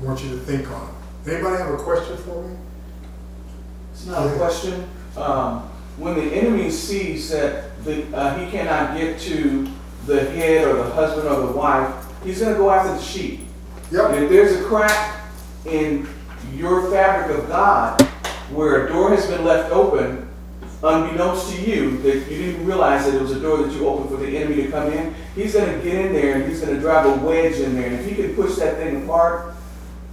I 0.00 0.04
want 0.04 0.22
you 0.22 0.30
to 0.30 0.38
think 0.38 0.68
on. 0.70 0.94
Anybody 1.26 1.56
have 1.56 1.72
a 1.72 1.76
question 1.76 2.16
for 2.18 2.42
me? 2.42 2.56
It's 3.92 4.06
not 4.06 4.26
a 4.26 4.36
question. 4.36 4.88
Um, 5.16 5.70
when 5.98 6.14
the 6.14 6.24
enemy 6.34 6.70
sees 6.70 7.30
that 7.30 7.82
the, 7.84 8.14
uh, 8.16 8.38
he 8.38 8.50
cannot 8.50 8.96
get 8.96 9.18
to 9.20 9.66
the 10.06 10.30
head 10.30 10.66
or 10.66 10.76
the 10.76 10.90
husband 10.90 11.26
or 11.28 11.46
the 11.46 11.52
wife, 11.52 11.92
he's 12.22 12.40
going 12.40 12.52
to 12.52 12.58
go 12.58 12.70
after 12.70 12.92
the 12.92 13.02
sheep. 13.02 13.40
Yep. 13.90 14.10
And 14.10 14.24
if 14.24 14.30
there's 14.30 14.60
a 14.60 14.64
crack 14.64 15.24
in 15.64 16.08
your 16.54 16.90
fabric 16.90 17.38
of 17.38 17.48
God 17.48 18.00
where 18.52 18.86
a 18.86 18.88
door 18.88 19.10
has 19.10 19.26
been 19.26 19.44
left 19.44 19.72
open, 19.72 20.28
unbeknownst 20.82 21.54
to 21.54 21.62
you, 21.62 21.98
that 21.98 22.30
you 22.30 22.38
didn't 22.38 22.66
realize 22.66 23.06
that 23.06 23.14
it 23.14 23.22
was 23.22 23.32
a 23.32 23.40
door 23.40 23.58
that 23.58 23.72
you 23.72 23.88
opened 23.88 24.10
for 24.10 24.16
the 24.16 24.36
enemy 24.36 24.62
to 24.62 24.70
come 24.70 24.92
in, 24.92 25.14
he's 25.34 25.54
going 25.54 25.66
to 25.66 25.84
get 25.84 26.06
in 26.06 26.12
there 26.12 26.36
and 26.36 26.48
he's 26.48 26.60
going 26.60 26.74
to 26.74 26.80
drive 26.80 27.06
a 27.06 27.24
wedge 27.24 27.56
in 27.56 27.74
there. 27.74 27.86
And 27.86 27.94
if 28.00 28.06
he 28.06 28.14
can 28.14 28.34
push 28.34 28.56
that 28.56 28.76
thing 28.76 29.02
apart, 29.04 29.54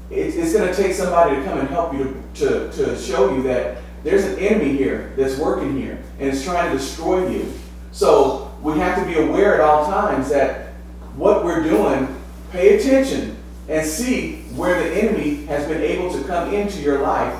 it, 0.09 0.35
it's 0.35 0.53
going 0.53 0.67
to 0.67 0.75
take 0.75 0.93
somebody 0.93 1.35
to 1.35 1.43
come 1.43 1.59
and 1.59 1.67
help 1.69 1.93
you 1.93 2.23
to, 2.35 2.71
to, 2.71 2.71
to 2.71 2.97
show 2.97 3.35
you 3.35 3.43
that 3.43 3.77
there's 4.03 4.25
an 4.25 4.39
enemy 4.39 4.75
here 4.75 5.13
that's 5.15 5.37
working 5.37 5.77
here 5.77 5.97
and 6.19 6.29
it's 6.29 6.43
trying 6.43 6.71
to 6.71 6.77
destroy 6.77 7.27
you. 7.29 7.51
So 7.91 8.53
we 8.61 8.77
have 8.79 8.99
to 8.99 9.05
be 9.05 9.17
aware 9.19 9.55
at 9.55 9.61
all 9.61 9.85
times 9.85 10.29
that 10.29 10.73
what 11.15 11.45
we're 11.45 11.63
doing, 11.63 12.13
pay 12.51 12.77
attention 12.77 13.37
and 13.69 13.87
see 13.87 14.41
where 14.55 14.83
the 14.83 14.93
enemy 15.01 15.45
has 15.45 15.67
been 15.67 15.81
able 15.81 16.11
to 16.11 16.23
come 16.25 16.53
into 16.53 16.81
your 16.81 16.99
life 17.01 17.37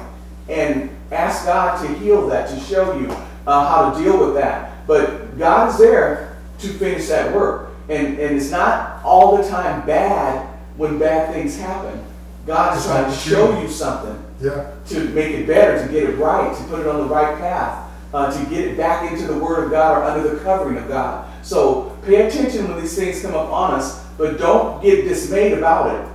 and 0.47 0.89
ask 1.11 1.45
God 1.45 1.85
to 1.85 1.93
heal 1.99 2.27
that, 2.27 2.49
to 2.49 2.59
show 2.61 2.97
you 2.97 3.11
uh, 3.45 3.67
how 3.67 3.91
to 3.91 4.03
deal 4.03 4.17
with 4.25 4.35
that. 4.35 4.87
But 4.87 5.37
God 5.37 5.69
is 5.69 5.77
there 5.77 6.37
to 6.59 6.67
finish 6.69 7.07
that 7.07 7.33
work. 7.35 7.71
And, 7.89 8.17
and 8.19 8.37
it's 8.37 8.49
not 8.49 9.03
all 9.03 9.37
the 9.37 9.47
time 9.49 9.85
bad 9.85 10.47
when 10.77 10.97
bad 10.97 11.33
things 11.33 11.57
happen. 11.57 12.03
God 12.45 12.77
is 12.77 12.85
trying 12.85 13.11
to 13.11 13.17
show 13.17 13.61
you 13.61 13.67
something 13.67 14.22
Yeah, 14.43 14.71
to 14.87 15.09
make 15.09 15.33
it 15.33 15.47
better, 15.47 15.85
to 15.85 15.91
get 15.91 16.03
it 16.03 16.17
right, 16.17 16.55
to 16.55 16.63
put 16.65 16.81
it 16.81 16.87
on 16.87 16.99
the 16.99 17.07
right 17.07 17.37
path, 17.37 17.89
uh, 18.13 18.29
to 18.29 18.49
get 18.49 18.65
it 18.67 18.77
back 18.77 19.09
into 19.09 19.25
the 19.25 19.39
Word 19.39 19.63
of 19.63 19.71
God 19.71 19.97
or 19.97 20.03
under 20.03 20.35
the 20.35 20.43
covering 20.43 20.77
of 20.77 20.87
God. 20.89 21.31
So 21.45 21.97
pay 22.05 22.27
attention 22.27 22.67
when 22.67 22.81
these 22.81 22.95
things 22.95 23.21
come 23.21 23.35
up 23.35 23.49
on 23.49 23.75
us, 23.75 24.03
but 24.17 24.37
don't 24.37 24.83
get 24.83 25.07
dismayed 25.07 25.53
about 25.57 25.95
it. 25.95 26.11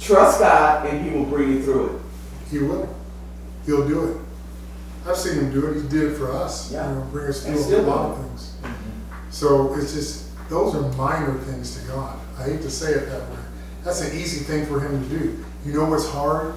Trust 0.00 0.40
God, 0.40 0.84
and 0.86 1.04
He 1.04 1.16
will 1.16 1.26
bring 1.26 1.52
you 1.52 1.62
through 1.62 1.96
it. 1.96 2.02
he 2.50 2.58
will. 2.58 2.92
He'll 3.66 3.86
do 3.86 4.10
it. 4.10 4.16
I've 5.06 5.16
seen 5.16 5.38
him 5.38 5.52
do 5.52 5.66
it. 5.68 5.82
He 5.82 5.88
did 5.88 6.12
it 6.12 6.16
for 6.16 6.32
us. 6.32 6.72
Yeah. 6.72 6.88
You 6.88 6.96
know, 6.96 7.02
bring 7.12 7.28
us 7.28 7.44
through 7.44 7.76
a 7.76 7.82
lot 7.82 8.10
of 8.10 8.18
things. 8.18 8.56
So 9.30 9.74
it's 9.74 9.94
just, 9.94 10.48
those 10.48 10.74
are 10.74 10.82
minor 10.96 11.38
things 11.38 11.80
to 11.80 11.88
God. 11.88 12.18
I 12.38 12.44
hate 12.44 12.62
to 12.62 12.70
say 12.70 12.92
it 12.92 13.06
that 13.06 13.20
way. 13.30 13.38
That's 13.84 14.00
an 14.02 14.16
easy 14.16 14.44
thing 14.44 14.66
for 14.66 14.80
him 14.80 15.02
to 15.02 15.18
do. 15.18 15.44
You 15.64 15.72
know 15.72 15.84
what's 15.84 16.08
hard? 16.08 16.54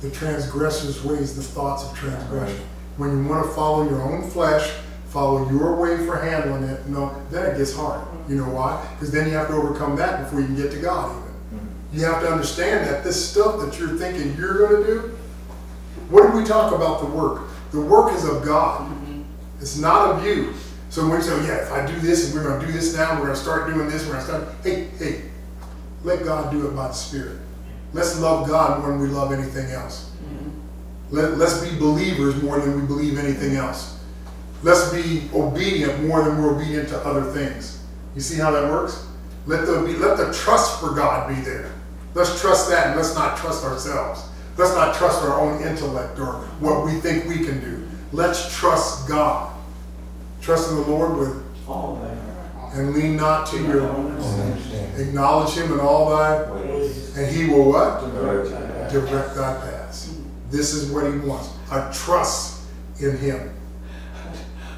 The 0.00 0.10
transgressor's 0.10 1.04
ways, 1.04 1.34
the 1.34 1.42
thoughts 1.42 1.84
of 1.84 1.96
transgression. 1.96 2.60
When 2.96 3.10
you 3.10 3.28
want 3.28 3.46
to 3.46 3.52
follow 3.52 3.88
your 3.88 4.02
own 4.02 4.28
flesh, 4.30 4.70
follow 5.08 5.50
your 5.50 5.76
way 5.76 6.04
for 6.06 6.16
handling 6.16 6.64
it, 6.64 6.86
no, 6.86 7.20
then 7.30 7.50
it 7.50 7.58
gets 7.58 7.74
hard. 7.74 8.06
You 8.28 8.36
know 8.36 8.50
why? 8.50 8.86
Because 8.94 9.10
then 9.10 9.26
you 9.26 9.34
have 9.34 9.48
to 9.48 9.54
overcome 9.54 9.96
that 9.96 10.24
before 10.24 10.40
you 10.40 10.46
can 10.46 10.56
get 10.56 10.70
to 10.72 10.78
God 10.78 11.10
even. 11.10 11.22
Mm-hmm. 11.22 11.96
You 11.98 12.04
have 12.04 12.20
to 12.22 12.30
understand 12.30 12.86
that 12.86 13.02
this 13.02 13.30
stuff 13.30 13.60
that 13.60 13.78
you're 13.78 13.96
thinking 13.96 14.36
you're 14.36 14.68
going 14.68 14.82
to 14.82 14.86
do, 14.86 15.18
what 16.10 16.22
did 16.22 16.34
we 16.34 16.44
talk 16.44 16.74
about 16.74 17.00
the 17.00 17.06
work? 17.06 17.48
The 17.72 17.80
work 17.80 18.12
is 18.14 18.24
of 18.24 18.44
God. 18.44 18.82
Mm-hmm. 18.82 19.22
It's 19.60 19.78
not 19.78 20.14
of 20.14 20.24
you. 20.24 20.54
So 20.90 21.02
when 21.06 21.18
we 21.18 21.22
say, 21.22 21.32
oh, 21.32 21.44
yeah, 21.46 21.56
if 21.56 21.72
I 21.72 21.86
do 21.86 21.98
this 22.00 22.26
and 22.26 22.34
we're 22.34 22.48
going 22.48 22.60
to 22.60 22.66
do 22.66 22.72
this 22.72 22.96
now, 22.96 23.14
we're 23.14 23.26
going 23.26 23.34
to 23.34 23.40
start 23.40 23.72
doing 23.72 23.88
this, 23.88 24.06
we're 24.06 24.12
going 24.12 24.24
to 24.24 24.30
start, 24.30 24.48
hey, 24.62 24.84
hey, 24.98 25.22
let 26.04 26.24
God 26.24 26.50
do 26.50 26.66
it 26.66 26.74
by 26.74 26.88
the 26.88 26.94
Spirit. 26.94 27.38
Let's 27.92 28.18
love 28.20 28.48
God 28.48 28.80
more 28.80 28.90
than 28.90 29.00
we 29.00 29.08
love 29.08 29.32
anything 29.32 29.70
else. 29.70 30.10
Let, 31.10 31.38
let's 31.38 31.64
be 31.64 31.76
believers 31.78 32.42
more 32.42 32.60
than 32.60 32.78
we 32.78 32.86
believe 32.86 33.18
anything 33.18 33.56
else. 33.56 33.98
Let's 34.62 34.92
be 34.92 35.28
obedient 35.34 36.06
more 36.06 36.22
than 36.22 36.42
we're 36.42 36.54
obedient 36.54 36.88
to 36.90 36.98
other 36.98 37.32
things. 37.32 37.82
You 38.14 38.20
see 38.20 38.38
how 38.38 38.50
that 38.50 38.70
works? 38.70 39.06
Let 39.46 39.66
the, 39.66 39.80
let 39.80 40.18
the 40.18 40.32
trust 40.32 40.80
for 40.80 40.94
God 40.94 41.28
be 41.28 41.40
there. 41.42 41.72
Let's 42.14 42.40
trust 42.40 42.68
that 42.70 42.88
and 42.88 42.96
let's 42.96 43.14
not 43.14 43.38
trust 43.38 43.64
ourselves. 43.64 44.28
Let's 44.56 44.74
not 44.74 44.96
trust 44.96 45.22
our 45.22 45.40
own 45.40 45.62
intellect 45.62 46.18
or 46.18 46.32
what 46.58 46.84
we 46.84 46.92
think 47.00 47.26
we 47.26 47.44
can 47.44 47.60
do. 47.60 47.88
Let's 48.12 48.54
trust 48.56 49.08
God. 49.08 49.54
Trust 50.40 50.70
in 50.70 50.76
the 50.76 50.82
Lord 50.82 51.16
with 51.16 51.44
All. 51.68 52.17
And 52.74 52.92
lean 52.94 53.16
not 53.16 53.46
to 53.48 53.62
your 53.62 53.88
Understand. 53.90 55.00
acknowledge 55.00 55.54
him 55.54 55.72
in 55.72 55.80
all 55.80 56.10
thy 56.10 56.50
ways. 56.50 57.16
and 57.16 57.34
he 57.34 57.46
will 57.48 57.70
what? 57.72 58.00
Direct. 58.12 58.92
Direct 58.92 59.34
thy 59.34 59.54
paths. 59.60 60.14
This 60.50 60.72
is 60.74 60.90
what 60.90 61.12
he 61.12 61.18
wants. 61.20 61.50
A 61.70 61.90
trust 61.92 62.62
in 63.00 63.16
him. 63.18 63.54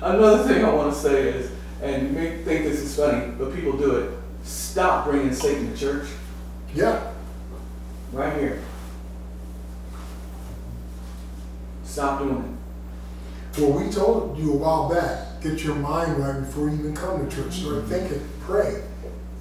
Another 0.03 0.43
thing 0.45 0.65
I 0.65 0.73
want 0.73 0.93
to 0.95 0.99
say 0.99 1.29
is, 1.29 1.51
and 1.83 2.03
you 2.09 2.09
may 2.13 2.43
think 2.43 2.65
this 2.65 2.81
is 2.81 2.97
funny, 2.97 3.33
but 3.39 3.55
people 3.55 3.77
do 3.77 3.97
it. 3.97 4.11
Stop 4.45 5.07
bringing 5.07 5.33
Satan 5.33 5.71
to 5.71 5.77
church. 5.77 6.09
Yeah. 6.75 7.13
Right 8.13 8.37
here. 8.39 8.61
Stop 11.85 12.21
doing 12.21 12.57
Well, 13.59 13.73
we 13.73 13.91
told 13.91 14.39
you 14.39 14.53
a 14.53 14.57
while 14.57 14.89
back, 14.89 15.41
get 15.43 15.63
your 15.65 15.75
mind 15.75 16.19
right 16.19 16.41
before 16.41 16.69
you 16.69 16.75
even 16.75 16.95
come 16.95 17.29
to 17.29 17.37
church. 17.37 17.55
Start 17.55 17.77
mm-hmm. 17.77 17.89
thinking, 17.89 18.29
pray. 18.43 18.83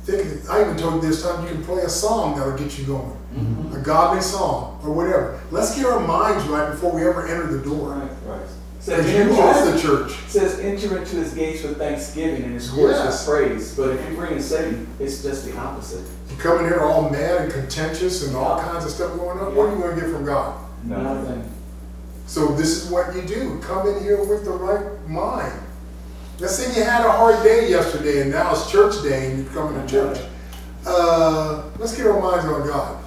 Think, 0.04 0.50
I 0.50 0.62
even 0.62 0.78
told 0.78 0.96
you 0.96 1.10
this 1.10 1.22
time 1.22 1.44
you 1.44 1.54
can 1.54 1.64
play 1.64 1.84
a 1.84 1.90
song 1.90 2.36
that'll 2.38 2.58
get 2.58 2.80
you 2.80 2.86
going. 2.86 3.16
it. 3.36 3.78
A 3.78 3.82
godly 3.82 4.22
song 4.22 4.80
or 4.84 4.92
whatever. 4.92 5.40
Let's 5.52 5.76
get 5.76 5.86
our 5.86 6.00
minds 6.00 6.48
right 6.48 6.72
before 6.72 6.92
we 6.92 7.06
ever 7.06 7.28
enter 7.28 7.46
the 7.48 7.64
door. 7.64 7.92
Right, 7.92 8.12
right. 8.26 8.48
Says 8.80 9.12
you 9.12 9.18
enter, 9.18 9.72
the 9.72 9.80
church. 9.80 10.12
says 10.30 10.60
enter 10.62 10.98
into 10.98 11.18
his 11.18 11.34
gates 11.34 11.64
with 11.64 11.78
thanksgiving 11.78 12.44
and 12.44 12.54
his 12.54 12.70
courts 12.70 12.98
Yes. 12.98 13.28
with 13.28 13.38
praise. 13.38 13.76
But 13.76 13.90
if 13.90 14.10
you 14.10 14.16
bring 14.16 14.34
in 14.34 14.42
Satan, 14.42 14.88
it's 15.00 15.22
just 15.22 15.46
the 15.46 15.56
opposite. 15.58 16.08
You 16.32 16.38
come 16.38 16.60
in 16.60 16.66
here 16.66 16.80
all 16.80 17.10
mad 17.10 17.42
and 17.42 17.52
contentious 17.52 18.26
and 18.26 18.36
all 18.36 18.58
Yeah. 18.58 18.70
kinds 18.70 18.86
of 18.86 18.92
stuff 18.92 19.16
going 19.18 19.38
on. 19.38 19.54
What 19.54 19.68
are 19.68 19.76
you 19.76 19.82
going 19.82 19.96
to 19.96 20.02
get 20.02 20.12
from 20.12 20.26
God? 20.26 20.58
Nothing. 20.86 21.44
So 22.30 22.50
this 22.50 22.70
is 22.78 22.92
what 22.92 23.16
you 23.16 23.24
do. 23.24 23.60
Come 23.62 23.88
in 23.88 24.04
here 24.04 24.24
with 24.24 24.46
the 24.46 24.52
right 24.52 25.10
mind. 25.10 25.60
Let's 26.38 26.58
say 26.58 26.78
you 26.78 26.86
had 26.86 27.04
a 27.04 27.12
hard 27.12 27.44
day 27.44 27.72
yesterday 27.72 28.22
and 28.22 28.30
now 28.30 28.52
it's 28.52 28.72
church 28.72 29.02
day 29.02 29.32
and 29.32 29.44
you're 29.44 29.52
coming 29.52 29.82
to 29.82 29.92
church. 29.92 30.20
Uh, 30.86 31.64
let's 31.80 31.98
get 31.98 32.06
our 32.06 32.22
minds 32.22 32.46
on 32.46 32.68
God. 32.68 32.98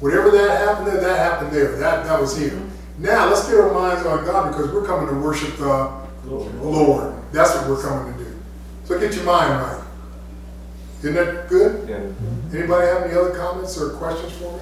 Whatever 0.00 0.30
that 0.32 0.58
happened 0.58 0.88
there, 0.88 1.00
that 1.00 1.18
happened 1.18 1.50
there. 1.50 1.76
That 1.78 2.04
that 2.04 2.20
was 2.20 2.36
here. 2.36 2.60
Now 2.98 3.30
let's 3.30 3.48
get 3.48 3.58
our 3.58 3.72
minds 3.72 4.04
on 4.04 4.26
God 4.26 4.50
because 4.50 4.70
we're 4.70 4.86
coming 4.86 5.08
to 5.14 5.18
worship 5.18 5.56
the 5.56 6.02
Lord. 6.26 7.14
That's 7.32 7.54
what 7.54 7.70
we're 7.70 7.82
coming 7.82 8.12
to 8.18 8.22
do. 8.22 8.38
So 8.84 9.00
get 9.00 9.14
your 9.14 9.24
mind 9.24 9.62
right. 9.62 9.84
Isn't 10.98 11.14
that 11.14 11.48
good? 11.48 11.88
Yeah. 11.88 12.58
Anybody 12.58 12.86
have 12.86 13.04
any 13.04 13.14
other 13.14 13.34
comments 13.34 13.80
or 13.80 13.94
questions 13.94 14.32
for 14.34 14.52
me? 14.52 14.60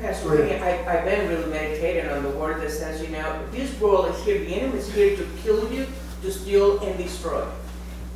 Pastor, 0.00 0.44
I, 0.44 0.84
I've 0.86 1.04
been 1.04 1.28
really 1.28 1.50
meditating 1.50 2.08
on 2.10 2.22
the 2.22 2.30
word 2.30 2.62
that 2.62 2.70
says, 2.70 3.02
you 3.02 3.08
know, 3.08 3.44
this 3.50 3.78
world 3.80 4.14
is 4.14 4.24
here, 4.24 4.38
the 4.38 4.54
enemy 4.54 4.78
is 4.78 4.92
here 4.92 5.16
to 5.16 5.28
kill 5.42 5.72
you, 5.72 5.86
to 6.22 6.30
steal 6.30 6.78
and 6.80 6.96
destroy. 6.96 7.44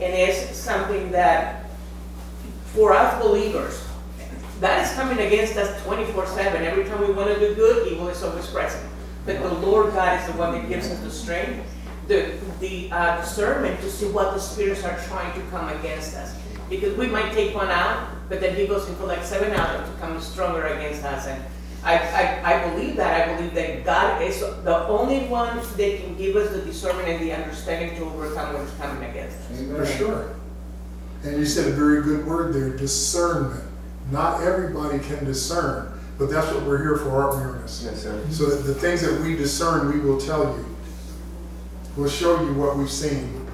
And 0.01 0.13
it's 0.15 0.57
something 0.57 1.11
that, 1.11 1.67
for 2.67 2.93
us 2.93 3.21
believers, 3.21 3.85
that 4.61 4.87
is 4.87 4.95
coming 4.95 5.19
against 5.27 5.57
us 5.57 5.83
twenty-four 5.83 6.25
seven. 6.29 6.63
Every 6.63 6.85
time 6.85 7.01
we 7.01 7.13
want 7.13 7.35
to 7.35 7.41
do 7.41 7.53
good, 7.57 7.91
evil 7.91 8.09
is 8.09 8.23
always 8.23 8.47
present. 8.47 8.89
But 9.27 9.43
the 9.43 9.53
Lord 9.55 9.93
God 9.93 10.21
is 10.21 10.27
the 10.33 10.39
one 10.39 10.53
that 10.53 10.69
gives 10.69 10.89
us 10.89 11.01
the 11.01 11.11
strength, 11.11 11.67
the, 12.07 12.33
the 12.61 12.89
uh, 12.93 13.21
discernment 13.21 13.81
to 13.81 13.91
see 13.91 14.07
what 14.07 14.35
the 14.35 14.41
spirits 14.41 14.85
are 14.85 14.97
trying 15.09 15.33
to 15.35 15.45
come 15.51 15.69
against 15.81 16.15
us. 16.15 16.37
Because 16.71 16.97
we 16.97 17.09
might 17.09 17.33
take 17.33 17.57
one 17.57 17.71
out, 17.71 18.09
but 18.29 18.41
then 18.41 18.55
he 18.55 18.69
goes 18.69 18.89
and 18.89 18.97
collects 18.99 19.29
seven 19.29 19.53
others 19.53 19.89
to 19.89 20.01
come 20.01 20.21
stronger 20.21 20.67
against 20.69 21.03
us. 21.03 21.27
And 21.27 21.43
I, 21.85 21.99
I, 21.99 22.55
I 22.55 22.71
believe 22.71 22.97
that. 22.97 23.29
I 23.29 23.35
believe 23.35 23.55
that 23.55 23.85
God 23.85 24.23
is 24.23 24.41
the 24.41 24.87
only 24.87 25.27
one 25.27 25.57
that 25.57 26.01
can 26.01 26.17
give 26.17 26.37
us 26.37 26.53
the 26.53 26.63
discernment 26.63 27.09
and 27.09 27.21
the 27.21 27.33
understanding 27.33 27.97
to 27.99 28.05
overcome 28.05 28.55
what 28.55 28.63
is 28.63 28.71
coming 28.75 29.11
against 29.11 29.39
us. 29.51 29.61
For 29.67 29.87
sure. 29.87 30.35
And 31.25 31.39
you 31.39 31.47
said 31.47 31.69
a 31.69 31.73
very 31.73 32.03
good 32.03 32.27
word 32.27 32.55
there, 32.55 32.77
discernment. 32.77 33.65
Not 34.11 34.43
everybody 34.43 34.99
can 35.01 35.25
discern, 35.25 35.99
but 36.19 36.31
that's 36.31 36.53
what 36.53 36.65
we're 36.65 36.83
here 36.83 36.97
for, 36.97 37.11
aren't 37.11 37.37
we, 37.37 37.43
Ernest? 37.59 37.85
Yes, 37.85 38.03
sir. 38.03 38.25
So 38.31 38.47
that 38.47 38.63
the 38.65 38.75
things 38.75 39.01
that 39.03 39.21
we 39.21 39.37
discern, 39.37 39.93
we 39.93 40.01
will 40.01 40.21
tell 40.21 40.57
you. 40.57 40.67
We'll 41.97 42.09
show 42.09 42.43
you 42.43 42.55
what 42.55 42.77
we've 42.77 42.91
seen 42.91 43.47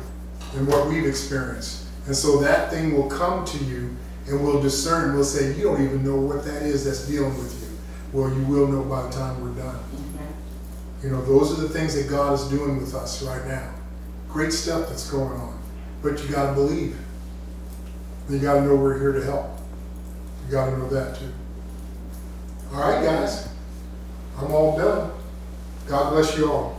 and 0.54 0.68
what 0.68 0.88
we've 0.88 1.06
experienced. 1.06 1.86
And 2.06 2.16
so 2.16 2.38
that 2.38 2.70
thing 2.70 2.94
will 2.96 3.08
come 3.08 3.44
to 3.44 3.64
you 3.64 3.96
and 4.26 4.42
we'll 4.42 4.62
discern, 4.62 5.14
we'll 5.14 5.24
say, 5.24 5.54
you 5.54 5.64
don't 5.64 5.82
even 5.82 6.04
know 6.04 6.16
what 6.16 6.44
that 6.44 6.62
is 6.62 6.84
that's 6.84 7.06
dealing 7.06 7.36
with 7.36 7.62
you. 7.62 7.67
Well, 8.12 8.32
you 8.32 8.42
will 8.42 8.66
know 8.68 8.82
by 8.82 9.02
the 9.02 9.10
time 9.10 9.40
we're 9.42 9.62
done. 9.62 9.76
Mm-hmm. 9.76 11.06
You 11.06 11.10
know, 11.10 11.22
those 11.24 11.56
are 11.56 11.62
the 11.62 11.68
things 11.68 11.94
that 11.94 12.08
God 12.08 12.34
is 12.34 12.48
doing 12.48 12.78
with 12.78 12.94
us 12.94 13.22
right 13.22 13.46
now. 13.46 13.74
Great 14.28 14.52
stuff 14.52 14.88
that's 14.88 15.10
going 15.10 15.38
on. 15.38 15.58
But 16.02 16.22
you 16.22 16.28
gotta 16.30 16.52
believe. 16.54 16.96
You 18.28 18.38
gotta 18.38 18.62
know 18.62 18.76
we're 18.76 18.98
here 18.98 19.12
to 19.12 19.24
help. 19.24 19.58
You 20.46 20.52
gotta 20.52 20.76
know 20.76 20.88
that 20.88 21.18
too. 21.18 21.32
All 22.72 22.80
right, 22.80 23.02
guys. 23.04 23.48
I'm 24.38 24.52
all 24.52 24.76
done. 24.76 25.10
God 25.86 26.10
bless 26.10 26.36
you 26.36 26.50
all. 26.50 26.76